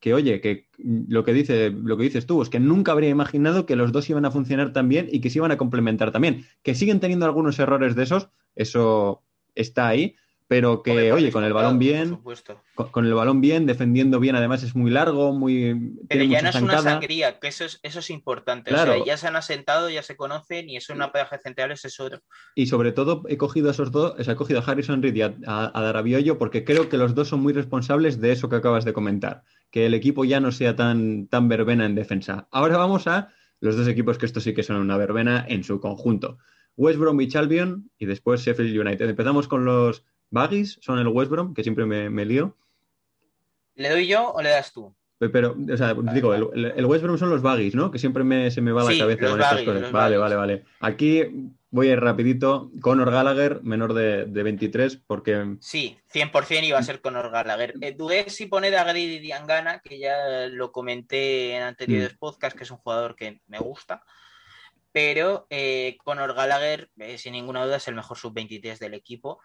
que 0.00 0.14
oye, 0.14 0.40
que 0.40 0.68
lo 0.78 1.22
que 1.22 1.32
dice, 1.32 1.70
lo 1.70 1.96
que 1.96 2.02
dices 2.02 2.26
tú, 2.26 2.42
es 2.42 2.48
que 2.48 2.58
nunca 2.58 2.90
habría 2.90 3.08
imaginado 3.10 3.66
que 3.66 3.76
los 3.76 3.92
dos 3.92 4.10
iban 4.10 4.24
a 4.24 4.32
funcionar 4.32 4.72
tan 4.72 4.88
bien 4.88 5.08
y 5.12 5.20
que 5.20 5.30
se 5.30 5.38
iban 5.38 5.52
a 5.52 5.56
complementar 5.56 6.10
también. 6.10 6.44
Que 6.64 6.74
siguen 6.74 6.98
teniendo 6.98 7.24
algunos 7.24 7.56
errores 7.60 7.94
de 7.94 8.02
esos, 8.02 8.28
eso 8.56 9.22
está 9.54 9.86
ahí, 9.86 10.16
pero 10.52 10.82
que, 10.82 10.90
Hombre, 10.90 11.12
oye, 11.12 11.32
con 11.32 11.44
el 11.44 11.52
balón 11.54 11.78
bien, 11.78 12.18
con, 12.74 12.90
con 12.90 13.06
el 13.06 13.14
balón 13.14 13.40
bien, 13.40 13.64
defendiendo 13.64 14.20
bien, 14.20 14.36
además 14.36 14.62
es 14.62 14.74
muy 14.76 14.90
largo, 14.90 15.32
muy 15.32 15.94
Pero 16.08 16.24
ya 16.24 16.42
no 16.42 16.50
es 16.50 16.56
una 16.56 16.78
sangría, 16.78 17.38
que 17.38 17.48
eso 17.48 17.64
es, 17.64 17.80
eso 17.82 18.00
es 18.00 18.10
importante. 18.10 18.70
O 18.70 18.74
Claro. 18.74 18.92
sea, 18.94 19.04
ya 19.06 19.16
se 19.16 19.28
han 19.28 19.36
asentado, 19.36 19.88
ya 19.88 20.02
se 20.02 20.14
conocen 20.16 20.68
y 20.68 20.76
eso 20.76 20.92
en 20.92 20.98
una 20.98 21.10
pareja 21.10 21.38
central 21.38 21.72
ese 21.72 21.88
es 21.88 21.98
otro. 21.98 22.20
Y 22.54 22.66
sobre 22.66 22.92
todo 22.92 23.22
he 23.28 23.38
cogido 23.38 23.68
a 23.68 23.70
esos 23.70 23.90
dos, 23.92 24.14
o 24.18 24.22
sea, 24.24 24.34
he 24.34 24.36
cogido 24.36 24.60
a 24.60 24.62
Harrison 24.64 25.02
Reed 25.02 25.14
y 25.14 25.22
a, 25.22 25.34
a, 25.46 25.78
a 25.78 25.82
Darabiollo 25.82 26.36
porque 26.36 26.64
creo 26.64 26.90
que 26.90 26.98
los 26.98 27.14
dos 27.14 27.28
son 27.28 27.40
muy 27.40 27.54
responsables 27.54 28.20
de 28.20 28.32
eso 28.32 28.50
que 28.50 28.56
acabas 28.56 28.84
de 28.84 28.92
comentar, 28.92 29.44
que 29.70 29.86
el 29.86 29.94
equipo 29.94 30.24
ya 30.26 30.40
no 30.40 30.52
sea 30.52 30.76
tan, 30.76 31.28
tan 31.28 31.48
verbena 31.48 31.86
en 31.86 31.94
defensa. 31.94 32.46
Ahora 32.50 32.76
vamos 32.76 33.06
a 33.06 33.32
los 33.60 33.76
dos 33.76 33.88
equipos 33.88 34.18
que 34.18 34.26
esto 34.26 34.40
sí 34.40 34.52
que 34.52 34.62
son 34.62 34.76
una 34.76 34.98
verbena 34.98 35.46
en 35.48 35.64
su 35.64 35.80
conjunto. 35.80 36.36
West 36.76 36.98
Bromwich 36.98 37.36
Albion 37.36 37.90
y 37.98 38.06
después 38.06 38.42
Sheffield 38.42 38.78
United. 38.78 39.08
Empezamos 39.08 39.46
con 39.46 39.64
los 39.64 40.04
Baggies, 40.32 40.78
son 40.80 40.98
el 40.98 41.06
West 41.08 41.30
Brom, 41.30 41.54
que 41.54 41.62
siempre 41.62 41.86
me, 41.86 42.10
me 42.10 42.24
lío. 42.24 42.56
¿Le 43.76 43.88
doy 43.90 44.06
yo 44.06 44.32
o 44.32 44.42
le 44.42 44.50
das 44.50 44.72
tú? 44.72 44.94
Pero, 45.18 45.54
o 45.72 45.76
sea, 45.76 45.94
digo, 45.94 46.34
el, 46.34 46.48
el- 46.54 46.72
el 46.76 46.84
West 46.86 47.04
Brom 47.04 47.16
son 47.16 47.30
los 47.30 47.42
Baggies, 47.42 47.76
¿no? 47.76 47.92
Que 47.92 47.98
siempre 48.00 48.24
me, 48.24 48.50
se 48.50 48.60
me 48.60 48.72
va 48.72 48.82
Sí, 48.84 48.94
la 48.98 49.04
cabeza 49.04 49.28
con 49.30 49.40
estas 49.40 49.62
cosas. 49.62 49.92
Vale, 49.92 50.16
vale, 50.18 50.34
vale. 50.34 50.64
Aquí 50.80 51.22
voy 51.70 51.88
a 51.88 51.92
ir 51.92 52.00
rapidito. 52.00 52.72
Conor 52.80 53.12
Gallagher, 53.12 53.62
menor 53.62 53.94
de, 53.94 54.24
de 54.24 54.42
23, 54.42 54.96
porque 55.06 55.56
Sí, 55.60 55.96
100% 56.12 56.64
iba 56.66 56.78
a 56.78 56.82
ser 56.82 57.00
Conor 57.00 57.30
Gallagher. 57.30 57.74
Eh, 57.82 57.92
dudé 57.96 58.28
si 58.30 58.46
poner 58.46 58.74
a 58.76 58.82
Grady 58.82 59.20
Diangana, 59.20 59.78
que 59.78 59.98
ya 60.00 60.48
lo 60.50 60.72
comenté 60.72 61.54
en 61.54 61.62
Mm. 61.62 61.66
anteriores 61.68 62.14
podcasts, 62.18 62.56
que 62.58 62.64
es 62.64 62.70
un 62.72 62.78
jugador 62.78 63.14
que 63.14 63.40
me 63.46 63.58
gusta. 63.60 64.02
Pero 64.90 65.46
eh, 65.50 65.96
Conor 66.02 66.34
Gallagher, 66.34 66.90
eh, 66.98 67.16
sin 67.16 67.34
ninguna 67.34 67.64
duda, 67.64 67.76
es 67.76 67.86
el 67.86 67.94
mejor 67.94 68.18
sub-23 68.18 68.78
del 68.80 68.94
equipo. 68.94 69.38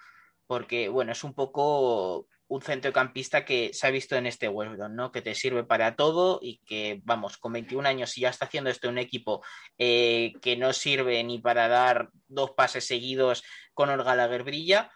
Porque, 0.48 0.90
bueno, 0.90 1.12
es 1.12 1.24
un 1.24 1.34
poco 1.34 2.28
un 2.50 2.62
centrocampista 2.62 3.44
que 3.44 3.72
se 3.74 3.88
ha 3.88 3.92
visto 3.92 4.16
en 4.16 4.26
este 4.26 4.48
Brom, 4.48 4.96
¿no? 4.96 5.12
Que 5.12 5.22
te 5.22 5.36
sirve 5.36 5.64
para 5.64 5.96
todo 5.96 6.40
y 6.42 6.60
que, 6.66 7.02
vamos, 7.04 7.38
con 7.38 7.54
21 7.54 7.88
años, 7.88 8.12
si 8.12 8.22
ya 8.22 8.30
está 8.30 8.46
haciendo 8.46 8.70
esto 8.70 8.90
un 8.90 8.98
equipo 8.98 9.44
eh, 9.78 10.34
que 10.42 10.56
no 10.56 10.72
sirve 10.74 11.24
ni 11.24 11.40
para 11.40 11.68
dar 11.68 12.10
dos 12.28 12.52
pases 12.52 12.86
seguidos, 12.86 13.44
Conor 13.74 14.04
Gallagher 14.04 14.44
brilla. 14.44 14.92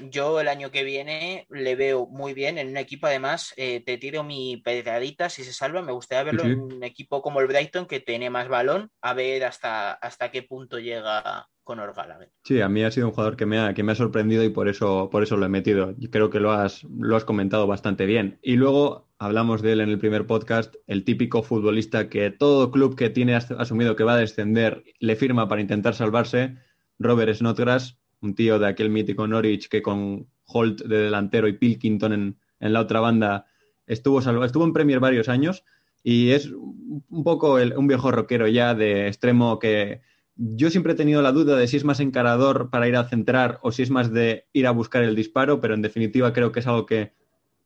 Yo 0.00 0.40
el 0.40 0.48
año 0.48 0.70
que 0.70 0.84
viene 0.84 1.46
le 1.50 1.76
veo 1.76 2.06
muy 2.06 2.32
bien 2.34 2.58
en 2.58 2.68
un 2.68 2.76
equipo, 2.76 3.06
además, 3.06 3.52
eh, 3.56 3.82
te 3.84 3.98
tiro 3.98 4.24
mi 4.24 4.56
pedradita 4.56 5.28
si 5.28 5.44
se 5.44 5.52
salva. 5.52 5.82
Me 5.82 5.92
gustaría 5.92 6.24
verlo 6.24 6.44
en 6.44 6.60
un 6.60 6.82
equipo 6.82 7.20
como 7.22 7.40
el 7.40 7.46
Brighton 7.46 7.86
que 7.86 8.00
tiene 8.00 8.30
más 8.30 8.48
balón, 8.48 8.90
a 9.02 9.12
ver 9.14 9.44
hasta, 9.44 9.92
hasta 9.92 10.30
qué 10.30 10.42
punto 10.42 10.78
llega 10.78 11.46
Conor 11.62 11.94
Gallagher. 11.94 12.30
sí, 12.42 12.60
a 12.60 12.68
mí 12.68 12.82
ha 12.82 12.90
sido 12.90 13.06
un 13.06 13.12
jugador 13.12 13.36
que 13.36 13.46
me 13.46 13.58
ha, 13.60 13.72
que 13.74 13.82
me 13.84 13.92
ha 13.92 13.94
sorprendido 13.94 14.42
y 14.42 14.48
por 14.48 14.66
eso, 14.68 15.08
por 15.10 15.22
eso 15.22 15.36
lo 15.36 15.46
he 15.46 15.48
metido. 15.50 15.94
Y 15.98 16.08
creo 16.08 16.28
que 16.30 16.40
lo 16.40 16.52
has, 16.52 16.82
lo 16.84 17.14
has 17.14 17.24
comentado 17.24 17.66
bastante 17.68 18.04
bien. 18.06 18.38
Y 18.42 18.56
luego 18.56 19.08
hablamos 19.18 19.62
de 19.62 19.72
él 19.74 19.80
en 19.82 19.90
el 19.90 19.98
primer 19.98 20.26
podcast, 20.26 20.74
el 20.88 21.04
típico 21.04 21.42
futbolista 21.44 22.08
que 22.08 22.30
todo 22.30 22.72
club 22.72 22.96
que 22.96 23.10
tiene 23.10 23.36
as- 23.36 23.50
asumido 23.52 23.94
que 23.94 24.02
va 24.04 24.14
a 24.14 24.18
descender 24.18 24.82
le 24.98 25.14
firma 25.14 25.48
para 25.48 25.60
intentar 25.60 25.94
salvarse, 25.94 26.56
Robert 26.98 27.32
Snodgrass, 27.34 27.98
un 28.22 28.34
tío 28.34 28.58
de 28.58 28.66
aquel 28.68 28.90
mítico 28.90 29.26
Norwich 29.26 29.68
que 29.68 29.82
con 29.82 30.28
Holt 30.46 30.82
de 30.82 30.96
delantero 30.98 31.48
y 31.48 31.54
Pilkington 31.54 32.12
en, 32.12 32.38
en 32.60 32.72
la 32.72 32.80
otra 32.80 33.00
banda 33.00 33.46
estuvo, 33.86 34.20
estuvo 34.44 34.64
en 34.64 34.72
Premier 34.72 35.00
varios 35.00 35.28
años 35.28 35.64
y 36.02 36.30
es 36.30 36.50
un 36.50 37.24
poco 37.24 37.58
el- 37.58 37.76
un 37.76 37.86
viejo 37.86 38.10
rockero 38.10 38.48
ya 38.48 38.74
de 38.74 39.06
extremo 39.08 39.58
que 39.58 40.00
yo 40.36 40.70
siempre 40.70 40.94
he 40.94 40.96
tenido 40.96 41.20
la 41.22 41.32
duda 41.32 41.56
de 41.56 41.68
si 41.68 41.76
es 41.76 41.84
más 41.84 42.00
encarador 42.00 42.70
para 42.70 42.88
ir 42.88 42.96
a 42.96 43.04
centrar 43.04 43.58
o 43.62 43.70
si 43.70 43.82
es 43.82 43.90
más 43.90 44.12
de 44.12 44.46
ir 44.52 44.66
a 44.66 44.70
buscar 44.70 45.02
el 45.02 45.14
disparo, 45.14 45.60
pero 45.60 45.74
en 45.74 45.82
definitiva 45.82 46.32
creo 46.32 46.52
que 46.52 46.60
es 46.60 46.66
algo 46.66 46.86
que 46.86 47.12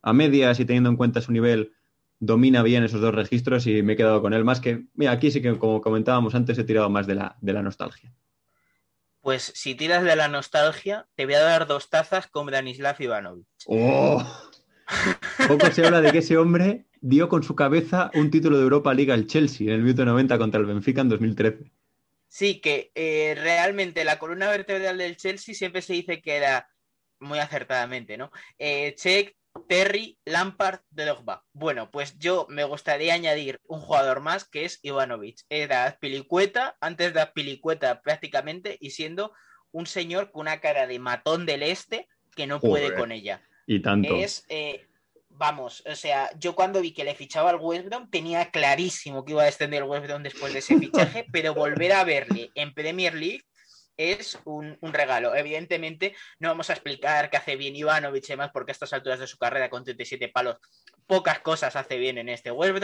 a 0.01 0.13
medias 0.13 0.59
y 0.59 0.65
teniendo 0.65 0.89
en 0.89 0.97
cuenta 0.97 1.21
su 1.21 1.31
nivel 1.31 1.73
domina 2.19 2.63
bien 2.63 2.83
esos 2.83 2.99
dos 3.01 3.13
registros 3.15 3.67
y 3.67 3.83
me 3.83 3.93
he 3.93 3.95
quedado 3.95 4.21
con 4.21 4.33
él 4.33 4.43
más 4.43 4.59
que, 4.59 4.85
mira, 4.95 5.11
aquí 5.11 5.31
sí 5.31 5.41
que 5.41 5.57
como 5.57 5.81
comentábamos 5.81 6.35
antes 6.35 6.57
he 6.57 6.63
tirado 6.63 6.89
más 6.89 7.07
de 7.07 7.15
la, 7.15 7.37
de 7.41 7.53
la 7.53 7.61
nostalgia. 7.63 8.13
Pues 9.27 9.51
si 9.55 9.75
tiras 9.75 10.05
de 10.05 10.15
la 10.15 10.29
nostalgia, 10.29 11.05
te 11.15 11.25
voy 11.25 11.33
a 11.33 11.41
dar 11.41 11.67
dos 11.67 11.89
tazas 11.89 12.27
con 12.27 12.45
Branislav 12.45 12.95
Ivanovic. 12.97 13.45
¡Oh! 13.65 14.25
Poco 15.49 15.69
se 15.69 15.85
habla 15.85 15.99
de 15.99 16.13
que 16.13 16.19
ese 16.19 16.37
hombre 16.37 16.85
dio 17.01 17.27
con 17.27 17.43
su 17.43 17.53
cabeza 17.53 18.09
un 18.13 18.31
título 18.31 18.55
de 18.55 18.63
Europa 18.63 18.93
League 18.93 19.11
al 19.11 19.27
Chelsea 19.27 19.67
en 19.67 19.73
el 19.73 19.81
minuto 19.81 20.05
90 20.05 20.37
contra 20.37 20.61
el 20.61 20.65
Benfica 20.65 21.01
en 21.01 21.09
2013. 21.09 21.73
Sí, 22.29 22.61
que 22.61 22.93
eh, 22.95 23.35
realmente 23.37 24.05
la 24.05 24.17
columna 24.17 24.49
vertebral 24.49 24.97
del 24.97 25.17
Chelsea 25.17 25.53
siempre 25.53 25.81
se 25.81 25.91
dice 25.91 26.21
que 26.21 26.37
era 26.37 26.69
muy 27.19 27.39
acertadamente, 27.39 28.15
¿no? 28.15 28.31
Eh, 28.57 28.95
Check, 28.95 29.35
Terry, 29.67 30.17
Lampard, 30.25 30.79
Drogba. 30.89 31.43
Bueno, 31.53 31.91
pues 31.91 32.17
yo 32.17 32.45
me 32.49 32.63
gustaría 32.63 33.13
añadir 33.13 33.59
un 33.67 33.79
jugador 33.79 34.21
más 34.21 34.47
que 34.47 34.65
es 34.65 34.79
Ivanovic. 34.81 35.41
Era 35.49 35.85
Azpilicueta, 35.85 36.77
antes 36.81 37.13
de 37.13 37.21
Azpilicueta 37.21 38.01
prácticamente, 38.01 38.77
y 38.79 38.91
siendo 38.91 39.33
un 39.71 39.85
señor 39.85 40.31
con 40.31 40.41
una 40.41 40.59
cara 40.59 40.87
de 40.87 40.99
matón 40.99 41.45
del 41.45 41.63
este 41.63 42.07
que 42.35 42.47
no 42.47 42.59
puede 42.59 42.95
con 42.95 43.11
ella. 43.11 43.41
Y 43.65 43.81
tanto. 43.81 44.15
Es, 44.15 44.45
eh, 44.49 44.87
vamos, 45.29 45.83
o 45.85 45.95
sea, 45.95 46.29
yo 46.39 46.55
cuando 46.55 46.81
vi 46.81 46.93
que 46.93 47.03
le 47.03 47.15
fichaba 47.15 47.49
al 47.49 47.57
West 47.57 47.85
Brom 47.85 48.09
tenía 48.09 48.49
clarísimo 48.51 49.23
que 49.23 49.33
iba 49.33 49.43
a 49.43 49.45
descender 49.45 49.83
el 49.83 49.89
West 49.89 50.05
Brom 50.05 50.23
después 50.23 50.53
de 50.53 50.59
ese 50.59 50.77
fichaje, 50.79 51.25
pero 51.31 51.53
volver 51.53 51.93
a 51.93 52.03
verle 52.03 52.51
en 52.55 52.73
Premier 52.73 53.13
League 53.13 53.43
es 53.97 54.39
un, 54.45 54.77
regalo. 54.81 55.35
Evidentemente, 55.35 56.15
no 56.39 56.49
vamos 56.49 56.69
a 56.69 56.73
explicar 56.73 57.29
qué 57.29 57.37
hace 57.37 57.55
bien 57.55 57.75
Ivanovic 57.75 58.23
y 58.25 58.27
demás, 58.27 58.51
porque 58.53 58.71
a 58.71 58.73
estas 58.73 58.93
alturas 58.93 59.19
de 59.19 59.27
su 59.27 59.37
carrera 59.37 59.69
con 59.69 59.83
37 59.83 60.29
palos, 60.29 60.57
pocas 61.07 61.39
cosas 61.39 61.75
hace 61.75 61.97
bien 61.97 62.17
en 62.17 62.29
este 62.29 62.51
West 62.51 62.83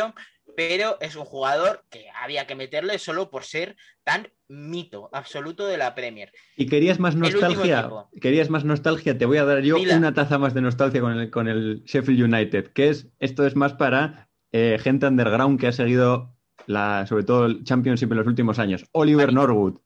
pero 0.56 0.98
es 1.02 1.16
un 1.16 1.26
jugador 1.26 1.84
que 1.90 2.06
había 2.22 2.46
que 2.46 2.56
meterle 2.56 3.00
solo 3.00 3.30
por 3.30 3.44
ser 3.44 3.76
tan 4.04 4.28
mito 4.48 5.10
absoluto 5.14 5.66
de 5.66 5.78
la 5.78 5.96
Premier. 5.96 6.32
¿Y 6.56 6.68
querías 6.68 7.00
más 7.00 7.16
nostalgia? 7.16 7.90
¿Querías 8.22 8.50
más 8.50 8.64
nostalgia? 8.64 9.18
Te 9.18 9.26
voy 9.26 9.38
a 9.38 9.46
dar 9.46 9.62
yo 9.62 9.78
una 9.78 10.14
taza 10.14 10.38
más 10.38 10.54
de 10.54 10.62
nostalgia 10.62 11.02
con 11.02 11.20
el, 11.20 11.30
con 11.30 11.48
el 11.48 11.84
Sheffield 11.86 12.34
United, 12.34 12.68
que 12.74 12.90
es, 12.90 13.08
esto 13.20 13.46
es 13.46 13.56
más 13.56 13.74
para 13.74 14.30
eh, 14.52 14.78
gente 14.80 15.08
underground 15.08 15.60
que 15.60 15.68
ha 15.68 15.72
seguido 15.72 16.36
la, 16.68 17.06
sobre 17.08 17.24
todo 17.24 17.46
el 17.46 17.64
Championship 17.64 18.12
en 18.12 18.18
los 18.18 18.28
últimos 18.28 18.60
años. 18.60 18.86
Oliver 18.92 19.34
Norwood. 19.34 19.80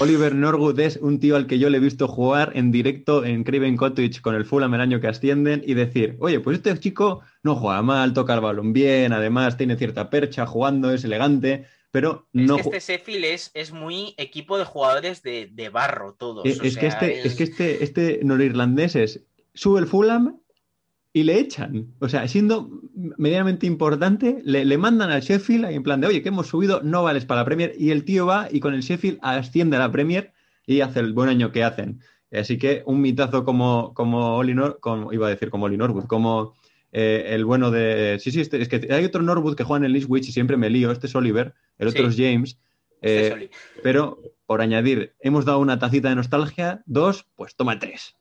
Oliver 0.00 0.34
Norwood 0.34 0.78
es 0.80 0.96
un 0.96 1.20
tío 1.20 1.36
al 1.36 1.46
que 1.46 1.58
yo 1.58 1.70
le 1.70 1.78
he 1.78 1.80
visto 1.80 2.08
jugar 2.08 2.52
en 2.54 2.72
directo 2.72 3.24
en 3.24 3.44
Craven 3.44 3.76
Cottage 3.76 4.20
con 4.20 4.34
el 4.34 4.44
Fulham 4.44 4.74
el 4.74 4.80
año 4.80 5.00
que 5.00 5.06
ascienden 5.06 5.62
y 5.64 5.74
decir, 5.74 6.16
oye, 6.18 6.40
pues 6.40 6.58
este 6.58 6.78
chico 6.78 7.20
no 7.42 7.54
juega 7.54 7.80
mal, 7.82 8.12
toca 8.12 8.34
el 8.34 8.40
balón 8.40 8.72
bien, 8.72 9.12
además 9.12 9.56
tiene 9.56 9.76
cierta 9.76 10.10
percha 10.10 10.46
jugando, 10.46 10.92
es 10.92 11.04
elegante, 11.04 11.66
pero 11.90 12.26
no... 12.32 12.56
Es 12.56 12.66
que 12.66 12.76
este 12.76 12.92
Sheffield 12.94 13.24
es, 13.54 13.72
muy 13.72 14.14
equipo 14.18 14.58
de 14.58 14.64
jugadores 14.64 15.22
de, 15.22 15.70
barro 15.72 16.14
todos. 16.14 16.44
Es, 16.44 16.58
que 16.58 16.86
este, 16.86 17.26
es... 17.26 17.34
que 17.36 17.44
este, 17.44 17.84
este 17.84 18.20
norirlandés 18.24 18.96
es, 18.96 19.20
sube 19.54 19.80
el 19.80 19.86
Fulham 19.86 20.40
y 21.12 21.22
le 21.22 21.38
echan. 21.38 21.94
O 22.00 22.08
sea, 22.08 22.26
siendo 22.28 22.70
medianamente 23.18 23.66
importante, 23.66 24.40
le, 24.44 24.78
mandan 24.78 25.10
al 25.10 25.20
Sheffield 25.20 25.66
en 25.66 25.82
plan 25.82 26.00
de, 26.00 26.06
oye, 26.06 26.22
que 26.22 26.28
hemos 26.28 26.46
subido, 26.46 26.80
no 26.82 27.02
vales 27.02 27.26
para 27.26 27.42
la 27.42 27.44
Premier. 27.44 27.74
Y 27.76 27.90
el 27.90 28.04
tío 28.04 28.26
va 28.26 28.48
y 28.50 28.60
con 28.60 28.74
el 28.74 28.80
Sheffield 28.80 29.18
asciende 29.22 29.76
a 29.76 29.80
la 29.80 29.92
Premier 29.92 30.32
y 30.66 30.80
hace 30.80 31.00
el 31.00 31.12
buen 31.12 31.28
año 31.28 31.52
que 31.52 31.64
hacen. 31.64 32.00
Así 32.32 32.58
que 32.58 32.82
un 32.86 33.00
mitazo 33.00 33.44
como, 33.44 33.92
como 33.94 34.36
Oli 34.36 34.54
como, 34.80 35.12
iba 35.12 35.26
a 35.26 35.30
decir 35.30 35.50
como 35.50 35.66
Oli 35.66 35.76
Norwood, 35.76 36.04
como 36.04 36.54
eh, 36.92 37.26
el 37.30 37.44
bueno 37.44 37.70
de... 37.70 38.18
Sí, 38.20 38.30
sí, 38.30 38.40
este, 38.40 38.60
es 38.62 38.68
que 38.68 38.92
hay 38.92 39.04
otro 39.04 39.22
Norwood 39.22 39.56
que 39.56 39.64
juega 39.64 39.84
en 39.84 39.90
el 39.90 39.96
Eastwich 39.96 40.28
y 40.28 40.32
siempre 40.32 40.56
me 40.56 40.70
lío. 40.70 40.90
Este 40.90 41.06
es 41.06 41.14
Oliver, 41.14 41.54
el 41.78 41.88
otro 41.88 42.06
es 42.06 42.16
James. 42.16 42.58
Este 43.00 43.44
eh, 43.44 43.50
pero, 43.82 44.20
por 44.46 44.60
añadir, 44.60 45.14
hemos 45.20 45.44
dado 45.44 45.58
una 45.58 45.78
tacita 45.78 46.08
de 46.08 46.16
nostalgia, 46.16 46.82
dos, 46.86 47.26
pues 47.34 47.56
toma 47.56 47.78
tres. 47.78 48.17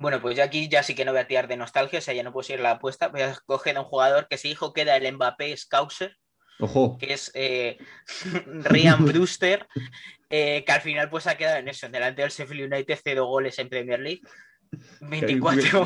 Bueno, 0.00 0.22
pues 0.22 0.34
yo 0.34 0.42
aquí 0.42 0.66
ya 0.66 0.82
sí 0.82 0.94
que 0.94 1.04
no 1.04 1.12
voy 1.12 1.20
a 1.20 1.26
tirar 1.26 1.46
de 1.46 1.58
nostalgia, 1.58 1.98
o 1.98 2.02
sea, 2.02 2.14
ya 2.14 2.22
no 2.22 2.32
puedo 2.32 2.42
seguir 2.42 2.60
la 2.60 2.70
apuesta. 2.72 3.08
Voy 3.08 3.20
a 3.20 3.32
escoger 3.32 3.76
a 3.76 3.80
un 3.80 3.86
jugador 3.86 4.28
que 4.28 4.38
se 4.38 4.48
dijo 4.48 4.72
que 4.72 4.80
era 4.80 4.96
el 4.96 5.12
Mbappé 5.12 5.54
Scouser, 5.54 6.16
Ojo. 6.58 6.96
que 6.96 7.12
es 7.12 7.30
eh, 7.34 7.76
Ryan 8.46 9.04
Brewster, 9.04 9.66
eh, 10.30 10.64
que 10.64 10.72
al 10.72 10.80
final 10.80 11.10
pues 11.10 11.26
ha 11.26 11.36
quedado 11.36 11.58
en 11.58 11.68
eso, 11.68 11.86
delante 11.90 12.22
del 12.22 12.30
Sheffield 12.30 12.72
United, 12.72 12.98
cero 13.04 13.26
goles 13.26 13.58
en 13.58 13.68
Premier 13.68 14.00
League. 14.00 14.22
24, 15.02 15.84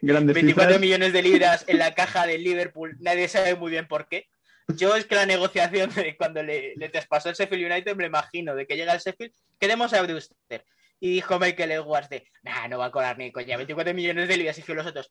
24 0.00 0.78
millones 0.80 1.12
de 1.12 1.22
libras 1.22 1.64
en 1.66 1.78
la 1.78 1.94
caja 1.94 2.26
del 2.26 2.42
Liverpool, 2.42 2.96
nadie 3.00 3.28
sabe 3.28 3.56
muy 3.56 3.70
bien 3.70 3.86
por 3.86 4.08
qué. 4.08 4.26
Yo 4.68 4.96
es 4.96 5.04
que 5.04 5.16
la 5.16 5.26
negociación 5.26 5.92
de 5.94 6.16
cuando 6.16 6.42
le, 6.42 6.76
le 6.76 6.88
traspasó 6.88 7.28
el 7.28 7.34
Sheffield 7.34 7.70
United 7.70 7.94
me 7.94 8.06
imagino 8.06 8.54
de 8.54 8.66
que 8.66 8.76
llega 8.76 8.94
el 8.94 9.00
Sheffield, 9.00 9.34
queremos 9.58 9.92
a 9.92 10.00
Brewster 10.00 10.64
y 11.00 11.10
dijo 11.10 11.38
Michael 11.38 11.72
Edwards 11.72 12.10
de, 12.10 12.24
nah, 12.42 12.68
no 12.68 12.78
va 12.78 12.86
a 12.86 12.90
colar 12.90 13.18
ni 13.18 13.32
coña, 13.32 13.56
24 13.56 13.94
millones 13.94 14.28
de 14.28 14.36
libras. 14.36 14.58
Y 14.58 14.62
que 14.62 14.74
los 14.74 14.86
otros, 14.86 15.10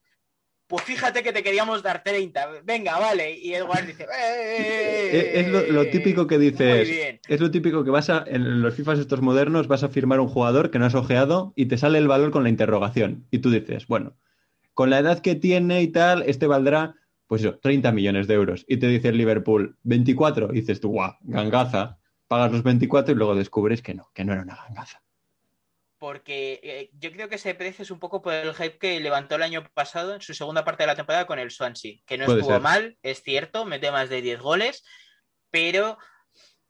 pues 0.68 0.84
fíjate 0.84 1.24
que 1.24 1.32
te 1.32 1.42
queríamos 1.42 1.82
dar 1.82 2.04
30, 2.04 2.62
venga, 2.64 2.96
vale. 2.98 3.36
Y 3.36 3.54
Edwards 3.54 3.88
dice, 3.88 4.04
¡Eh! 4.04 5.40
Es 5.40 5.48
lo, 5.48 5.86
típico 5.86 6.28
que 6.28 6.38
dices, 6.38 7.18
es 7.26 7.40
lo 7.40 7.50
típico 7.50 7.82
que 7.82 7.90
vas 7.90 8.08
a, 8.08 8.24
en 8.24 8.62
los 8.62 8.74
FIFAs 8.74 9.00
estos 9.00 9.20
modernos, 9.20 9.66
vas 9.66 9.82
a 9.82 9.88
firmar 9.88 10.20
un 10.20 10.28
jugador 10.28 10.70
que 10.70 10.78
no 10.78 10.86
has 10.86 10.94
ojeado 10.94 11.52
y 11.56 11.66
te 11.66 11.76
sale 11.76 11.98
el 11.98 12.06
valor 12.06 12.30
con 12.30 12.44
la 12.44 12.50
interrogación. 12.50 13.26
Y 13.32 13.40
tú 13.40 13.50
dices, 13.50 13.88
bueno, 13.88 14.16
con 14.74 14.90
la 14.90 15.00
edad 15.00 15.18
que 15.18 15.34
tiene 15.34 15.82
y 15.82 15.88
tal, 15.88 16.22
este 16.22 16.46
valdrá, 16.46 16.94
pues 17.26 17.42
eso, 17.42 17.58
30 17.58 17.90
millones 17.90 18.28
de 18.28 18.34
euros. 18.34 18.64
Y 18.68 18.76
te 18.76 18.86
dice 18.86 19.08
el 19.08 19.18
Liverpool, 19.18 19.76
24. 19.82 20.50
Y 20.52 20.60
dices 20.60 20.80
tú, 20.80 20.90
guau, 20.90 21.14
gangaza. 21.22 21.98
Pagas 22.28 22.52
los 22.52 22.62
24 22.62 23.12
y 23.12 23.16
luego 23.16 23.34
descubres 23.34 23.82
que 23.82 23.94
no, 23.94 24.08
que 24.14 24.24
no 24.24 24.32
era 24.32 24.42
una 24.42 24.54
gangaza 24.54 25.02
porque 26.00 26.60
eh, 26.62 26.90
yo 26.94 27.12
creo 27.12 27.28
que 27.28 27.34
ese 27.34 27.54
precio 27.54 27.82
es 27.82 27.90
un 27.90 28.00
poco 28.00 28.22
por 28.22 28.32
el 28.32 28.54
hype 28.54 28.78
que 28.78 28.98
levantó 29.00 29.34
el 29.36 29.42
año 29.42 29.70
pasado 29.74 30.14
en 30.14 30.22
su 30.22 30.32
segunda 30.32 30.64
parte 30.64 30.82
de 30.82 30.86
la 30.86 30.96
temporada 30.96 31.26
con 31.26 31.38
el 31.38 31.50
Swansea, 31.50 31.98
que 32.06 32.16
no 32.16 32.24
estuvo 32.24 32.58
mal, 32.58 32.96
es 33.02 33.22
cierto, 33.22 33.66
mete 33.66 33.90
más 33.92 34.08
de 34.08 34.22
10 34.22 34.40
goles, 34.40 34.82
pero 35.50 35.98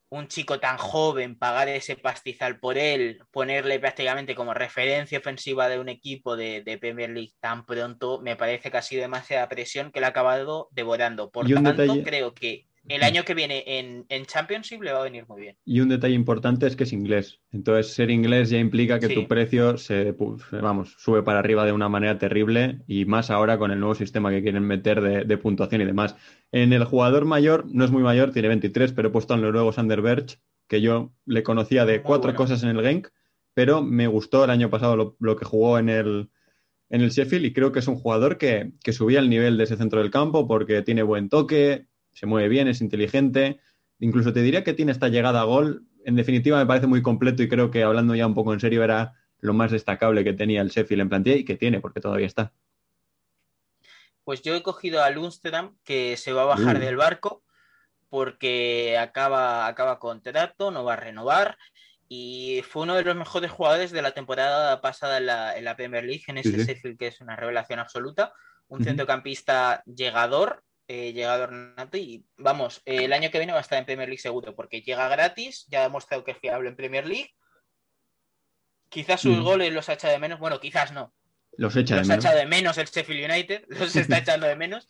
un 0.09 0.27
chico 0.27 0.59
tan 0.59 0.79
joven, 0.79 1.39
pagar 1.39 1.69
ese 1.69 1.95
pastizal 1.95 2.59
por 2.59 2.77
él, 2.77 3.23
ponerle 3.31 3.79
prácticamente 3.79 4.35
como 4.35 4.53
referencia 4.53 5.21
ofensiva 5.21 5.69
de 5.69 5.79
un 5.79 5.89
equipo 5.89 6.37
de, 6.37 6.79
Premier 6.81 7.11
League 7.11 7.35
tan 7.39 7.65
pronto, 7.65 8.21
me 8.21 8.35
parece 8.35 8.73
que 8.73 8.79
ha 8.79 8.83
sido 8.83 9.03
demasiada 9.03 9.49
presión 9.49 9.93
que 9.93 10.01
le 10.01 10.07
ha 10.07 10.09
acabado 10.09 10.69
devorando. 10.73 11.31
Por 11.31 11.49
tanto, 11.49 12.03
creo 12.03 12.35
que 12.35 12.67
el 12.89 13.03
año 13.03 13.25
que 13.25 13.35
viene 13.35 13.63
en, 13.67 14.27
Championship 14.27 14.83
le 14.83 14.93
va 14.93 15.01
a 15.01 15.05
venir 15.05 15.27
muy 15.29 15.43
bien. 15.43 15.57
Y 15.65 15.81
un 15.81 15.89
detalle 15.89 16.15
importante 16.15 16.67
es 16.67 16.77
que 16.77 16.85
es 16.85 16.93
inglés. 16.93 17.41
Entonces, 17.53 17.93
ser 17.93 18.11
inglés 18.11 18.51
ya 18.51 18.59
implica 18.59 18.99
que 18.99 19.09
tu 19.09 19.29
precio 19.29 19.77
se, 19.77 20.15
vamos, 20.53 20.95
sube 20.99 21.23
para 21.23 21.39
arriba 21.39 21.65
de 21.65 21.73
una 21.73 21.89
manera 21.89 22.19
terrible 22.19 22.81
y 22.87 23.05
más 23.05 23.31
ahora 23.31 23.59
con 23.59 23.71
el 23.71 23.81
nuevo 23.81 23.95
sistema 23.95 24.31
que 24.31 24.43
quieren 24.43 24.65
meter 24.65 25.01
de, 25.27 25.39
puntuación 25.39 25.83
y 25.83 25.85
demás. 25.85 26.17
En 26.53 26.73
el 26.73 26.85
jugador 26.85 27.25
mayor, 27.25 27.67
no 27.71 27.85
es 27.85 27.91
muy 27.91 28.03
mayor, 28.03 28.33
tiene 28.33 28.49
23, 28.49 28.93
pero 28.93 29.09
he 29.09 29.13
puesto 29.13 29.35
al 29.35 29.43
noruego 29.43 29.73
Sander 29.73 30.03
Berch, 30.03 30.41
que 30.67 30.81
yo 30.81 31.13
le 31.27 31.43
conocía 31.43 31.85
de 31.85 32.03
cuatro 32.03 32.35
cosas 32.35 32.63
en 32.63 32.71
el 32.71 32.83
Genk, 32.83 33.09
pero 33.55 33.83
me 33.83 34.07
gustó 34.07 34.45
el 34.45 34.51
año 34.51 34.71
pasado 34.71 35.17
lo, 35.19 35.37
que 35.37 35.45
jugó 35.45 35.79
en 35.79 35.89
el, 35.89 36.31
en 36.89 37.01
el 37.03 37.11
Sheffield 37.11 37.47
y 37.47 37.53
creo 37.53 37.73
que 37.73 37.81
es 37.81 37.89
un 37.89 37.97
jugador 37.97 38.39
que, 38.39 38.73
que 38.83 38.93
subía 38.93 39.19
el 39.19 39.29
nivel 39.29 39.59
de 39.59 39.65
ese 39.65 39.77
centro 39.77 40.01
del 40.01 40.11
campo 40.11 40.47
porque 40.47 40.83
tiene 40.83 41.03
buen 41.03 41.29
toque, 41.29 41.90
se 42.21 42.27
mueve 42.27 42.51
bien, 42.51 42.69
es 42.69 42.83
inteligente. 42.83 43.61
Incluso 43.99 44.35
te 44.35 44.43
diría 44.43 44.63
que 44.63 44.75
tiene 44.75 44.93
esta 44.93 45.09
llegada 45.09 45.41
a 45.41 45.45
gol. 45.45 45.87
En 46.05 46.17
definitiva, 46.17 46.59
me 46.59 46.67
parece 46.67 46.87
muy 46.87 47.01
completo 47.01 47.43
y 47.43 47.49
creo 47.49 47.71
que 47.71 47.83
hablando 47.83 48.15
ya 48.15 48.27
un 48.27 48.35
poco 48.35 48.53
en 48.53 48.61
serio 48.61 48.85
era 48.85 49.15
lo 49.39 49.55
más 49.55 49.71
destacable 49.71 50.23
que 50.23 50.35
tenía 50.35 50.61
el 50.61 50.69
Sheffield 50.69 51.01
en 51.01 51.09
plantilla 51.09 51.37
y 51.37 51.47
que 51.47 51.57
tiene, 51.57 51.81
porque 51.81 52.01
todavía 52.01 52.27
está. 52.27 52.53
Pues 54.23 54.43
yo 54.43 54.55
he 54.55 54.63
cogido 54.63 55.03
a 55.03 55.09
Lundstrom, 55.09 55.79
que 55.83 56.19
se 56.19 56.35
va 56.35 56.43
a 56.43 56.57
bajar 56.57 56.77
uh. 56.77 56.81
del 56.81 56.97
barco 56.97 57.43
porque 58.11 58.99
acaba, 58.99 59.67
acaba 59.67 59.99
contrato, 59.99 60.71
no 60.71 60.85
va 60.85 60.93
a 60.93 60.97
renovar 60.97 61.57
y 62.07 62.63
fue 62.69 62.83
uno 62.83 62.97
de 62.97 63.05
los 63.05 63.17
mejores 63.17 63.51
jugadores 63.51 63.93
de 63.93 64.03
la 64.03 64.11
temporada 64.11 64.83
pasada 64.83 65.17
en 65.57 65.65
la, 65.65 65.77
Premier 65.77 66.05
League, 66.05 66.25
en 66.27 66.37
ese 66.37 66.67
Sheffield 66.67 66.99
que 66.99 67.07
es 67.07 67.23
una 67.23 67.35
revelación 67.35 67.79
absoluta. 67.79 68.35
Un 68.69 68.85
centrocampista 68.85 69.83
llegador, 69.87 70.63
eh, 70.93 71.13
llegador 71.13 71.53
nato 71.53 71.97
y 71.99 72.27
vamos, 72.37 72.83
el 72.85 73.13
año 73.13 73.31
que 73.31 73.39
viene 73.39 73.53
va 73.53 73.59
a 73.59 73.63
estar 73.63 73.79
en 73.79 73.85
Premier 73.85 74.09
League 74.09 74.21
seguro, 74.21 74.57
porque 74.57 74.83
llega 74.83 75.07
gratis, 75.07 75.65
ya 75.69 75.79
ha 75.79 75.83
demostrado 75.85 76.25
que 76.25 76.33
es 76.33 76.39
fiable 76.39 76.69
en 76.69 76.75
Premier 76.75 77.07
League. 77.07 77.33
Quizás 78.89 79.21
sus 79.21 79.39
mm. 79.39 79.43
goles 79.45 79.73
los 79.73 79.89
ha 79.89 79.93
echado 79.93 80.13
de 80.13 80.19
menos, 80.19 80.41
bueno, 80.41 80.59
quizás 80.59 80.91
no. 80.91 81.15
Los 81.53 81.77
echa 81.77 81.95
de 81.95 82.01
menos. 82.01 82.11
ha 82.11 82.19
echado 82.19 82.39
de 82.39 82.47
menos 82.47 82.77
el 82.77 82.89
Sheffield 82.89 83.31
United, 83.31 83.65
los 83.69 83.95
está 83.95 84.19
echando 84.19 84.49
de 84.49 84.57
menos, 84.57 84.89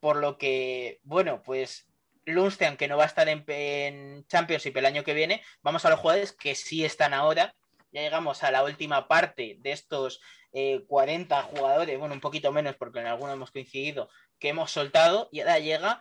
por 0.00 0.16
lo 0.16 0.36
que, 0.36 1.00
bueno, 1.02 1.42
pues 1.42 1.88
Lundstrom, 2.26 2.76
que 2.76 2.86
no 2.86 2.98
va 2.98 3.04
a 3.04 3.06
estar 3.06 3.26
en, 3.30 3.42
en, 3.48 4.26
Championship 4.26 4.76
el 4.76 4.84
año 4.84 5.02
que 5.02 5.14
viene, 5.14 5.42
vamos 5.62 5.82
a 5.86 5.88
los 5.88 5.98
jugadores 5.98 6.32
que 6.32 6.54
sí 6.56 6.84
están 6.84 7.14
ahora. 7.14 7.54
Ya 7.90 8.02
llegamos 8.02 8.44
a 8.44 8.50
la 8.50 8.64
última 8.64 9.08
parte 9.08 9.56
de 9.60 9.72
estos 9.72 10.20
40 10.50 11.38
eh, 11.38 11.42
jugadores, 11.42 11.98
bueno, 11.98 12.14
un 12.14 12.20
poquito 12.20 12.52
menos 12.52 12.76
porque 12.76 13.00
en 13.00 13.06
algunos 13.06 13.34
hemos 13.34 13.50
coincidido, 13.50 14.10
que 14.38 14.50
hemos 14.50 14.70
soltado 14.70 15.28
y 15.32 15.40
ahora 15.40 15.58
llega 15.58 16.00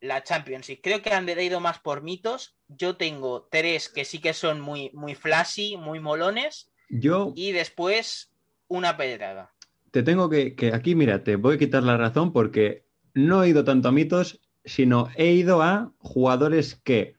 la 0.00 0.22
Championship. 0.22 0.80
Creo 0.82 1.00
que 1.00 1.10
han 1.10 1.28
ido 1.28 1.60
más 1.60 1.78
por 1.78 2.02
mitos. 2.02 2.56
Yo 2.68 2.96
tengo 2.96 3.48
tres 3.50 3.88
que 3.88 4.04
sí 4.04 4.18
que 4.18 4.34
son 4.34 4.60
muy, 4.60 4.90
muy 4.92 5.14
flashy, 5.14 5.76
muy 5.76 6.00
molones. 6.00 6.70
Yo. 6.88 7.32
Y 7.36 7.52
después 7.52 8.32
una 8.68 8.96
pedrada. 8.96 9.54
Te 9.90 10.02
tengo 10.02 10.28
que, 10.28 10.54
que 10.54 10.72
aquí, 10.72 10.94
mira, 10.94 11.22
te 11.22 11.36
voy 11.36 11.54
a 11.54 11.58
quitar 11.58 11.82
la 11.82 11.96
razón 11.96 12.32
porque 12.32 12.86
no 13.14 13.42
he 13.42 13.48
ido 13.50 13.64
tanto 13.64 13.88
a 13.88 13.92
mitos, 13.92 14.40
sino 14.64 15.08
he 15.16 15.32
ido 15.32 15.62
a 15.62 15.92
jugadores 15.98 16.74
que 16.76 17.16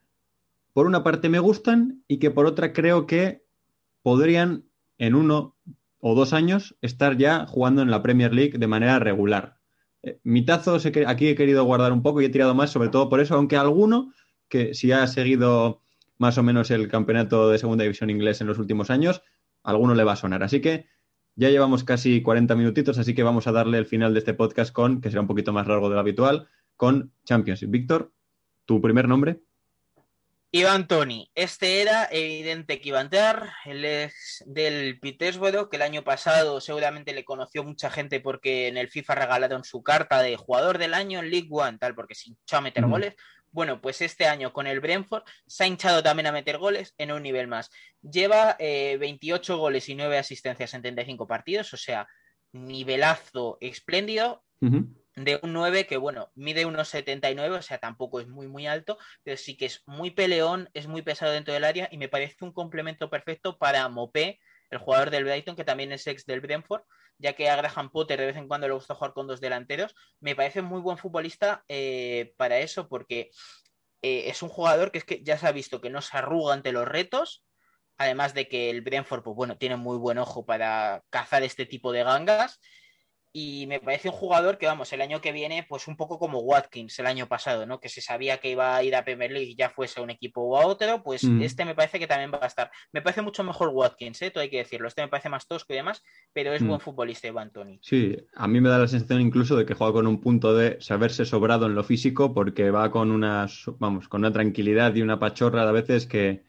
por 0.73 0.87
una 0.87 1.03
parte 1.03 1.29
me 1.29 1.39
gustan 1.39 2.03
y 2.07 2.17
que 2.17 2.31
por 2.31 2.45
otra 2.45 2.73
creo 2.73 3.05
que 3.05 3.45
podrían 4.01 4.65
en 4.97 5.15
uno 5.15 5.55
o 5.99 6.15
dos 6.15 6.33
años 6.33 6.75
estar 6.81 7.17
ya 7.17 7.45
jugando 7.45 7.81
en 7.81 7.91
la 7.91 8.01
Premier 8.01 8.33
League 8.33 8.57
de 8.57 8.67
manera 8.67 8.99
regular. 8.99 9.59
Eh, 10.03 10.19
mitazos 10.23 10.85
aquí 10.85 11.27
he 11.29 11.35
querido 11.35 11.63
guardar 11.63 11.91
un 11.93 12.03
poco 12.03 12.21
y 12.21 12.25
he 12.25 12.29
tirado 12.29 12.53
más, 12.53 12.71
sobre 12.71 12.89
todo 12.89 13.09
por 13.09 13.19
eso, 13.19 13.35
aunque 13.35 13.57
alguno 13.57 14.13
que 14.49 14.73
si 14.73 14.91
ha 14.91 15.07
seguido 15.07 15.81
más 16.17 16.37
o 16.37 16.43
menos 16.43 16.71
el 16.71 16.87
campeonato 16.89 17.49
de 17.49 17.57
segunda 17.57 17.83
división 17.83 18.09
inglés 18.09 18.41
en 18.41 18.47
los 18.47 18.59
últimos 18.59 18.89
años, 18.89 19.23
alguno 19.63 19.95
le 19.95 20.03
va 20.03 20.13
a 20.13 20.17
sonar. 20.17 20.43
Así 20.43 20.61
que 20.61 20.87
Ya 21.35 21.49
llevamos 21.49 21.83
casi 21.83 22.21
40 22.21 22.55
minutitos, 22.55 22.99
así 22.99 23.15
que 23.15 23.23
vamos 23.23 23.47
a 23.47 23.51
darle 23.51 23.79
el 23.79 23.85
final 23.87 24.13
de 24.13 24.19
este 24.19 24.35
podcast 24.35 24.71
con, 24.71 25.01
que 25.01 25.09
será 25.09 25.21
un 25.21 25.27
poquito 25.27 25.51
más 25.51 25.67
largo 25.67 25.89
de 25.89 25.95
lo 25.95 25.99
habitual, 25.99 26.47
con 26.75 27.11
Championship. 27.25 27.71
Víctor, 27.71 28.13
¿tu 28.65 28.81
primer 28.81 29.07
nombre? 29.07 29.41
Iván 30.55 30.87
Tony. 30.87 31.31
Este 31.33 31.81
era 31.81 32.07
evidente 32.11 32.79
que 32.79 32.89
iba 32.89 32.99
a 32.99 33.01
entrar. 33.01 33.53
Él 33.65 33.83
es 33.85 34.43
del 34.45 34.99
Petersburg, 34.99 35.67
que 35.67 35.77
el 35.77 35.81
año 35.81 36.03
pasado 36.03 36.61
seguramente 36.61 37.11
le 37.11 37.25
conoció 37.25 37.63
mucha 37.63 37.89
gente 37.89 38.19
porque 38.19 38.67
en 38.67 38.77
el 38.77 38.87
FIFA 38.87 39.15
regalaron 39.15 39.63
su 39.63 39.81
carta 39.81 40.21
de 40.21 40.37
jugador 40.37 40.77
del 40.77 40.93
año 40.93 41.21
en 41.21 41.31
League 41.31 41.47
One, 41.49 41.79
tal, 41.79 41.95
porque 41.95 42.13
se 42.13 42.29
hinchó 42.29 42.57
a 42.57 42.61
meter 42.61 42.85
goles. 42.85 43.15
Bueno, 43.49 43.81
pues 43.81 43.99
este 44.01 44.27
año 44.27 44.53
con 44.53 44.67
el 44.67 44.79
Brentford 44.79 45.23
se 45.47 45.63
ha 45.63 45.67
hinchado 45.67 46.03
también 46.03 46.27
a 46.27 46.31
meter 46.31 46.59
goles 46.59 46.93
en 46.99 47.11
un 47.11 47.23
nivel 47.23 47.47
más. 47.47 47.71
Lleva 48.03 48.55
28 48.59 49.53
eh, 49.53 49.57
goles 49.57 49.89
y 49.89 49.95
9 49.95 50.19
asistencias 50.19 50.71
en 50.75 50.83
35 50.83 51.25
partidos, 51.25 51.73
o 51.73 51.77
sea, 51.77 52.07
nivelazo 52.51 53.57
espléndido 53.59 54.43
de 55.15 55.39
un 55.43 55.53
9 55.53 55.85
que, 55.85 55.97
bueno, 55.97 56.31
mide 56.35 56.65
unos 56.65 56.87
79, 56.89 57.57
o 57.57 57.61
sea, 57.61 57.77
tampoco 57.77 58.19
es 58.19 58.27
muy, 58.27 58.47
muy 58.47 58.67
alto, 58.67 58.97
pero 59.23 59.37
sí 59.37 59.55
que 59.55 59.65
es 59.65 59.83
muy 59.85 60.11
peleón, 60.11 60.69
es 60.73 60.87
muy 60.87 61.01
pesado 61.01 61.31
dentro 61.31 61.53
del 61.53 61.63
área 61.63 61.87
y 61.91 61.97
me 61.97 62.09
parece 62.09 62.43
un 62.43 62.51
complemento 62.51 63.09
perfecto 63.09 63.57
para 63.57 63.87
Mopé, 63.89 64.39
el 64.71 64.79
jugador 64.79 65.11
del 65.11 65.25
Brighton, 65.25 65.55
que 65.55 65.63
también 65.63 65.91
es 65.91 66.07
ex 66.07 66.25
del 66.25 66.41
Brentford, 66.41 66.81
ya 67.19 67.33
que 67.33 67.49
a 67.49 67.55
Graham 67.55 67.91
Potter 67.91 68.19
de 68.19 68.25
vez 68.25 68.37
en 68.37 68.47
cuando 68.47 68.67
le 68.67 68.73
gusta 68.73 68.95
jugar 68.95 69.13
con 69.13 69.27
dos 69.27 69.39
delanteros. 69.39 69.95
Me 70.19 70.35
parece 70.35 70.63
muy 70.63 70.81
buen 70.81 70.97
futbolista 70.97 71.63
eh, 71.67 72.33
para 72.37 72.57
eso, 72.57 72.89
porque 72.89 73.29
eh, 74.01 74.29
es 74.29 74.41
un 74.41 74.49
jugador 74.49 74.91
que 74.91 74.97
es 74.97 75.03
que 75.03 75.23
ya 75.23 75.37
se 75.37 75.47
ha 75.47 75.51
visto 75.51 75.79
que 75.79 75.91
no 75.91 76.01
se 76.01 76.17
arruga 76.17 76.55
ante 76.55 76.71
los 76.71 76.87
retos, 76.87 77.45
además 77.97 78.33
de 78.33 78.47
que 78.47 78.71
el 78.71 78.81
Brentford, 78.81 79.21
pues 79.21 79.35
bueno, 79.35 79.57
tiene 79.59 79.75
muy 79.75 79.97
buen 79.97 80.17
ojo 80.17 80.43
para 80.43 81.03
cazar 81.11 81.43
este 81.43 81.67
tipo 81.67 81.91
de 81.91 82.03
gangas 82.03 82.59
y 83.35 83.65
me 83.65 83.79
parece 83.79 84.09
un 84.09 84.13
jugador 84.13 84.59
que, 84.59 84.67
vamos, 84.67 84.93
el 84.93 85.01
año 85.01 85.19
que 85.19 85.31
viene, 85.31 85.65
pues 85.67 85.87
un 85.87 85.97
poco 85.97 86.19
como 86.19 86.41
Watkins 86.41 86.99
el 86.99 87.07
año 87.07 87.27
pasado, 87.27 87.65
¿no? 87.65 87.79
Que 87.79 87.89
se 87.89 87.99
sabía 87.99 88.37
que 88.37 88.51
iba 88.51 88.75
a 88.75 88.83
ir 88.83 88.95
a 88.95 89.03
Premier 89.03 89.31
League 89.31 89.55
ya 89.57 89.71
fuese 89.71 89.99
a 89.99 90.03
un 90.03 90.11
equipo 90.11 90.41
o 90.41 90.55
a 90.55 90.67
otro, 90.67 91.01
pues 91.01 91.23
mm. 91.23 91.41
este 91.41 91.65
me 91.65 91.73
parece 91.73 91.97
que 91.97 92.05
también 92.05 92.31
va 92.31 92.39
a 92.43 92.45
estar. 92.45 92.69
Me 92.91 93.01
parece 93.01 93.23
mucho 93.23 93.43
mejor 93.43 93.69
Watkins, 93.69 94.21
¿eh? 94.21 94.29
Todo 94.29 94.43
hay 94.43 94.51
que 94.51 94.59
decirlo. 94.59 94.87
Este 94.87 95.01
me 95.01 95.07
parece 95.07 95.29
más 95.29 95.47
tosco 95.47 95.73
y 95.73 95.77
demás, 95.77 96.03
pero 96.31 96.53
es 96.53 96.61
buen 96.61 96.77
mm. 96.77 96.81
futbolista 96.81 97.27
Iván 97.27 97.51
Tony. 97.51 97.79
Sí, 97.81 98.15
a 98.35 98.47
mí 98.47 98.61
me 98.61 98.69
da 98.69 98.77
la 98.77 98.87
sensación 98.87 99.19
incluso 99.19 99.57
de 99.57 99.65
que 99.65 99.73
juega 99.73 99.93
con 99.93 100.05
un 100.05 100.21
punto 100.21 100.55
de 100.55 100.77
saberse 100.79 101.25
sobrado 101.25 101.65
en 101.65 101.73
lo 101.73 101.83
físico 101.83 102.35
porque 102.35 102.69
va 102.69 102.91
con 102.91 103.09
una, 103.09 103.47
vamos, 103.79 104.07
con 104.09 104.21
una 104.21 104.31
tranquilidad 104.31 104.93
y 104.93 105.01
una 105.01 105.17
pachorra 105.17 105.67
a 105.67 105.71
veces 105.71 106.05
que, 106.05 106.43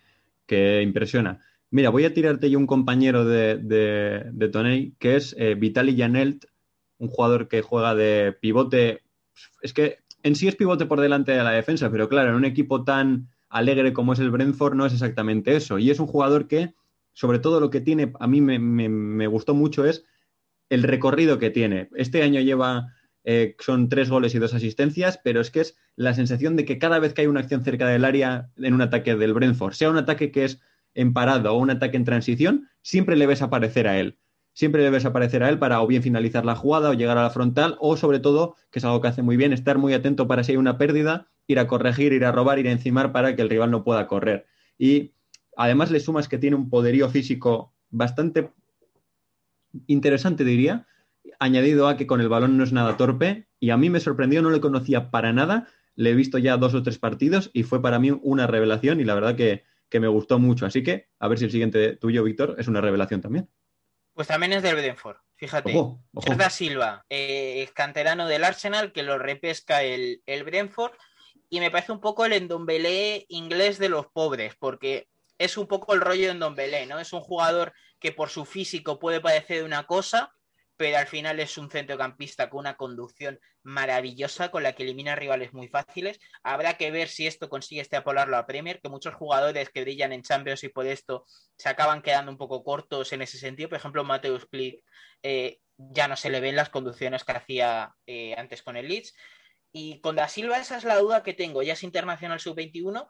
que 0.47 0.82
impresiona. 0.82 1.41
Mira, 1.70 1.89
voy 1.89 2.05
a 2.05 2.12
tirarte 2.12 2.51
yo 2.51 2.59
un 2.59 2.66
compañero 2.66 3.24
de, 3.24 3.57
de, 3.57 4.24
de 4.32 4.49
Toney, 4.51 4.95
que 4.99 5.16
es 5.16 5.35
eh, 5.39 5.55
Vitaly 5.55 5.97
Janelt, 5.97 6.45
un 6.99 7.09
jugador 7.09 7.49
que 7.49 7.62
juega 7.62 7.95
de 7.95 8.36
pivote. 8.40 9.03
Es 9.62 9.72
que 9.72 9.99
en 10.22 10.34
sí 10.34 10.49
es 10.49 10.57
pivote 10.57 10.86
por 10.86 11.01
delante 11.01 11.32
de 11.32 11.42
la 11.42 11.51
defensa, 11.51 11.90
pero 11.90 12.09
claro, 12.09 12.30
en 12.30 12.36
un 12.36 12.45
equipo 12.45 12.84
tan 12.84 13.28
alegre 13.51 13.92
como 13.92 14.14
es 14.14 14.18
el 14.18 14.30
Brentford 14.30 14.74
no 14.74 14.86
es 14.86 14.92
exactamente 14.92 15.55
eso. 15.55 15.78
Y 15.78 15.90
es 15.90 16.01
un 16.01 16.07
jugador 16.07 16.49
que, 16.49 16.74
sobre 17.12 17.38
todo 17.38 17.61
lo 17.61 17.70
que 17.70 17.80
tiene, 17.80 18.12
a 18.18 18.26
mí 18.26 18.40
me, 18.40 19.26
gustó 19.26 19.55
mucho 19.55 19.84
es 19.84 20.05
el 20.70 20.82
recorrido 20.82 21.38
que 21.38 21.51
tiene. 21.51 21.88
Este 21.95 22.22
año 22.22 22.40
lleva, 22.40 22.95
eh, 23.22 23.55
son 23.61 23.88
tres 23.88 24.09
goles 24.11 24.34
y 24.34 24.38
dos 24.38 24.55
asistencias, 24.55 25.20
pero 25.22 25.40
es 25.40 25.51
que 25.51 25.61
es 25.61 25.76
la 25.95 26.14
sensación 26.14 26.57
de 26.57 26.64
que 26.64 26.78
cada 26.78 26.99
vez 26.99 27.12
que 27.12 27.20
hay 27.20 27.26
una 27.26 27.40
acción 27.40 27.62
cerca 27.62 27.86
del 27.86 28.05
área 28.05 28.51
en 28.57 28.74
un 28.74 28.80
ataque 28.80 29.14
del 29.14 29.34
Brentford, 29.34 29.74
sea 29.74 29.90
un 29.90 29.99
ataque 29.99 30.30
que 30.32 30.47
es 30.47 30.61
en 30.95 31.12
parado 31.12 31.53
o 31.53 31.59
un 31.59 31.70
ataque 31.70 31.97
en 31.97 32.05
transición, 32.05 32.68
siempre 32.82 33.16
le 33.16 33.26
ves 33.26 33.42
aparecer 33.42 33.88
a 33.88 33.99
él 34.01 34.18
siempre 34.55 34.83
debes 34.83 35.05
aparecer 35.05 35.43
a 35.43 35.51
él 35.51 35.59
para 35.59 35.83
o 35.83 35.87
bien 35.87 36.03
finalizar 36.03 36.47
la 36.47 36.57
jugada 36.57 36.91
o 36.91 36.95
llegar 36.95 37.19
a 37.19 37.23
la 37.23 37.31
frontal 37.31 37.77
o 37.81 37.97
sobre 37.97 38.21
todo, 38.21 38.57
que 38.71 38.79
es 38.79 38.85
algo 38.85 39.01
que 39.01 39.09
hace 39.09 39.23
muy 39.23 39.37
bien, 39.37 39.53
estar 39.53 39.77
muy 39.77 39.93
atento 39.93 40.27
para 40.27 40.43
si 40.43 40.53
hay 40.53 40.57
una 40.57 40.79
pérdida, 40.79 41.29
ir 41.47 41.59
a 41.59 41.67
corregir, 41.67 42.13
ir 42.13 42.25
a 42.25 42.33
robar, 42.33 42.59
ir 42.59 42.69
a 42.69 42.73
encimar 42.73 43.13
para 43.13 43.37
que 43.37 43.43
el 43.43 43.51
rival 43.51 43.71
no 43.71 43.85
pueda 43.85 44.07
correr. 44.07 44.47
Y 44.79 45.13
además 45.57 45.91
le 45.91 46.01
sumas 46.01 46.29
que 46.29 46.39
tiene 46.39 46.57
un 46.57 46.71
poderío 46.71 47.11
físico 47.11 47.75
bastante 47.91 48.51
interesante, 49.87 50.45
diría, 50.45 50.87
añadido 51.41 51.89
a 51.89 51.97
que 51.97 52.07
con 52.07 52.21
el 52.21 52.29
balón 52.29 52.57
no 52.57 52.65
es 52.65 52.73
nada 52.73 52.97
torpe 52.97 53.49
y 53.59 53.71
a 53.71 53.77
mí 53.77 53.91
me 53.91 54.01
sorprendió, 54.01 54.41
no 54.41 54.51
le 54.51 54.61
conocía 54.61 55.11
para 55.11 55.33
nada, 55.33 55.67
le 55.97 56.11
he 56.11 56.15
visto 56.15 56.39
ya 56.39 56.57
dos 56.57 56.75
o 56.75 56.83
tres 56.83 56.99
partidos 56.99 57.51
y 57.53 57.65
fue 57.65 57.83
para 57.83 57.99
mí 57.99 58.13
una 58.23 58.47
revelación 58.47 59.01
y 59.01 59.05
la 59.05 59.15
verdad 59.15 59.35
que, 59.35 59.65
que 59.89 59.99
me 59.99 60.09
gustó 60.09 60.39
mucho. 60.39 60.65
Así 60.65 60.85
que 60.85 61.09
a 61.19 61.27
ver 61.27 61.39
si 61.39 61.45
el 61.47 61.51
siguiente 61.51 61.97
tuyo, 61.97 62.23
Víctor, 62.23 62.55
es 62.59 62.69
una 62.69 62.81
revelación 62.81 63.21
también. 63.21 63.49
Pues 64.15 64.29
también 64.29 64.53
es 64.53 64.62
del 64.62 64.77
Brentford, 64.77 65.17
fíjate. 65.37 65.77
Ojo, 65.77 66.01
Silva, 66.51 67.05
eh, 67.11 67.69
canterano 67.75 68.27
del 68.29 68.45
Arsenal, 68.45 68.93
que 68.93 69.03
lo 69.03 69.19
repesca 69.19 69.83
el, 69.83 70.23
el 70.27 70.45
Brentford. 70.45 70.93
Y 71.51 71.61
me 71.61 71.71
parece 71.71 71.93
un 71.93 72.01
poco 72.01 72.25
el 72.25 72.33
endombelé 72.33 73.27
inglés 73.29 73.79
de 73.79 73.89
los 73.89 74.07
pobres, 74.07 74.55
porque 74.57 75.09
es 75.39 75.57
un 75.57 75.67
poco 75.67 75.95
el 75.95 76.01
rollo 76.01 76.27
de 76.27 76.33
endombelé, 76.33 76.87
¿no? 76.87 76.99
Es 76.99 77.12
un 77.12 77.21
jugador 77.21 77.73
que 77.99 78.12
por 78.12 78.29
su 78.29 78.45
físico 78.45 78.99
puede 78.99 79.21
parecer 79.21 79.65
una 79.65 79.87
cosa, 79.87 80.34
pero 80.77 80.99
al 80.99 81.07
final 81.07 81.39
es 81.41 81.57
un 81.57 81.70
centrocampista 81.70 82.51
con 82.51 82.61
una 82.61 82.77
conducción 82.77 83.39
maravillosa 83.62 84.51
con 84.51 84.62
la 84.62 84.72
que 84.72 84.83
elimina 84.83 85.14
rivales 85.14 85.53
muy 85.53 85.68
fáciles. 85.68 86.18
Habrá 86.43 86.75
que 86.77 86.91
ver 86.91 87.09
si 87.09 87.27
esto 87.27 87.49
consigue 87.49 87.81
extrapolarlo 87.81 88.37
a 88.37 88.47
Premier, 88.47 88.81
que 88.81 88.89
muchos 88.89 89.14
jugadores 89.14 89.70
que 89.70 89.83
brillan 89.83 90.12
en 90.12 90.22
Champions 90.22 90.64
y 90.64 90.68
por 90.68 90.87
esto 90.87 91.25
se 91.57 91.68
acaban 91.68 92.03
quedando 92.03 92.33
un 92.33 92.39
poco 92.39 92.64
cortos 92.64 93.12
en 93.12 93.22
ese 93.22 93.39
sentido. 93.39 93.68
Por 93.68 93.79
ejemplo, 93.79 94.03
Mateus 94.05 94.47
Klick 94.47 94.85
eh, 95.22 95.61
ya 95.77 96.09
no 96.09 96.16
se 96.16 96.31
le 96.31 96.41
ven 96.41 96.57
las 96.57 96.70
conducciones 96.70 97.25
que 97.25 97.33
hacía 97.33 97.95
eh, 98.07 98.35
antes 98.37 98.62
con 98.62 98.77
el 98.77 98.89
Leeds. 98.89 99.14
Y 99.72 100.01
con 100.01 100.16
Da 100.16 100.29
Silva 100.29 100.59
esa 100.59 100.77
es 100.77 100.85
la 100.85 100.99
duda 100.99 101.22
que 101.22 101.35
tengo. 101.35 101.62
Ya 101.62 101.72
es 101.72 101.83
internacional 101.83 102.41
sub-21, 102.41 103.09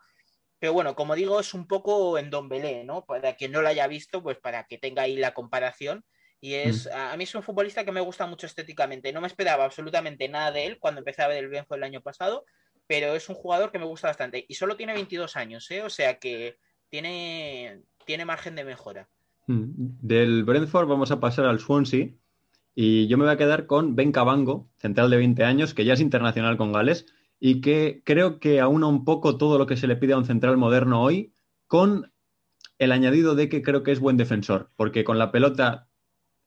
pero 0.58 0.72
bueno, 0.72 0.94
como 0.94 1.14
digo, 1.14 1.40
es 1.40 1.52
un 1.52 1.66
poco 1.66 2.16
en 2.18 2.30
Don 2.30 2.48
Belé, 2.48 2.84
¿no? 2.84 3.04
Para 3.04 3.36
quien 3.36 3.52
no 3.52 3.60
lo 3.60 3.68
haya 3.68 3.86
visto, 3.86 4.22
pues 4.22 4.38
para 4.38 4.64
que 4.64 4.78
tenga 4.78 5.02
ahí 5.02 5.16
la 5.16 5.34
comparación 5.34 6.04
y 6.44 6.56
es, 6.56 6.86
mm. 6.92 6.94
a 6.94 7.16
mí 7.16 7.24
es 7.24 7.34
un 7.34 7.42
futbolista 7.42 7.86
que 7.86 7.90
me 7.90 8.02
gusta 8.02 8.26
mucho 8.26 8.44
estéticamente. 8.44 9.10
No 9.14 9.22
me 9.22 9.28
esperaba 9.28 9.64
absolutamente 9.64 10.28
nada 10.28 10.52
de 10.52 10.66
él 10.66 10.78
cuando 10.78 10.98
empecé 10.98 11.22
a 11.22 11.28
ver 11.28 11.42
el 11.42 11.48
Benfica 11.48 11.74
el 11.74 11.82
año 11.82 12.02
pasado, 12.02 12.44
pero 12.86 13.14
es 13.14 13.30
un 13.30 13.34
jugador 13.34 13.72
que 13.72 13.78
me 13.78 13.86
gusta 13.86 14.08
bastante. 14.08 14.44
Y 14.46 14.52
solo 14.52 14.76
tiene 14.76 14.92
22 14.92 15.36
años, 15.36 15.70
¿eh? 15.70 15.82
o 15.82 15.88
sea 15.88 16.18
que 16.18 16.58
tiene, 16.90 17.80
tiene 18.04 18.26
margen 18.26 18.56
de 18.56 18.64
mejora. 18.64 19.08
Mm. 19.46 19.70
Del 20.02 20.44
Brentford 20.44 20.86
vamos 20.86 21.10
a 21.10 21.18
pasar 21.18 21.46
al 21.46 21.60
Swansea. 21.60 22.08
Y 22.74 23.06
yo 23.06 23.16
me 23.16 23.24
voy 23.24 23.32
a 23.32 23.38
quedar 23.38 23.64
con 23.66 23.96
Ben 23.96 24.12
Cabango, 24.12 24.68
central 24.76 25.08
de 25.08 25.16
20 25.16 25.44
años, 25.44 25.72
que 25.72 25.86
ya 25.86 25.94
es 25.94 26.00
internacional 26.00 26.58
con 26.58 26.72
Gales 26.72 27.06
y 27.40 27.62
que 27.62 28.02
creo 28.04 28.38
que 28.38 28.60
aúna 28.60 28.86
un 28.86 29.06
poco 29.06 29.38
todo 29.38 29.56
lo 29.56 29.64
que 29.66 29.78
se 29.78 29.86
le 29.86 29.96
pide 29.96 30.12
a 30.12 30.18
un 30.18 30.26
central 30.26 30.58
moderno 30.58 31.02
hoy, 31.02 31.32
con 31.68 32.12
el 32.78 32.92
añadido 32.92 33.34
de 33.34 33.48
que 33.48 33.62
creo 33.62 33.82
que 33.82 33.92
es 33.92 34.00
buen 34.00 34.18
defensor, 34.18 34.70
porque 34.76 35.04
con 35.04 35.18
la 35.18 35.32
pelota 35.32 35.88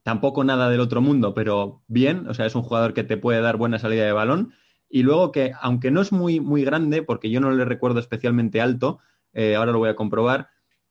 tampoco 0.07 0.45
nada 0.45 0.69
del 0.69 0.79
otro 0.79 1.01
mundo, 1.01 1.33
pero 1.33 1.83
bien, 1.89 2.29
o 2.29 2.33
sea, 2.33 2.45
es 2.45 2.55
un 2.55 2.61
jugador 2.61 2.93
que 2.93 3.03
te 3.03 3.17
puede 3.17 3.41
dar 3.41 3.57
buena 3.57 3.77
salida 3.77 4.05
de 4.05 4.13
balón. 4.13 4.53
Y 4.89 5.03
luego 5.03 5.33
que, 5.33 5.51
aunque 5.59 5.91
no 5.91 5.99
es 5.99 6.13
muy, 6.13 6.39
muy 6.39 6.63
grande, 6.63 7.03
porque 7.03 7.29
yo 7.29 7.41
no 7.41 7.51
le 7.51 7.65
recuerdo 7.65 7.99
especialmente 7.99 8.61
alto, 8.61 8.99
eh, 9.33 9.57
ahora 9.57 9.73
lo 9.73 9.79
voy 9.79 9.89
a 9.89 9.97
comprobar, 9.97 10.47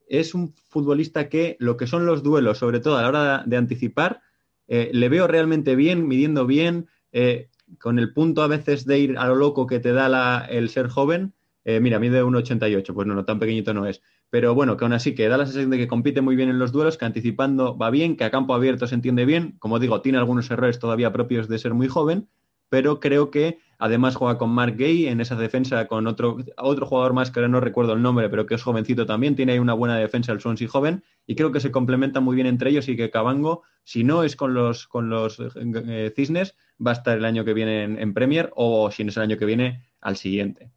es 0.06 0.34
un 0.34 0.52
futbolista 0.68 1.30
que 1.30 1.56
lo 1.60 1.78
que 1.78 1.86
son 1.86 2.04
los 2.04 2.22
duelos, 2.22 2.58
sobre 2.58 2.78
todo 2.78 2.98
a 2.98 3.02
la 3.02 3.08
hora 3.08 3.42
de 3.46 3.56
anticipar, 3.56 4.20
eh, 4.68 4.90
le 4.92 5.08
veo 5.08 5.26
realmente 5.26 5.76
bien, 5.76 6.06
midiendo 6.06 6.44
bien, 6.44 6.90
eh, 7.10 7.48
con 7.80 7.98
el 7.98 8.12
punto 8.12 8.42
a 8.42 8.48
veces 8.48 8.84
de 8.84 8.98
ir 8.98 9.16
a 9.16 9.28
lo 9.28 9.36
loco 9.36 9.66
que 9.66 9.80
te 9.80 9.94
da 9.94 10.44
el 10.44 10.68
ser 10.68 10.88
joven. 10.88 11.32
mira, 11.64 11.98
mide 11.98 12.22
1,88, 12.22 12.92
pues 12.92 13.06
no, 13.06 13.14
no, 13.14 13.24
tan 13.24 13.38
pequeñito 13.38 13.72
no 13.72 13.86
es 13.86 14.02
pero 14.30 14.54
bueno, 14.54 14.76
que 14.76 14.84
aún 14.84 14.92
así 14.92 15.14
que 15.14 15.28
da 15.28 15.36
la 15.36 15.46
sensación 15.46 15.70
de 15.70 15.78
que 15.78 15.88
compite 15.88 16.20
muy 16.20 16.36
bien 16.36 16.48
en 16.48 16.58
los 16.58 16.72
duelos, 16.72 16.98
que 16.98 17.04
anticipando 17.04 17.76
va 17.76 17.90
bien, 17.90 18.16
que 18.16 18.24
a 18.24 18.30
campo 18.30 18.54
abierto 18.54 18.86
se 18.86 18.94
entiende 18.94 19.24
bien, 19.24 19.56
como 19.58 19.78
digo, 19.78 20.00
tiene 20.00 20.18
algunos 20.18 20.50
errores 20.50 20.78
todavía 20.78 21.12
propios 21.12 21.48
de 21.48 21.58
ser 21.58 21.74
muy 21.74 21.88
joven, 21.88 22.28
pero 22.68 23.00
creo 23.00 23.30
que 23.30 23.58
además 23.78 24.16
juega 24.16 24.38
con 24.38 24.50
Mark 24.50 24.76
Gay 24.76 25.06
en 25.06 25.20
esa 25.20 25.36
defensa 25.36 25.86
con 25.86 26.06
otro, 26.06 26.38
otro 26.56 26.86
jugador 26.86 27.12
más 27.12 27.30
que 27.30 27.40
ahora 27.40 27.48
no 27.48 27.60
recuerdo 27.60 27.92
el 27.92 28.02
nombre, 28.02 28.28
pero 28.28 28.46
que 28.46 28.54
es 28.54 28.62
jovencito 28.62 29.06
también, 29.06 29.36
tiene 29.36 29.52
ahí 29.52 29.58
una 29.58 29.74
buena 29.74 29.96
defensa 29.96 30.32
el 30.32 30.40
Swansea 30.40 30.68
joven 30.68 31.04
y 31.26 31.36
creo 31.36 31.52
que 31.52 31.60
se 31.60 31.70
complementan 31.70 32.24
muy 32.24 32.34
bien 32.34 32.46
entre 32.46 32.70
ellos 32.70 32.88
y 32.88 32.96
que 32.96 33.10
Cabango, 33.10 33.62
si 33.84 34.02
no 34.02 34.22
es 34.22 34.36
con 34.36 34.54
los, 34.54 34.88
con 34.88 35.08
los 35.08 35.38
eh, 35.40 36.12
Cisnes, 36.16 36.56
va 36.84 36.90
a 36.90 36.94
estar 36.94 37.16
el 37.16 37.24
año 37.24 37.44
que 37.44 37.54
viene 37.54 37.84
en 37.84 38.14
Premier 38.14 38.50
o 38.56 38.90
si 38.90 39.04
no 39.04 39.10
es 39.10 39.16
el 39.16 39.22
año 39.22 39.38
que 39.38 39.44
viene 39.44 39.84
al 40.00 40.16
siguiente. 40.16 40.70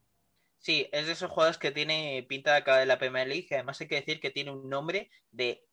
Sí, 0.60 0.88
es 0.92 1.06
de 1.08 1.14
esos 1.14 1.32
jugadores 1.32 1.58
que 1.58 1.72
tiene 1.72 2.26
pinta 2.28 2.52
de 2.52 2.58
acabar 2.58 2.82
de 2.82 2.86
la 2.86 3.00
Premier 3.00 3.28
League. 3.28 3.48
Además, 3.52 3.80
hay 3.80 3.88
que 3.88 3.96
decir 3.96 4.20
que 4.20 4.30
tiene 4.30 4.52
un 4.52 4.70
nombre 4.70 5.10
de 5.32 5.66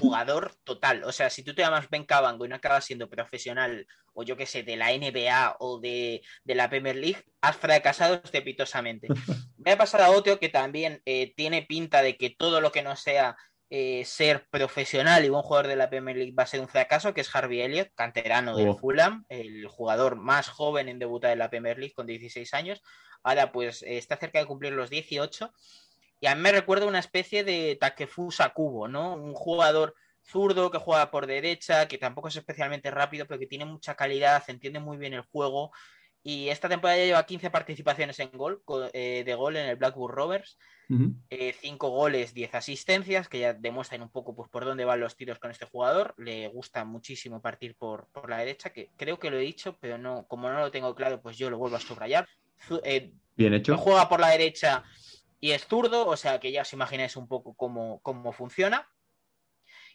jugador 0.00 0.54
total. 0.64 1.04
O 1.04 1.12
sea, 1.12 1.30
si 1.30 1.42
tú 1.42 1.54
te 1.54 1.62
llamas 1.62 1.88
Ben 1.88 2.04
Cabango 2.04 2.44
y 2.44 2.48
no 2.48 2.56
acabas 2.56 2.84
siendo 2.84 3.08
profesional, 3.08 3.86
o 4.14 4.22
yo 4.24 4.36
qué 4.36 4.46
sé, 4.46 4.62
de 4.62 4.76
la 4.76 4.92
NBA 4.92 5.56
o 5.60 5.78
de, 5.78 6.22
la 6.44 6.68
Premier 6.68 6.96
League, 6.96 7.22
has 7.40 7.56
fracasado 7.56 8.14
estrepitosamente. 8.14 9.08
Voy 9.56 9.72
a 9.72 9.78
pasar 9.78 10.02
a 10.02 10.10
otro 10.10 10.40
que 10.40 10.48
también 10.48 11.00
eh, 11.04 11.32
tiene 11.36 11.62
pinta 11.62 12.02
de 12.02 12.16
que 12.16 12.30
todo 12.30 12.60
lo 12.60 12.72
que 12.72 12.82
no 12.82 12.96
sea 12.96 13.36
eh, 13.70 14.04
ser 14.06 14.48
profesional 14.48 15.24
y 15.24 15.28
buen 15.28 15.42
jugador 15.42 15.66
de 15.66 15.76
la 15.76 15.90
Premier 15.90 16.16
League 16.16 16.34
va 16.38 16.44
a 16.44 16.46
ser 16.46 16.60
un 16.60 16.68
fracaso, 16.68 17.12
que 17.12 17.20
es 17.20 17.34
Harvey 17.34 17.60
Elliott, 17.60 17.90
canterano 17.94 18.56
del 18.56 18.68
Oh. 18.68 18.76
Fulham, 18.76 19.24
el 19.28 19.66
jugador 19.66 20.16
más 20.16 20.48
joven 20.48 20.88
en 20.88 20.98
debutar 20.98 21.32
en 21.32 21.38
la 21.38 21.50
Premier 21.50 21.78
League 21.78 21.94
con 21.94 22.06
16 22.06 22.54
años. 22.54 22.82
Ahora 23.22 23.52
pues 23.52 23.82
está 23.82 24.16
cerca 24.16 24.38
de 24.38 24.46
cumplir 24.46 24.72
los 24.72 24.90
18 24.90 25.52
y 26.20 26.26
a 26.26 26.34
mí 26.34 26.40
me 26.40 26.52
recuerda 26.52 26.86
una 26.86 26.98
especie 26.98 27.44
de 27.44 27.76
Takefusa 27.80 28.50
Kubo, 28.50 28.88
¿no? 28.88 29.14
Un 29.14 29.34
jugador 29.34 29.94
zurdo 30.22 30.70
que 30.70 30.78
juega 30.78 31.10
por 31.10 31.26
derecha, 31.26 31.86
que 31.88 31.98
tampoco 31.98 32.28
es 32.28 32.36
especialmente 32.36 32.90
rápido, 32.90 33.26
pero 33.26 33.38
que 33.38 33.46
tiene 33.46 33.64
mucha 33.64 33.94
calidad, 33.94 34.42
entiende 34.48 34.80
muy 34.80 34.96
bien 34.96 35.14
el 35.14 35.22
juego. 35.22 35.72
Y 36.28 36.50
esta 36.50 36.68
temporada 36.68 36.98
ya 36.98 37.06
lleva 37.06 37.24
15 37.24 37.48
participaciones 37.48 38.20
en 38.20 38.30
gol, 38.32 38.62
eh, 38.92 39.22
de 39.24 39.34
gol 39.34 39.56
en 39.56 39.64
el 39.64 39.76
Blackburn 39.76 40.14
Rovers, 40.14 40.58
Ujú. 40.90 41.14
5 41.30 41.88
goles, 41.88 42.34
10 42.34 42.54
asistencias, 42.54 43.30
que 43.30 43.38
ya 43.38 43.54
demuestran 43.54 44.02
un 44.02 44.10
poco 44.10 44.36
pues, 44.36 44.50
por 44.50 44.66
dónde 44.66 44.84
van 44.84 45.00
los 45.00 45.16
tiros 45.16 45.38
con 45.38 45.50
este 45.50 45.64
jugador. 45.64 46.14
Le 46.18 46.48
gusta 46.48 46.84
muchísimo 46.84 47.40
partir 47.40 47.76
por, 47.76 48.08
por 48.08 48.28
la 48.28 48.36
derecha, 48.36 48.74
que 48.74 48.90
creo 48.98 49.18
que 49.18 49.30
lo 49.30 49.38
he 49.38 49.40
dicho, 49.40 49.78
pero 49.80 49.96
no, 49.96 50.26
como 50.28 50.50
no 50.50 50.60
lo 50.60 50.70
tengo 50.70 50.94
claro, 50.94 51.22
pues 51.22 51.38
yo 51.38 51.48
lo 51.48 51.56
vuelvo 51.56 51.76
a 51.76 51.80
subrayar. 51.80 52.28
Eh, 52.84 53.10
Bien 53.34 53.54
hecho. 53.54 53.78
juega 53.78 54.06
por 54.10 54.20
la 54.20 54.28
derecha 54.28 54.84
y 55.40 55.52
es 55.52 55.66
zurdo, 55.66 56.06
o 56.06 56.16
sea 56.18 56.38
que 56.40 56.52
ya 56.52 56.60
os 56.60 56.72
imagináis 56.74 57.16
un 57.16 57.26
poco 57.26 57.54
cómo, 57.54 58.00
cómo 58.02 58.32
funciona. 58.32 58.86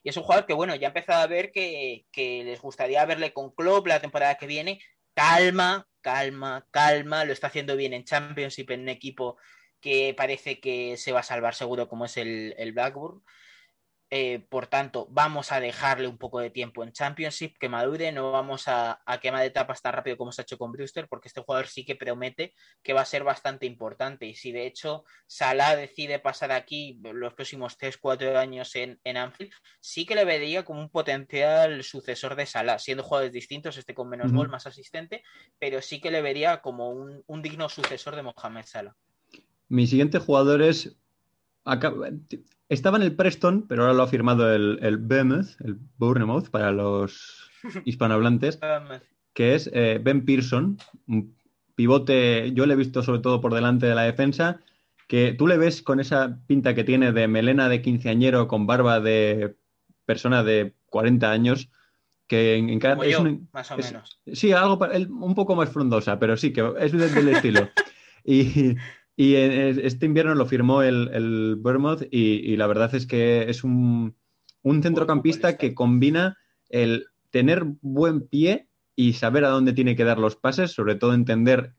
Y 0.01 0.09
es 0.09 0.17
un 0.17 0.23
jugador 0.23 0.47
que, 0.47 0.53
bueno, 0.53 0.73
ya 0.73 0.87
he 0.87 0.89
empezado 0.89 1.21
a 1.21 1.27
ver 1.27 1.51
que, 1.51 2.07
que 2.11 2.43
les 2.43 2.59
gustaría 2.59 3.05
verle 3.05 3.33
con 3.33 3.51
Klopp 3.51 3.85
la 3.85 4.01
temporada 4.01 4.33
que 4.33 4.47
viene. 4.47 4.79
Calma, 5.13 5.87
calma, 6.01 6.67
calma. 6.71 7.25
Lo 7.25 7.33
está 7.33 7.47
haciendo 7.47 7.75
bien 7.75 7.93
en 7.93 8.03
Championship, 8.03 8.71
en 8.71 8.81
un 8.81 8.89
equipo 8.89 9.37
que 9.79 10.13
parece 10.15 10.59
que 10.59 10.97
se 10.97 11.11
va 11.11 11.19
a 11.21 11.23
salvar 11.23 11.55
seguro, 11.55 11.87
como 11.87 12.05
es 12.05 12.17
el, 12.17 12.55
el 12.57 12.71
Blackburn. 12.73 13.23
Eh, 14.15 14.45
por 14.47 14.67
tanto, 14.67 15.07
vamos 15.09 15.51
a 15.51 15.59
dejarle 15.59 16.07
un 16.07 16.19
poco 16.19 16.39
de 16.39 16.51
tiempo 16.51 16.83
en 16.83 16.91
Championship, 16.91 17.57
que 17.57 17.67
madure, 17.67 18.11
no 18.11 18.31
vamos 18.31 18.67
a, 18.67 19.01
a 19.07 19.19
quemar 19.19 19.43
etapas 19.43 19.81
tan 19.81 19.91
rápido 19.91 20.17
como 20.17 20.31
se 20.31 20.39
ha 20.39 20.43
hecho 20.43 20.59
con 20.59 20.71
Brewster, 20.71 21.07
porque 21.07 21.29
este 21.29 21.41
jugador 21.41 21.65
sí 21.65 21.83
que 21.83 21.95
promete 21.95 22.53
que 22.83 22.93
va 22.93 23.01
a 23.01 23.05
ser 23.05 23.23
bastante 23.23 23.65
importante. 23.65 24.27
Y 24.27 24.35
si 24.35 24.51
de 24.51 24.67
hecho 24.67 25.03
Salah 25.25 25.75
decide 25.75 26.19
pasar 26.19 26.51
aquí 26.51 27.01
los 27.01 27.33
próximos 27.33 27.75
3-4 27.79 28.35
años 28.37 28.75
en, 28.75 28.99
en 29.03 29.17
Anfield, 29.17 29.51
sí 29.79 30.05
que 30.05 30.13
le 30.13 30.25
vería 30.25 30.63
como 30.63 30.79
un 30.79 30.91
potencial 30.91 31.81
sucesor 31.83 32.35
de 32.35 32.45
Salah, 32.45 32.77
siendo 32.77 33.01
jugadores 33.01 33.33
distintos, 33.33 33.77
este 33.77 33.95
con 33.95 34.09
menos 34.09 34.31
gol, 34.31 34.47
más 34.47 34.67
asistente, 34.67 35.23
pero 35.57 35.81
sí 35.81 35.99
que 35.99 36.11
le 36.11 36.21
vería 36.21 36.61
como 36.61 36.91
un, 36.91 37.23
un 37.25 37.41
digno 37.41 37.67
sucesor 37.67 38.15
de 38.15 38.21
Mohamed 38.21 38.65
Salah. 38.67 38.95
Mi 39.69 39.87
siguiente 39.87 40.19
jugador 40.19 40.61
es. 40.61 40.95
Estaba 42.73 42.97
en 42.97 43.03
el 43.03 43.15
Preston, 43.15 43.65
pero 43.67 43.83
ahora 43.83 43.93
lo 43.93 44.03
ha 44.03 44.07
firmado 44.07 44.53
el, 44.53 44.79
el 44.81 44.97
Bournemouth, 44.97 45.47
el 45.63 45.77
Bournemouth 45.97 46.49
para 46.49 46.71
los 46.71 47.49
hispanohablantes, 47.85 48.59
que 49.33 49.55
es 49.55 49.69
eh, 49.73 49.99
Ben 50.03 50.25
Pearson, 50.25 50.77
un 51.07 51.35
pivote. 51.75 52.51
Yo 52.53 52.65
le 52.65 52.73
he 52.73 52.77
visto 52.77 53.03
sobre 53.03 53.21
todo 53.21 53.41
por 53.41 53.53
delante 53.53 53.85
de 53.85 53.95
la 53.95 54.03
defensa, 54.03 54.59
que 55.07 55.33
tú 55.33 55.47
le 55.47 55.57
ves 55.57 55.81
con 55.81 55.99
esa 55.99 56.39
pinta 56.47 56.73
que 56.75 56.83
tiene 56.83 57.11
de 57.11 57.27
melena 57.27 57.69
de 57.69 57.81
quinceañero 57.81 58.47
con 58.47 58.65
barba 58.67 58.99
de 58.99 59.55
persona 60.05 60.43
de 60.43 60.73
40 60.87 61.31
años, 61.31 61.69
que 62.27 62.55
en, 62.55 62.69
en 62.69 62.79
cada. 62.79 62.95
Como 62.95 63.03
es 63.03 63.11
yo, 63.11 63.21
un- 63.21 63.49
más 63.53 63.69
o 63.71 63.75
es- 63.77 63.91
menos. 63.91 64.19
Sí, 64.33 64.51
algo 64.51 64.79
un 65.19 65.35
poco 65.35 65.55
más 65.55 65.69
frondosa, 65.69 66.19
pero 66.19 66.37
sí, 66.37 66.51
que 66.53 66.73
es 66.79 66.91
del, 66.91 67.13
del 67.13 67.29
estilo. 67.29 67.69
Y, 68.25 68.77
y 69.15 69.35
en- 69.35 69.79
este 69.83 70.05
invierno 70.05 70.35
lo 70.35 70.45
firmó 70.45 70.81
el, 70.81 71.09
el 71.13 71.55
Bournemouth 71.59 72.03
y, 72.11 72.51
y 72.51 72.57
la 72.57 72.67
verdad 72.67 72.93
es 72.95 73.05
que 73.05 73.49
es 73.49 73.63
un, 73.63 74.15
un 74.61 74.83
centrocampista 74.83 75.57
que 75.57 75.73
combina 75.75 76.37
el 76.69 77.07
tener 77.29 77.63
buen 77.81 78.27
pie 78.27 78.67
y 78.95 79.13
saber 79.13 79.45
a 79.45 79.49
dónde 79.49 79.73
tiene 79.73 79.95
que 79.95 80.03
dar 80.03 80.19
los 80.19 80.35
pases, 80.35 80.71
sobre 80.71 80.95
todo 80.95 81.13
entender 81.13 81.73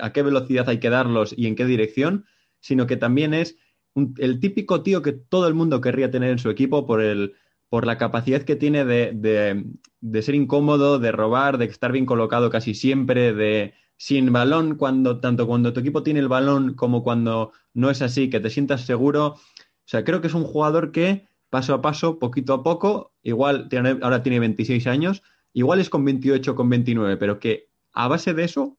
a 0.00 0.12
qué 0.12 0.22
velocidad 0.22 0.68
hay 0.68 0.78
que 0.78 0.90
darlos 0.90 1.34
y 1.36 1.46
en 1.46 1.54
qué 1.56 1.64
dirección, 1.66 2.24
sino 2.60 2.86
que 2.86 2.96
también 2.96 3.34
es 3.34 3.56
un- 3.94 4.14
el 4.18 4.40
típico 4.40 4.82
tío 4.82 5.02
que 5.02 5.12
todo 5.12 5.48
el 5.48 5.54
mundo 5.54 5.80
querría 5.80 6.10
tener 6.10 6.30
en 6.30 6.38
su 6.38 6.50
equipo 6.50 6.86
por 6.86 7.00
el 7.02 7.34
por 7.68 7.86
la 7.86 7.96
capacidad 7.96 8.42
que 8.42 8.54
tiene 8.54 8.84
de, 8.84 9.12
de- 9.14 9.64
de 10.00 10.22
ser 10.22 10.34
incómodo, 10.34 10.98
de 10.98 11.10
robar, 11.10 11.56
de 11.56 11.64
estar 11.64 11.90
bien 11.90 12.04
colocado 12.04 12.50
casi 12.50 12.74
siempre, 12.74 13.32
de 13.32 13.72
sin 14.02 14.32
balón, 14.32 14.74
cuando, 14.74 15.20
tanto 15.20 15.46
cuando 15.46 15.72
tu 15.72 15.78
equipo 15.78 16.02
tiene 16.02 16.18
el 16.18 16.26
balón 16.26 16.74
como 16.74 17.04
cuando 17.04 17.52
no 17.72 17.88
es 17.88 18.02
así, 18.02 18.28
que 18.30 18.40
te 18.40 18.50
sientas 18.50 18.84
seguro. 18.84 19.26
O 19.26 19.38
sea, 19.84 20.02
creo 20.02 20.20
que 20.20 20.26
es 20.26 20.34
un 20.34 20.42
jugador 20.42 20.90
que 20.90 21.28
paso 21.50 21.72
a 21.72 21.82
paso, 21.82 22.18
poquito 22.18 22.52
a 22.52 22.64
poco, 22.64 23.14
igual 23.22 23.68
tiene, 23.68 24.00
ahora 24.02 24.24
tiene 24.24 24.40
26 24.40 24.88
años, 24.88 25.22
igual 25.52 25.78
es 25.78 25.88
con 25.88 26.04
28, 26.04 26.56
con 26.56 26.68
29, 26.68 27.16
pero 27.16 27.38
que 27.38 27.68
a 27.92 28.08
base 28.08 28.34
de 28.34 28.42
eso, 28.42 28.76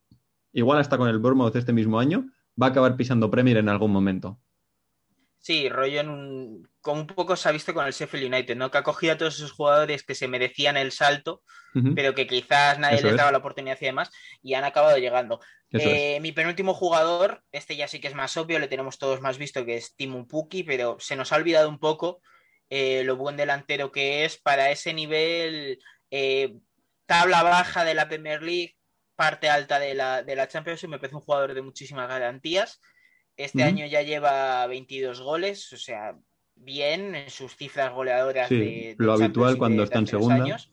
igual 0.51 0.79
hasta 0.79 0.97
con 0.97 1.07
el 1.07 1.19
Bournemouth 1.19 1.55
este 1.55 1.71
mismo 1.71 2.01
año, 2.01 2.29
va 2.61 2.67
a 2.67 2.69
acabar 2.71 2.97
pisando 2.97 3.31
Premier 3.31 3.55
en 3.55 3.69
algún 3.69 3.91
momento. 3.91 4.41
Sí, 5.45 5.67
rollo 5.67 5.99
en 5.99 6.09
un. 6.09 6.69
Como 6.79 7.01
un 7.01 7.07
poco 7.07 7.35
se 7.35 7.49
ha 7.49 7.51
visto 7.51 7.73
con 7.73 7.85
el 7.85 7.91
Sheffield 7.91 8.33
United, 8.33 8.55
¿no? 8.55 8.71
Que 8.71 8.77
ha 8.77 8.83
cogido 8.83 9.11
a 9.11 9.17
todos 9.17 9.35
esos 9.35 9.51
jugadores 9.51 10.03
que 10.03 10.15
se 10.15 10.29
merecían 10.29 10.77
el 10.77 10.93
salto, 10.93 11.43
pero 11.95 12.15
que 12.15 12.27
quizás 12.27 12.79
nadie 12.79 12.95
Eso 12.95 13.07
les 13.07 13.13
es. 13.13 13.17
daba 13.17 13.33
la 13.33 13.39
oportunidad 13.39 13.77
y 13.81 13.85
demás, 13.85 14.09
y 14.41 14.53
han 14.53 14.63
acabado 14.63 14.97
llegando. 14.97 15.41
Eh, 15.71 16.19
Mi 16.21 16.31
penúltimo 16.31 16.73
jugador, 16.73 17.43
este 17.51 17.75
ya 17.75 17.89
sí 17.89 17.99
que 17.99 18.07
es 18.07 18.15
más 18.15 18.37
obvio, 18.37 18.57
le 18.57 18.69
tenemos 18.69 18.97
todos 18.97 19.19
más 19.19 19.37
visto, 19.37 19.65
que 19.65 19.75
es 19.75 19.93
Timu 19.97 20.27
Puki, 20.29 20.63
pero 20.63 20.95
se 21.01 21.17
nos 21.17 21.33
ha 21.33 21.35
olvidado 21.35 21.67
un 21.67 21.79
poco 21.79 22.21
eh, 22.69 23.03
lo 23.03 23.17
buen 23.17 23.35
delantero 23.35 23.91
que 23.91 24.23
es 24.23 24.37
para 24.39 24.71
ese 24.71 24.93
nivel, 24.93 25.77
eh, 26.09 26.53
tabla 27.05 27.43
baja 27.43 27.83
de 27.83 27.95
la 27.95 28.07
Premier 28.07 28.41
League, 28.41 28.77
parte 29.15 29.49
alta 29.49 29.77
de 29.77 29.93
la, 29.93 30.23
de 30.23 30.37
la 30.37 30.47
Champions, 30.47 30.83
y 30.83 30.87
me 30.87 30.99
parece 30.99 31.15
un 31.17 31.21
jugador 31.21 31.53
de 31.53 31.61
muchísimas 31.61 32.07
garantías. 32.07 32.79
Este 33.35 33.63
año 33.63 33.85
ya 33.85 34.01
lleva 34.01 34.65
22 34.67 35.21
goles, 35.21 35.73
o 35.73 35.77
sea, 35.77 36.15
bien 36.55 37.15
en 37.15 37.29
sus 37.29 37.55
cifras 37.55 37.91
goleadoras 37.91 38.47
Sí, 38.47 38.57
de, 38.59 38.65
de 38.65 38.95
lo 38.99 39.13
habitual 39.13 39.31
Champions 39.53 39.57
cuando 39.57 39.83
está 39.83 39.99
en 39.99 40.07
segunda. 40.07 40.35
años. 40.35 40.69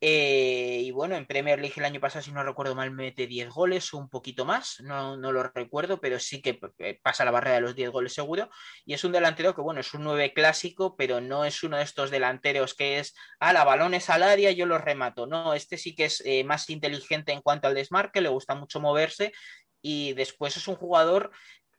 Eh, 0.00 0.82
y 0.84 0.92
bueno, 0.92 1.16
en 1.16 1.26
Premier 1.26 1.58
League 1.58 1.74
el 1.76 1.84
año 1.84 1.98
pasado, 1.98 2.22
si 2.22 2.30
no 2.30 2.44
recuerdo 2.44 2.76
mal, 2.76 2.92
mete 2.92 3.26
10 3.26 3.48
goles 3.50 3.92
o 3.92 3.98
un 3.98 4.08
poquito 4.08 4.44
más, 4.44 4.80
no, 4.80 5.16
no 5.16 5.32
lo 5.32 5.42
recuerdo, 5.42 6.00
pero 6.00 6.20
sí 6.20 6.40
que 6.40 6.60
eh, 6.78 7.00
pasa 7.02 7.24
la 7.24 7.32
barrera 7.32 7.56
de 7.56 7.62
los 7.62 7.74
10 7.74 7.90
goles 7.90 8.12
seguro. 8.12 8.48
Y 8.84 8.94
es 8.94 9.02
un 9.02 9.10
delantero 9.10 9.56
que, 9.56 9.60
bueno, 9.60 9.80
es 9.80 9.92
un 9.94 10.04
9 10.04 10.32
clásico, 10.32 10.94
pero 10.96 11.20
no 11.20 11.44
es 11.44 11.64
uno 11.64 11.78
de 11.78 11.82
estos 11.82 12.12
delanteros 12.12 12.74
que 12.74 13.00
es, 13.00 13.12
ah, 13.40 13.52
la 13.52 13.64
balones 13.64 14.08
al 14.08 14.22
área, 14.22 14.52
yo 14.52 14.66
los 14.66 14.80
remato. 14.80 15.26
No, 15.26 15.52
este 15.54 15.76
sí 15.76 15.96
que 15.96 16.04
es 16.04 16.22
eh, 16.24 16.44
más 16.44 16.70
inteligente 16.70 17.32
en 17.32 17.42
cuanto 17.42 17.66
al 17.66 17.74
desmarque, 17.74 18.20
le 18.20 18.28
gusta 18.28 18.54
mucho 18.54 18.78
moverse 18.78 19.32
y 19.82 20.12
después 20.14 20.56
es 20.56 20.68
un 20.68 20.76
jugador 20.76 21.30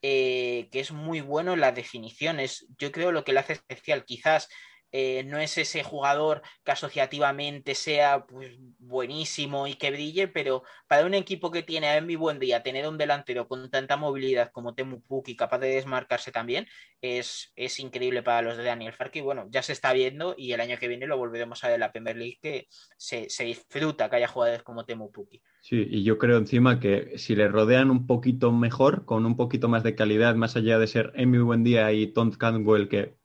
eh, 0.01 0.69
que 0.71 0.79
es 0.79 0.91
muy 0.91 1.21
bueno 1.21 1.53
en 1.53 1.61
las 1.61 1.75
definiciones. 1.75 2.67
Yo 2.77 2.91
creo 2.91 3.11
lo 3.11 3.23
que 3.23 3.33
le 3.33 3.39
hace 3.39 3.53
especial, 3.53 4.05
quizás 4.05 4.49
eh, 4.91 5.23
no 5.25 5.37
es 5.37 5.57
ese 5.57 5.83
jugador 5.83 6.41
que 6.63 6.71
asociativamente 6.71 7.75
sea 7.75 8.25
pues, 8.25 8.55
buenísimo 8.79 9.67
y 9.67 9.75
que 9.75 9.91
brille, 9.91 10.27
pero 10.27 10.63
para 10.87 11.05
un 11.05 11.13
equipo 11.13 11.51
que 11.51 11.63
tiene 11.63 11.89
a 11.89 12.01
mi 12.01 12.15
buen 12.15 12.39
día 12.39 12.63
tener 12.63 12.87
un 12.87 12.97
delantero 12.97 13.47
con 13.47 13.69
tanta 13.69 13.97
movilidad 13.97 14.51
como 14.51 14.73
Temu 14.73 15.01
Pukki, 15.01 15.35
capaz 15.35 15.59
de 15.59 15.69
desmarcarse 15.69 16.31
también, 16.31 16.67
es, 17.01 17.53
es 17.55 17.79
increíble 17.79 18.23
para 18.23 18.41
los 18.41 18.57
de 18.57 18.63
Daniel 18.63 18.93
Farke. 18.93 19.21
Bueno, 19.21 19.47
ya 19.51 19.61
se 19.61 19.73
está 19.73 19.93
viendo 19.93 20.33
y 20.37 20.53
el 20.53 20.61
año 20.61 20.77
que 20.77 20.87
viene 20.87 21.05
lo 21.05 21.17
volveremos 21.17 21.63
a 21.63 21.67
ver 21.67 21.75
en 21.75 21.81
la 21.81 21.91
Premier 21.91 22.17
League, 22.17 22.39
que 22.41 22.67
se, 22.97 23.27
disfruta 23.43 24.09
que 24.09 24.15
haya 24.15 24.27
jugadores 24.27 24.63
como 24.63 24.85
Temu 24.85 25.11
Pukki. 25.11 25.41
Sí, 25.61 25.85
y 25.87 26.03
yo 26.03 26.17
creo 26.17 26.37
encima 26.37 26.79
que 26.79 27.17
si 27.17 27.35
le 27.35 27.47
rodean 27.47 27.91
un 27.91 28.07
poquito 28.07 28.51
mejor, 28.51 29.05
con 29.05 29.25
un 29.25 29.37
poquito 29.37 29.69
más 29.69 29.83
de 29.83 29.95
calidad, 29.95 30.35
más 30.35 30.55
allá 30.55 30.79
de 30.79 30.87
ser 30.87 31.13
Amy 31.15 31.37
Buendía 31.37 31.91
y 31.91 32.07
Todd 32.07 32.35
Cantwell, 32.37 32.89
que 32.89 33.18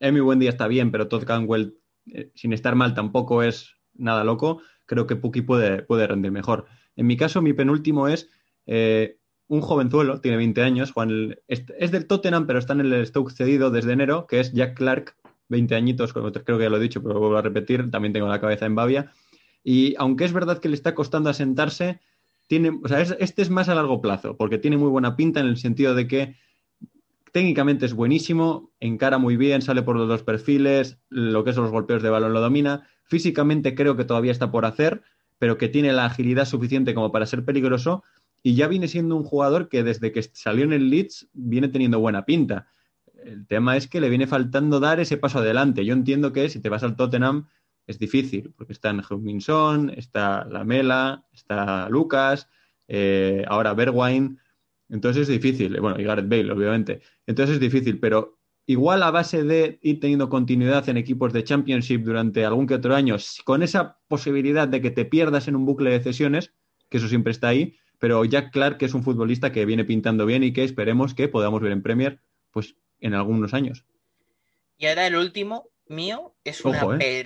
Amy 0.00 0.20
Buendía 0.20 0.50
está 0.50 0.68
bien, 0.68 0.90
pero 0.90 1.08
Todd 1.08 1.24
Cantwell, 1.24 1.78
eh, 2.06 2.30
sin 2.34 2.52
estar 2.52 2.74
mal, 2.74 2.94
tampoco 2.94 3.42
es 3.42 3.76
nada 3.94 4.24
loco, 4.24 4.60
creo 4.86 5.06
que 5.06 5.16
Puki 5.16 5.42
puede, 5.42 5.82
puede 5.82 6.06
rendir 6.06 6.32
mejor. 6.32 6.66
En 6.96 7.06
mi 7.06 7.16
caso, 7.16 7.42
mi 7.42 7.52
penúltimo 7.52 8.08
es 8.08 8.30
eh, 8.66 9.18
un 9.48 9.60
jovenzuelo, 9.60 10.20
tiene 10.20 10.36
20 10.36 10.62
años, 10.62 10.92
Juan, 10.92 11.36
es, 11.46 11.90
del 11.90 12.06
Tottenham, 12.06 12.46
pero 12.46 12.58
está 12.58 12.74
en 12.74 12.80
el 12.80 13.06
Stoke 13.06 13.32
cedido 13.32 13.70
desde 13.70 13.92
enero, 13.92 14.26
que 14.26 14.40
es 14.40 14.52
Jack 14.52 14.76
Clark, 14.76 15.16
20 15.48 15.74
añitos, 15.74 16.12
creo 16.12 16.30
que 16.32 16.58
ya 16.58 16.68
lo 16.68 16.76
he 16.76 16.80
dicho, 16.80 17.02
pero 17.02 17.18
vuelvo 17.18 17.38
a 17.38 17.42
repetir, 17.42 17.90
también 17.90 18.12
tengo 18.12 18.28
la 18.28 18.40
cabeza 18.40 18.66
en 18.66 18.74
Bavia. 18.74 19.12
Y 19.64 19.94
aunque 19.98 20.24
es 20.24 20.32
verdad 20.32 20.58
que 20.58 20.68
le 20.68 20.74
está 20.74 20.94
costando 20.94 21.30
asentarse, 21.30 22.00
tiene, 22.46 22.78
o 22.82 22.88
sea, 22.88 23.00
es, 23.00 23.16
este 23.18 23.42
es 23.42 23.50
más 23.50 23.68
a 23.68 23.74
largo 23.74 24.00
plazo, 24.00 24.36
porque 24.36 24.58
tiene 24.58 24.76
muy 24.76 24.88
buena 24.88 25.16
pinta 25.16 25.40
en 25.40 25.46
el 25.46 25.56
sentido 25.56 25.94
de 25.94 26.06
que 26.06 26.36
técnicamente 27.32 27.86
es 27.86 27.94
buenísimo, 27.94 28.72
encara 28.80 29.18
muy 29.18 29.36
bien, 29.36 29.62
sale 29.62 29.82
por 29.82 29.96
los 29.96 30.08
dos 30.08 30.22
perfiles, 30.22 30.98
lo 31.08 31.44
que 31.44 31.52
son 31.52 31.64
los 31.64 31.72
golpeos 31.72 32.02
de 32.02 32.10
balón 32.10 32.32
lo 32.32 32.40
domina. 32.40 32.86
Físicamente 33.04 33.74
creo 33.74 33.96
que 33.96 34.04
todavía 34.04 34.32
está 34.32 34.50
por 34.50 34.64
hacer, 34.64 35.02
pero 35.38 35.58
que 35.58 35.68
tiene 35.68 35.92
la 35.92 36.06
agilidad 36.06 36.44
suficiente 36.44 36.94
como 36.94 37.12
para 37.12 37.26
ser 37.26 37.44
peligroso. 37.44 38.02
Y 38.42 38.54
ya 38.54 38.68
viene 38.68 38.88
siendo 38.88 39.16
un 39.16 39.24
jugador 39.24 39.68
que 39.68 39.82
desde 39.82 40.12
que 40.12 40.22
salió 40.22 40.64
en 40.64 40.72
el 40.72 40.90
Leeds 40.90 41.28
viene 41.32 41.68
teniendo 41.68 41.98
buena 41.98 42.24
pinta. 42.24 42.68
el 43.24 43.46
tema 43.46 43.76
es 43.76 43.88
que 43.88 44.00
le 44.00 44.08
viene 44.08 44.26
faltando 44.26 44.80
dar 44.80 45.00
ese 45.00 45.16
paso 45.16 45.38
adelante. 45.40 45.84
Yo 45.84 45.92
entiendo 45.92 46.32
que 46.32 46.48
si 46.48 46.60
te 46.60 46.68
vas 46.68 46.82
al 46.84 46.96
Tottenham 46.96 47.48
es 47.86 47.98
difícil, 47.98 48.52
porque 48.56 48.74
está 48.74 48.90
en 48.90 49.02
Minson, 49.20 49.90
está 49.90 50.44
Lamela, 50.44 51.24
está 51.32 51.88
Lucas, 51.88 52.48
eh, 52.86 53.44
ahora 53.48 53.74
Bergwijn, 53.74 54.38
entonces 54.88 55.22
es 55.22 55.28
difícil. 55.28 55.80
Bueno, 55.80 56.00
y 56.00 56.04
Gareth 56.04 56.28
Bale, 56.28 56.52
obviamente. 56.52 57.00
Entonces 57.26 57.54
es 57.54 57.60
difícil, 57.60 57.98
pero 58.00 58.38
igual 58.66 59.02
a 59.02 59.10
base 59.10 59.44
de 59.44 59.78
ir 59.82 60.00
teniendo 60.00 60.28
continuidad 60.28 60.88
en 60.88 60.96
equipos 60.96 61.32
de 61.32 61.44
Championship 61.44 62.02
durante 62.02 62.44
algún 62.44 62.66
que 62.66 62.74
otro 62.74 62.94
año, 62.94 63.16
con 63.44 63.62
esa 63.62 63.98
posibilidad 64.08 64.68
de 64.68 64.80
que 64.80 64.90
te 64.90 65.04
pierdas 65.04 65.48
en 65.48 65.56
un 65.56 65.64
bucle 65.64 65.90
de 65.90 66.02
cesiones, 66.02 66.52
que 66.88 66.98
eso 66.98 67.08
siempre 67.08 67.32
está 67.32 67.48
ahí, 67.48 67.76
pero 67.98 68.24
Jack 68.24 68.52
Clark 68.52 68.78
es 68.80 68.94
un 68.94 69.02
futbolista 69.02 69.52
que 69.52 69.64
viene 69.64 69.84
pintando 69.84 70.26
bien 70.26 70.44
y 70.44 70.52
que 70.52 70.64
esperemos 70.64 71.14
que 71.14 71.28
podamos 71.28 71.60
ver 71.60 71.72
en 71.72 71.82
Premier 71.82 72.20
pues 72.50 72.76
en 73.00 73.14
algunos 73.14 73.54
años. 73.54 73.84
Y 74.76 74.86
ahora 74.86 75.06
el 75.06 75.16
último 75.16 75.70
mío 75.86 76.34
es 76.44 76.64
una 76.64 76.80
¿eh? 77.00 77.24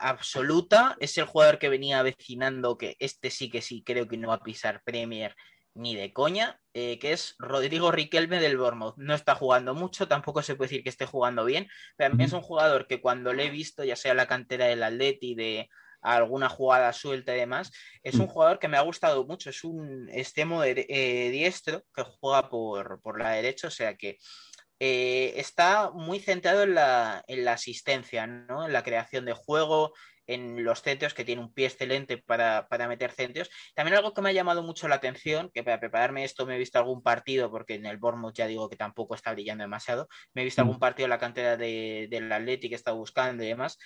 absoluta. 0.00 0.96
Es 1.00 1.18
el 1.18 1.24
jugador 1.24 1.58
que 1.58 1.68
venía 1.68 1.98
avecinando 1.98 2.78
que 2.78 2.96
este 2.98 3.30
sí 3.30 3.50
que 3.50 3.60
sí 3.60 3.82
creo 3.84 4.08
que 4.08 4.16
no 4.16 4.28
va 4.28 4.34
a 4.34 4.42
pisar 4.42 4.82
Premier 4.84 5.34
ni 5.74 5.96
de 5.96 6.12
coña, 6.12 6.60
eh, 6.72 6.98
que 6.98 7.12
es 7.12 7.34
Rodrigo 7.38 7.90
Riquelme 7.90 8.40
del 8.40 8.56
Bournemouth. 8.56 8.96
No 8.96 9.14
está 9.14 9.34
jugando 9.34 9.74
mucho, 9.74 10.08
tampoco 10.08 10.42
se 10.42 10.54
puede 10.54 10.68
decir 10.68 10.82
que 10.82 10.90
esté 10.90 11.06
jugando 11.06 11.44
bien, 11.44 11.68
pero 11.96 12.12
a 12.12 12.16
mí 12.16 12.24
es 12.24 12.32
un 12.32 12.42
jugador 12.42 12.86
que 12.86 13.00
cuando 13.00 13.32
le 13.32 13.46
he 13.46 13.50
visto, 13.50 13.84
ya 13.84 13.96
sea 13.96 14.14
la 14.14 14.26
cantera 14.26 14.66
del 14.66 14.82
Atleti, 14.82 15.34
de 15.34 15.68
alguna 16.00 16.48
jugada 16.48 16.92
suelta 16.92 17.34
y 17.34 17.40
demás, 17.40 17.72
es 18.02 18.14
un 18.16 18.26
mm. 18.26 18.28
jugador 18.28 18.58
que 18.58 18.68
me 18.68 18.76
ha 18.76 18.82
gustado 18.82 19.26
mucho. 19.26 19.50
Es 19.50 19.64
un 19.64 20.08
extremo 20.12 20.62
de, 20.62 20.86
eh, 20.88 21.30
diestro 21.30 21.82
que 21.94 22.02
juega 22.02 22.48
por, 22.48 23.00
por 23.00 23.18
la 23.18 23.30
derecha, 23.30 23.68
o 23.68 23.70
sea 23.70 23.96
que 23.96 24.18
eh, 24.80 25.34
está 25.40 25.90
muy 25.92 26.20
centrado 26.20 26.62
en 26.64 26.74
la, 26.74 27.24
asistencia, 27.48 28.26
¿no? 28.26 28.66
en 28.66 28.72
la 28.72 28.82
creación 28.82 29.24
de 29.24 29.32
juego, 29.32 29.94
en 30.26 30.64
los 30.64 30.82
centros, 30.82 31.14
que 31.14 31.24
tiene 31.24 31.42
un 31.42 31.52
pie 31.52 31.66
excelente 31.66 32.18
para, 32.18 32.66
meter 32.88 33.12
centros. 33.12 33.50
También 33.74 33.96
algo 33.96 34.14
que 34.14 34.22
me 34.22 34.30
ha 34.30 34.32
llamado 34.32 34.62
mucho 34.62 34.88
la 34.88 34.96
atención, 34.96 35.50
que 35.52 35.62
para 35.62 35.80
prepararme 35.80 36.24
esto 36.24 36.46
me 36.46 36.56
he 36.56 36.58
visto 36.58 36.78
algún 36.78 37.02
partido, 37.02 37.50
porque 37.50 37.74
en 37.74 37.86
el 37.86 37.98
Bournemouth 37.98 38.34
ya 38.34 38.46
digo 38.46 38.68
que 38.68 38.76
tampoco 38.76 39.14
está 39.14 39.32
brillando 39.32 39.64
demasiado, 39.64 40.08
me 40.32 40.42
he 40.42 40.44
visto 40.44 40.62
mm. 40.62 40.64
algún 40.64 40.80
partido 40.80 41.06
en 41.06 41.10
la 41.10 41.18
cantera 41.18 41.56
de, 41.56 42.08
del 42.10 42.30
Athletic 42.30 42.70
que 42.70 42.76
está 42.76 42.92
buscando 42.92 43.44
y 43.44 43.48
demás. 43.48 43.78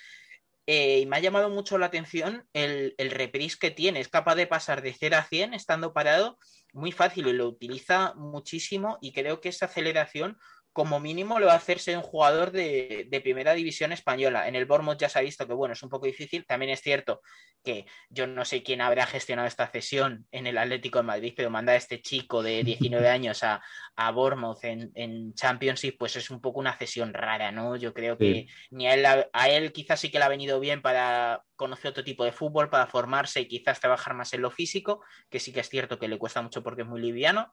Eh, 0.65 0.99
y 0.99 1.05
me 1.07 1.17
ha 1.17 1.19
llamado 1.19 1.49
mucho 1.49 1.79
la 1.79 1.87
atención 1.87 2.47
el, 2.53 2.93
el 2.99 3.09
reprise 3.09 3.57
que 3.59 3.71
tiene. 3.71 4.01
Es 4.01 4.07
capaz 4.07 4.35
de 4.35 4.45
pasar 4.45 4.83
de 4.83 4.93
0 4.93 5.17
a 5.17 5.23
100 5.23 5.55
estando 5.55 5.93
parado 5.93 6.37
muy 6.73 6.91
fácil 6.91 7.27
y 7.27 7.33
lo 7.33 7.47
utiliza 7.47 8.13
muchísimo 8.15 8.99
y 9.01 9.11
creo 9.11 9.41
que 9.41 9.49
esa 9.49 9.65
aceleración 9.65 10.37
como 10.73 10.99
mínimo 10.99 11.39
lo 11.39 11.47
va 11.47 11.53
a 11.53 11.57
hacerse 11.57 11.95
un 11.97 12.03
jugador 12.03 12.51
de, 12.51 13.07
primera 13.23 13.53
división 13.53 13.91
española. 13.91 14.47
En 14.47 14.55
el 14.55 14.65
Bournemouth 14.65 14.99
ya 14.99 15.09
se 15.09 15.19
ha 15.19 15.23
visto 15.23 15.47
que, 15.47 15.53
bueno, 15.53 15.73
es 15.73 15.83
un 15.83 15.89
poco 15.89 16.05
difícil. 16.05 16.45
También 16.45 16.71
es 16.71 16.81
cierto 16.81 17.21
que 17.63 17.85
yo 18.09 18.27
no 18.27 18.45
sé 18.45 18.63
quién 18.63 18.79
habrá 18.79 19.05
gestionado 19.05 19.47
esta 19.47 19.67
cesión 19.67 20.27
en 20.31 20.47
el 20.47 20.57
Atlético 20.57 20.99
de 20.99 21.03
Madrid, 21.03 21.33
pero 21.35 21.49
mandar 21.49 21.75
a 21.75 21.77
este 21.77 22.01
chico 22.01 22.41
de 22.43 22.63
19 22.63 23.09
años 23.09 23.43
a, 23.43 23.61
a 23.95 24.11
Bournemouth 24.11 24.63
en, 24.63 25.33
Championship, 25.33 25.97
pues 25.97 26.15
es 26.15 26.29
un 26.29 26.39
poco 26.39 26.59
una 26.59 26.77
cesión 26.77 27.13
rara, 27.13 27.51
¿no? 27.51 27.75
Yo 27.75 27.93
creo 27.93 28.17
que 28.17 28.47
ni 28.71 28.87
a 28.87 28.93
él, 28.93 29.05
a 29.05 29.49
él 29.49 29.71
quizás 29.71 29.99
sí 29.99 30.09
que 30.09 30.19
le 30.19 30.25
ha 30.25 30.29
venido 30.29 30.59
bien 30.59 30.81
para 30.81 31.43
conocer 31.55 31.91
otro 31.91 32.03
tipo 32.03 32.23
de 32.23 32.31
fútbol, 32.31 32.69
para 32.69 32.87
formarse 32.87 33.41
y 33.41 33.47
quizás 33.47 33.79
trabajar 33.79 34.13
más 34.13 34.33
en 34.33 34.41
lo 34.41 34.49
físico, 34.49 35.03
que 35.29 35.39
sí 35.39 35.51
que 35.51 35.59
es 35.59 35.69
cierto 35.69 35.99
que 35.99 36.07
le 36.07 36.17
cuesta 36.17 36.41
mucho 36.41 36.63
porque 36.63 36.83
es 36.83 36.87
muy 36.87 37.01
liviano, 37.01 37.51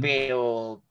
pero 0.00 0.82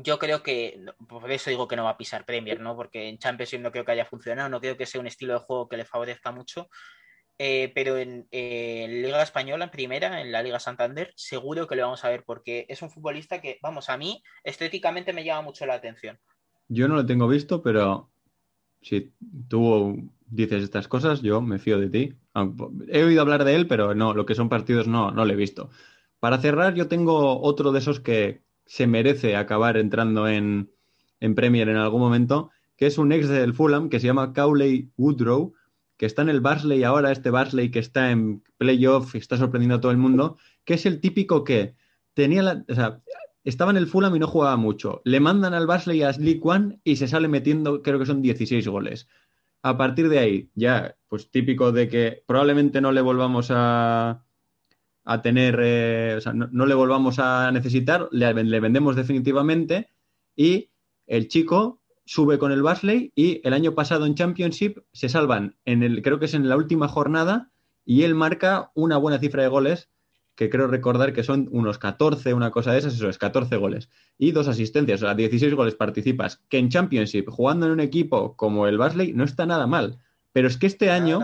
yo 0.00 0.18
creo 0.18 0.44
que, 0.44 0.80
por 1.08 1.30
eso 1.30 1.50
digo 1.50 1.66
que 1.66 1.74
no 1.74 1.82
va 1.82 1.90
a 1.90 1.96
pisar 1.96 2.24
Premier, 2.24 2.60
¿no? 2.60 2.76
Porque 2.76 3.08
en 3.08 3.18
Champions 3.18 3.58
no 3.58 3.72
creo 3.72 3.84
que 3.84 3.92
haya 3.92 4.04
funcionado, 4.04 4.48
no 4.48 4.60
creo 4.60 4.76
que 4.76 4.86
sea 4.86 5.00
un 5.00 5.08
estilo 5.08 5.32
de 5.32 5.40
juego 5.40 5.68
que 5.68 5.76
le 5.76 5.84
favorezca 5.84 6.30
mucho. 6.30 6.68
Eh, 7.36 7.72
pero 7.74 7.98
en, 7.98 8.26
Liga 8.30 9.22
Española, 9.22 9.64
en 9.64 9.70
primera, 9.72 10.20
en 10.20 10.30
la 10.30 10.42
Liga 10.42 10.60
Santander, 10.60 11.12
seguro 11.16 11.66
que 11.66 11.74
lo 11.74 11.82
vamos 11.82 12.04
a 12.04 12.10
ver 12.10 12.22
porque 12.24 12.64
es 12.68 12.80
un 12.80 12.90
futbolista 12.90 13.40
que, 13.40 13.58
vamos, 13.60 13.90
a 13.90 13.96
mí 13.96 14.22
estéticamente 14.44 15.12
me 15.12 15.24
llama 15.24 15.42
mucho 15.42 15.66
la 15.66 15.74
atención. 15.74 16.18
Yo 16.68 16.86
no 16.86 16.94
lo 16.94 17.06
tengo 17.06 17.26
visto, 17.26 17.60
pero 17.60 18.08
si 18.82 19.12
tú 19.48 20.12
dices 20.26 20.62
estas 20.62 20.86
cosas, 20.86 21.22
yo 21.22 21.40
me 21.40 21.58
fío 21.58 21.80
de 21.80 21.90
ti. 21.90 22.14
He 22.88 23.02
oído 23.02 23.22
hablar 23.22 23.42
de 23.42 23.56
él, 23.56 23.66
pero 23.66 23.96
no, 23.96 24.14
lo 24.14 24.26
que 24.26 24.36
son 24.36 24.48
partidos 24.48 24.86
no, 24.86 25.10
no 25.10 25.24
lo 25.24 25.32
he 25.32 25.36
visto. 25.36 25.70
Para 26.20 26.38
cerrar, 26.38 26.74
yo 26.74 26.86
tengo 26.86 27.40
otro 27.40 27.72
de 27.72 27.80
esos 27.80 27.98
que, 28.00 28.42
se 28.68 28.86
merece 28.86 29.34
acabar 29.34 29.78
entrando 29.78 30.28
en, 30.28 30.70
Premier 31.34 31.68
en 31.68 31.76
algún 31.76 32.00
momento, 32.00 32.50
que 32.76 32.86
es 32.86 32.98
un 32.98 33.10
ex 33.10 33.28
del 33.28 33.54
Fulham 33.54 33.88
que 33.88 33.98
se 33.98 34.06
llama 34.06 34.32
Cowley 34.32 34.90
Woodrow, 34.96 35.54
que 35.96 36.06
está 36.06 36.22
en 36.22 36.28
el 36.28 36.40
Barsley 36.40 36.84
ahora, 36.84 37.10
este 37.10 37.30
Barsley 37.30 37.70
que 37.70 37.80
está 37.80 38.12
en 38.12 38.44
playoff 38.58 39.14
y 39.14 39.18
está 39.18 39.36
sorprendiendo 39.36 39.76
a 39.76 39.80
todo 39.80 39.90
el 39.90 39.98
mundo, 39.98 40.36
que 40.64 40.74
es 40.74 40.86
el 40.86 41.00
típico 41.00 41.42
que 41.42 41.74
tenía 42.14 42.42
la, 42.42 42.64
o 42.68 42.74
sea, 42.74 43.00
estaba 43.42 43.70
en 43.70 43.78
el 43.78 43.86
Fulham 43.86 44.14
y 44.14 44.18
no 44.18 44.28
jugaba 44.28 44.56
mucho. 44.56 45.00
Le 45.04 45.18
mandan 45.18 45.54
al 45.54 45.66
Barsley 45.66 46.02
a 46.02 46.12
League 46.12 46.42
One 46.42 46.78
y 46.84 46.96
se 46.96 47.08
sale 47.08 47.26
metiendo, 47.26 47.82
creo 47.82 47.98
que 47.98 48.06
son 48.06 48.20
16 48.22 48.68
goles. 48.68 49.08
A 49.62 49.76
partir 49.78 50.08
de 50.08 50.18
ahí, 50.18 50.50
ya, 50.54 50.96
pues 51.08 51.30
típico 51.30 51.72
de 51.72 51.88
que 51.88 52.22
probablemente 52.26 52.80
no 52.80 52.92
le 52.92 53.00
volvamos 53.00 53.48
a, 53.50 54.24
a 55.10 55.22
tener, 55.22 55.58
eh, 55.62 56.16
o 56.18 56.20
sea, 56.20 56.34
no, 56.34 56.66
le 56.66 56.74
volvamos 56.74 57.18
a 57.18 57.50
necesitar, 57.50 58.10
le, 58.12 58.34
vendemos 58.34 58.94
definitivamente 58.94 59.88
y 60.36 60.68
el 61.06 61.28
chico 61.28 61.80
sube 62.04 62.38
con 62.38 62.52
el 62.52 62.62
Basley 62.62 63.10
y 63.14 63.40
el 63.42 63.54
año 63.54 63.74
pasado 63.74 64.04
en 64.04 64.14
Championship 64.14 64.80
se 64.92 65.08
salvan 65.08 65.56
en 65.64 65.82
el, 65.82 66.02
creo 66.02 66.18
que 66.18 66.26
es 66.26 66.34
en 66.34 66.46
la 66.46 66.58
última 66.58 66.88
jornada 66.88 67.50
y 67.86 68.02
él 68.02 68.14
marca 68.14 68.70
una 68.74 68.98
buena 68.98 69.18
cifra 69.18 69.42
de 69.42 69.48
goles 69.48 69.88
que 70.34 70.50
creo 70.50 70.66
recordar 70.66 71.14
que 71.14 71.24
son 71.24 71.48
unos 71.52 71.78
14, 71.78 72.34
una 72.34 72.50
cosa 72.50 72.72
de 72.72 72.78
esas, 72.80 72.94
eso 72.94 73.08
es 73.08 73.16
14 73.16 73.56
goles 73.56 73.88
y 74.18 74.32
dos 74.32 74.46
asistencias, 74.46 75.02
o 75.02 75.06
sea, 75.06 75.14
16 75.14 75.54
goles 75.54 75.74
participas, 75.74 76.44
que 76.50 76.58
en 76.58 76.68
Championship, 76.68 77.30
jugando 77.30 77.64
en 77.64 77.72
un 77.72 77.80
equipo 77.80 78.36
como 78.36 78.66
el 78.66 78.76
Basley, 78.76 79.14
no 79.14 79.24
está 79.24 79.46
nada 79.46 79.66
mal. 79.66 80.00
Pero 80.32 80.48
es 80.48 80.58
que 80.58 80.66
este 80.66 80.90
año, 80.90 81.20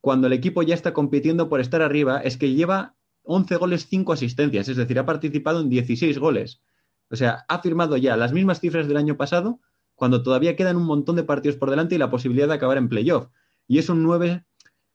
cuando 0.00 0.28
el 0.28 0.32
equipo 0.32 0.62
ya 0.62 0.76
está 0.76 0.94
compitiendo 0.94 1.48
por 1.48 1.60
estar 1.60 1.82
arriba, 1.82 2.20
es 2.20 2.36
que 2.36 2.54
lleva 2.54 2.94
11 3.26 3.56
goles, 3.56 3.86
5 3.88 4.12
asistencias, 4.12 4.68
es 4.68 4.76
decir, 4.76 4.98
ha 4.98 5.06
participado 5.06 5.60
en 5.60 5.68
16 5.68 6.18
goles. 6.18 6.62
O 7.10 7.16
sea, 7.16 7.44
ha 7.48 7.60
firmado 7.60 7.96
ya 7.96 8.16
las 8.16 8.32
mismas 8.32 8.60
cifras 8.60 8.88
del 8.88 8.96
año 8.96 9.16
pasado, 9.16 9.60
cuando 9.94 10.22
todavía 10.22 10.56
quedan 10.56 10.76
un 10.76 10.84
montón 10.84 11.16
de 11.16 11.24
partidos 11.24 11.56
por 11.56 11.70
delante 11.70 11.94
y 11.94 11.98
la 11.98 12.10
posibilidad 12.10 12.48
de 12.48 12.54
acabar 12.54 12.78
en 12.78 12.88
playoff. 12.88 13.28
Y 13.66 13.78
es 13.78 13.88
un 13.88 14.02
9, 14.02 14.44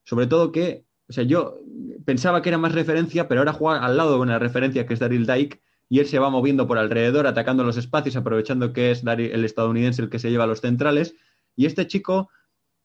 sobre 0.03 0.27
todo 0.27 0.51
que, 0.51 0.85
o 1.09 1.13
sea, 1.13 1.23
yo 1.23 1.59
pensaba 2.05 2.41
que 2.41 2.49
era 2.49 2.57
más 2.57 2.73
referencia, 2.73 3.27
pero 3.27 3.41
ahora 3.41 3.53
juega 3.53 3.85
al 3.85 3.97
lado 3.97 4.13
de 4.13 4.19
una 4.19 4.39
referencia 4.39 4.85
que 4.85 4.93
es 4.93 4.99
Daryl 4.99 5.25
Dyke, 5.25 5.61
y 5.89 5.99
él 5.99 6.05
se 6.05 6.19
va 6.19 6.29
moviendo 6.29 6.67
por 6.67 6.77
alrededor, 6.77 7.27
atacando 7.27 7.65
los 7.65 7.75
espacios, 7.75 8.15
aprovechando 8.15 8.71
que 8.71 8.91
es 8.91 9.03
el 9.03 9.43
estadounidense 9.43 10.01
el 10.01 10.09
que 10.09 10.19
se 10.19 10.31
lleva 10.31 10.45
a 10.45 10.47
los 10.47 10.61
centrales. 10.61 11.15
Y 11.57 11.65
este 11.65 11.85
chico, 11.85 12.29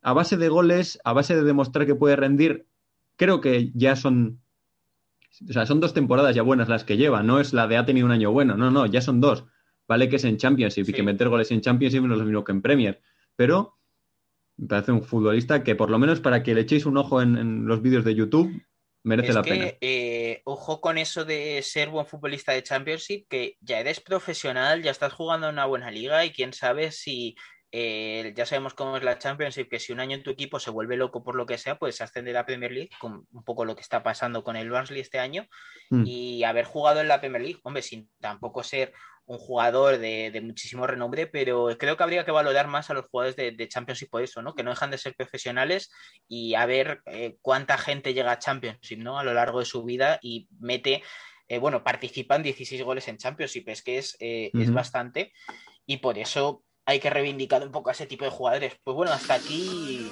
a 0.03 0.13
base 0.13 0.37
de 0.37 0.49
goles, 0.49 0.99
a 1.05 1.13
base 1.13 1.37
de 1.37 1.45
demostrar 1.45 1.87
que 1.87 1.95
puede 1.95 2.17
rendir, 2.17 2.67
creo 3.15 3.41
que 3.41 3.71
ya 3.75 3.95
son 3.95 4.41
o 5.49 5.53
sea, 5.53 5.67
son 5.67 5.81
dos 5.81 5.95
temporadas 5.95 6.35
ya 6.35 6.43
buenas 6.43 6.69
las 6.69 6.85
que 6.85 6.97
lleva, 6.97 7.23
no 7.23 7.41
es 7.41 7.53
la 7.53 7.67
de 7.67 7.77
ha 7.77 7.87
tenido 7.87 8.07
un 8.07 8.13
año 8.13 8.33
bueno, 8.33 8.57
no, 8.57 8.71
no, 8.71 8.87
ya 8.87 9.01
son 9.01 9.21
dos. 9.21 9.45
Vale 9.89 10.09
que 10.09 10.17
es 10.17 10.25
en 10.25 10.37
Championship 10.37 10.89
y 10.89 10.93
que 10.93 11.03
meter 11.03 11.29
goles 11.29 11.51
en 11.53 11.61
Championship 11.61 12.03
no 12.03 12.15
es 12.15 12.19
lo 12.19 12.25
mismo 12.25 12.45
que 12.45 12.53
en 12.53 12.63
Premier, 12.63 13.01
pero 13.37 13.79
me 14.57 14.67
parece 14.67 14.93
un 14.93 15.03
futbolista 15.03 15.63
que 15.63 15.77
por 15.77 15.91
lo 15.91 15.99
menos 15.99 16.21
para 16.21 16.43
que 16.43 16.55
le 16.55 16.63
echéis 16.63 16.87
un 16.87 16.97
ojo 16.97 17.23
en, 17.23 17.67
los 17.67 17.83
vídeos 17.83 18.05
de 18.05 18.15
YouTube 18.15 18.51
merece 19.05 19.33
la 19.33 19.43
pena. 19.43 19.67
Eh, 19.81 20.43
ojo 20.45 20.81
con 20.81 20.99
eso 20.99 21.25
de 21.25 21.63
ser 21.63 21.91
buen 21.91 22.07
futbolista 22.07 22.53
de 22.53 22.65
Championship, 22.65 23.27
que 23.29 23.57
ya 23.61 23.79
eres 23.79 24.01
profesional, 24.01 24.83
ya 24.83 24.91
estás 24.91 25.13
jugando 25.13 25.49
en 25.49 25.55
una 25.55 25.67
buena 25.67 25.91
liga 25.93 26.25
y 26.25 26.33
quién 26.33 26.53
sabe 26.53 26.91
si 26.91 27.37
eh, 27.73 28.33
ya 28.37 28.47
sabemos 28.47 28.75
cómo 28.75 28.97
es 28.97 29.03
la 29.03 29.19
Championship, 29.19 29.69
que 29.69 29.81
si 29.81 29.93
un 29.93 30.01
año 30.01 30.17
en 30.17 30.23
tu 30.23 30.31
equipo 30.31 30.61
se 30.61 30.71
vuelve 30.71 30.97
loco 30.97 31.23
por 31.23 31.35
lo 31.35 31.47
que 31.47 31.59
sea, 31.59 31.79
puedes 31.79 32.01
ascender 32.01 32.37
a 32.37 32.47
Premier 32.47 32.73
League, 32.73 32.91
con 33.01 33.27
un 33.33 33.45
poco 33.45 33.65
lo 33.65 33.75
que 33.75 33.83
está 33.83 34.03
pasando 34.03 34.45
con 34.45 34.57
el 34.57 34.71
Barnsley 34.71 35.01
este 35.01 35.19
año, 35.19 35.47
mm. 35.91 36.05
y 36.07 36.45
haber 36.45 36.65
jugado 36.65 37.01
en 37.01 37.09
la 37.09 37.21
Premier 37.21 37.43
League, 37.43 37.61
hombre, 37.65 37.83
sin 37.83 38.09
tampoco 38.21 38.63
ser 38.63 38.93
un 39.27 39.39
jugador 39.39 39.99
de, 39.99 40.41
muchísimo 40.45 40.87
renombre, 40.87 41.27
pero 41.27 41.77
creo 41.77 41.97
que 41.97 42.03
habría 42.05 42.25
que 42.25 42.31
valorar 42.31 42.69
más 42.69 42.91
a 42.91 42.95
los 42.95 43.07
jugadores 43.09 43.35
de, 43.35 43.69
Championship 43.69 44.09
por 44.09 44.23
eso, 44.23 44.41
¿no? 44.41 44.55
Que 44.55 44.63
no 44.63 44.71
dejan 44.71 44.93
de 44.93 44.99
ser 44.99 45.17
profesionales 45.17 45.91
y 46.29 46.55
a 46.55 46.65
ver 46.65 47.03
eh, 47.07 47.37
cuánta 47.43 47.77
gente 47.77 48.15
llega 48.15 48.31
a 48.31 48.39
Championship, 48.39 48.99
¿no? 48.99 49.19
A 49.19 49.25
lo 49.25 49.35
largo 49.35 49.59
de 49.59 49.65
su 49.65 49.83
vida 49.83 50.21
y 50.23 50.49
mete, 50.61 51.03
eh, 51.49 51.59
bueno, 51.59 51.83
participan 51.83 52.45
16 52.45 52.85
goles 52.85 53.09
en 53.09 53.17
Championship, 53.17 53.69
es 53.69 53.83
que 53.83 53.99
es, 53.99 54.17
es 54.21 54.73
bastante 54.73 55.33
y 55.87 55.97
por 55.97 56.19
eso 56.19 56.63
hay 56.87 57.01
que 57.01 57.11
reivindicar 57.11 57.63
un 57.63 57.73
poco 57.73 57.91
a 57.91 57.93
ese 57.93 58.07
tipo 58.07 58.25
de 58.25 58.31
jugadores. 58.31 58.75
Pues 58.85 58.95
bueno, 58.95 59.13
hasta 59.13 59.35
aquí 59.35 60.11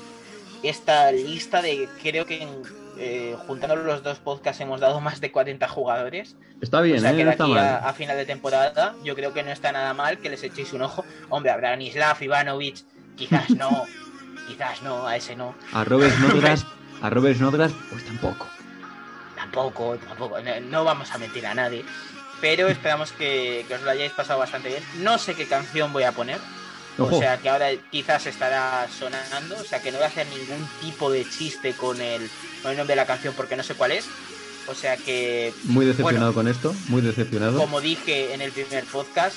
esta 0.62 1.12
lista 1.12 1.62
de 1.62 1.88
creo 2.02 2.26
que 2.26 2.46
eh, 2.98 3.36
juntando 3.46 3.76
los 3.76 4.02
dos 4.02 4.18
podcasts 4.18 4.60
hemos 4.60 4.80
dado 4.80 5.00
más 5.00 5.20
de 5.20 5.30
40 5.30 5.68
jugadores. 5.68 6.36
Está 6.60 6.80
bien, 6.80 6.98
o 6.98 7.00
sea 7.00 7.12
¿eh? 7.12 7.16
que 7.16 7.24
no 7.24 7.30
está 7.30 7.44
aquí 7.44 7.52
mal. 7.52 7.64
a, 7.64 7.88
a 7.88 7.92
final 7.92 8.16
de 8.16 8.26
temporada 8.26 8.94
yo 9.04 9.14
creo 9.14 9.32
que 9.32 9.42
no 9.42 9.50
está 9.50 9.72
nada 9.72 9.94
mal 9.94 10.18
que 10.18 10.30
les 10.30 10.42
echéis 10.42 10.72
un 10.72 10.82
ojo. 10.82 11.04
Hombre, 11.28 11.52
a 11.52 11.56
Branislav, 11.56 12.20
Ivanovic, 12.20 12.84
quizás 13.16 13.50
no, 13.50 13.84
quizás 14.48 14.82
no, 14.82 15.06
a 15.06 15.16
ese 15.16 15.36
no. 15.36 15.54
A 15.72 15.84
Robert 15.84 16.12
Snodgrass, 16.18 16.66
a 17.00 17.10
Robert 17.10 17.36
Snodgrass, 17.36 17.72
pues 17.90 18.04
tampoco. 18.04 18.48
Tampoco, 19.36 19.96
tampoco, 19.98 20.40
no, 20.40 20.60
no 20.60 20.84
vamos 20.84 21.12
a 21.12 21.18
mentir 21.18 21.46
a 21.46 21.54
nadie. 21.54 21.84
Pero 22.40 22.68
esperamos 22.68 23.12
que, 23.12 23.64
que 23.68 23.74
os 23.74 23.82
lo 23.82 23.90
hayáis 23.90 24.12
pasado 24.12 24.40
bastante 24.40 24.68
bien. 24.68 24.82
No 24.98 25.18
sé 25.18 25.34
qué 25.34 25.46
canción 25.46 25.92
voy 25.92 26.02
a 26.02 26.12
poner. 26.12 26.38
Ojo. 26.98 27.16
O 27.16 27.18
sea 27.18 27.38
que 27.38 27.48
ahora 27.48 27.70
quizás 27.90 28.26
estará 28.26 28.86
sonando. 28.96 29.56
O 29.56 29.64
sea 29.64 29.82
que 29.82 29.90
no 29.90 29.98
voy 29.98 30.04
a 30.04 30.08
hacer 30.08 30.26
ningún 30.28 30.68
tipo 30.80 31.10
de 31.10 31.28
chiste 31.28 31.72
con 31.74 32.00
el, 32.00 32.30
con 32.62 32.70
el 32.72 32.76
nombre 32.78 32.92
de 32.92 33.00
la 33.02 33.06
canción 33.06 33.34
porque 33.36 33.56
no 33.56 33.62
sé 33.62 33.74
cuál 33.74 33.92
es. 33.92 34.06
O 34.66 34.74
sea 34.74 34.96
que, 34.96 35.52
Muy 35.64 35.84
decepcionado 35.84 36.32
con 36.32 36.48
esto, 36.48 36.74
muy 36.88 37.02
decepcionado. 37.02 37.58
como 37.58 37.80
dije 37.82 38.32
en 38.32 38.40
el 38.40 38.50
primer 38.50 38.84
podcast, 38.84 39.36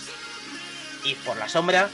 id 1.04 1.18
por 1.26 1.38
la 1.38 1.50
sombra. 1.50 1.90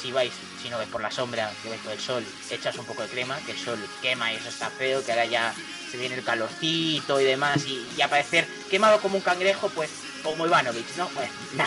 Si 0.00 0.12
vais, 0.12 0.32
si 0.62 0.70
no 0.70 0.78
vais 0.78 0.88
por 0.88 1.02
la 1.02 1.10
sombra, 1.10 1.52
que 1.62 1.68
vais 1.68 1.80
por 1.82 1.92
el 1.92 2.00
sol, 2.00 2.24
echas 2.48 2.78
un 2.78 2.86
poco 2.86 3.02
de 3.02 3.08
crema, 3.08 3.36
que 3.44 3.52
el 3.52 3.58
sol 3.58 3.78
quema 4.00 4.32
y 4.32 4.36
eso 4.36 4.48
está 4.48 4.70
feo, 4.70 5.04
que 5.04 5.12
ahora 5.12 5.26
ya 5.26 5.52
se 5.90 5.98
viene 5.98 6.14
el 6.14 6.24
calorcito 6.24 7.20
y 7.20 7.24
demás, 7.24 7.66
y, 7.66 7.86
y 7.98 8.00
aparecer 8.00 8.46
quemado 8.70 8.98
como 9.00 9.16
un 9.16 9.22
cangrejo, 9.22 9.68
pues 9.74 9.90
como 10.22 10.46
Ivanovic, 10.46 10.96
¿no? 10.96 11.06
Pues 11.08 11.28
no, 11.54 11.64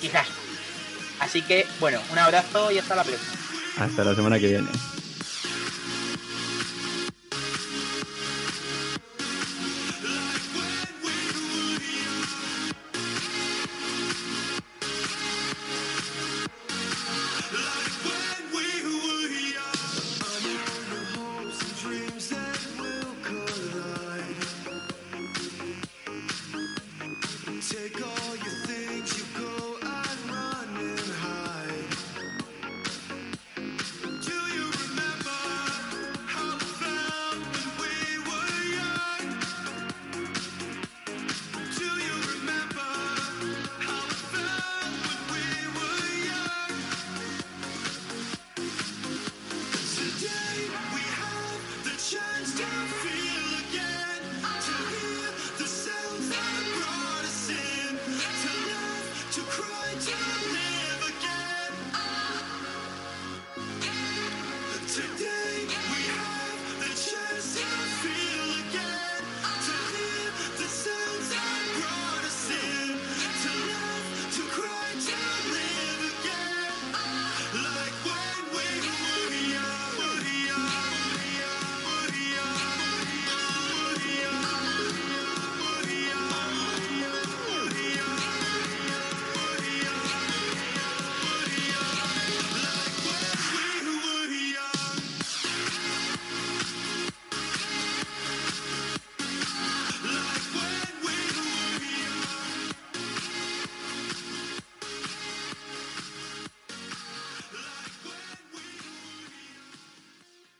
quizás. 0.00 0.26
Así 1.20 1.42
que, 1.42 1.66
bueno, 1.80 2.00
un 2.12 2.18
abrazo 2.18 2.70
y 2.70 2.78
hasta 2.78 2.94
la 2.94 3.04
próxima. 3.04 3.32
Hasta 3.78 4.04
la 4.04 4.14
semana 4.14 4.38
que 4.38 4.48
viene. 4.48 4.68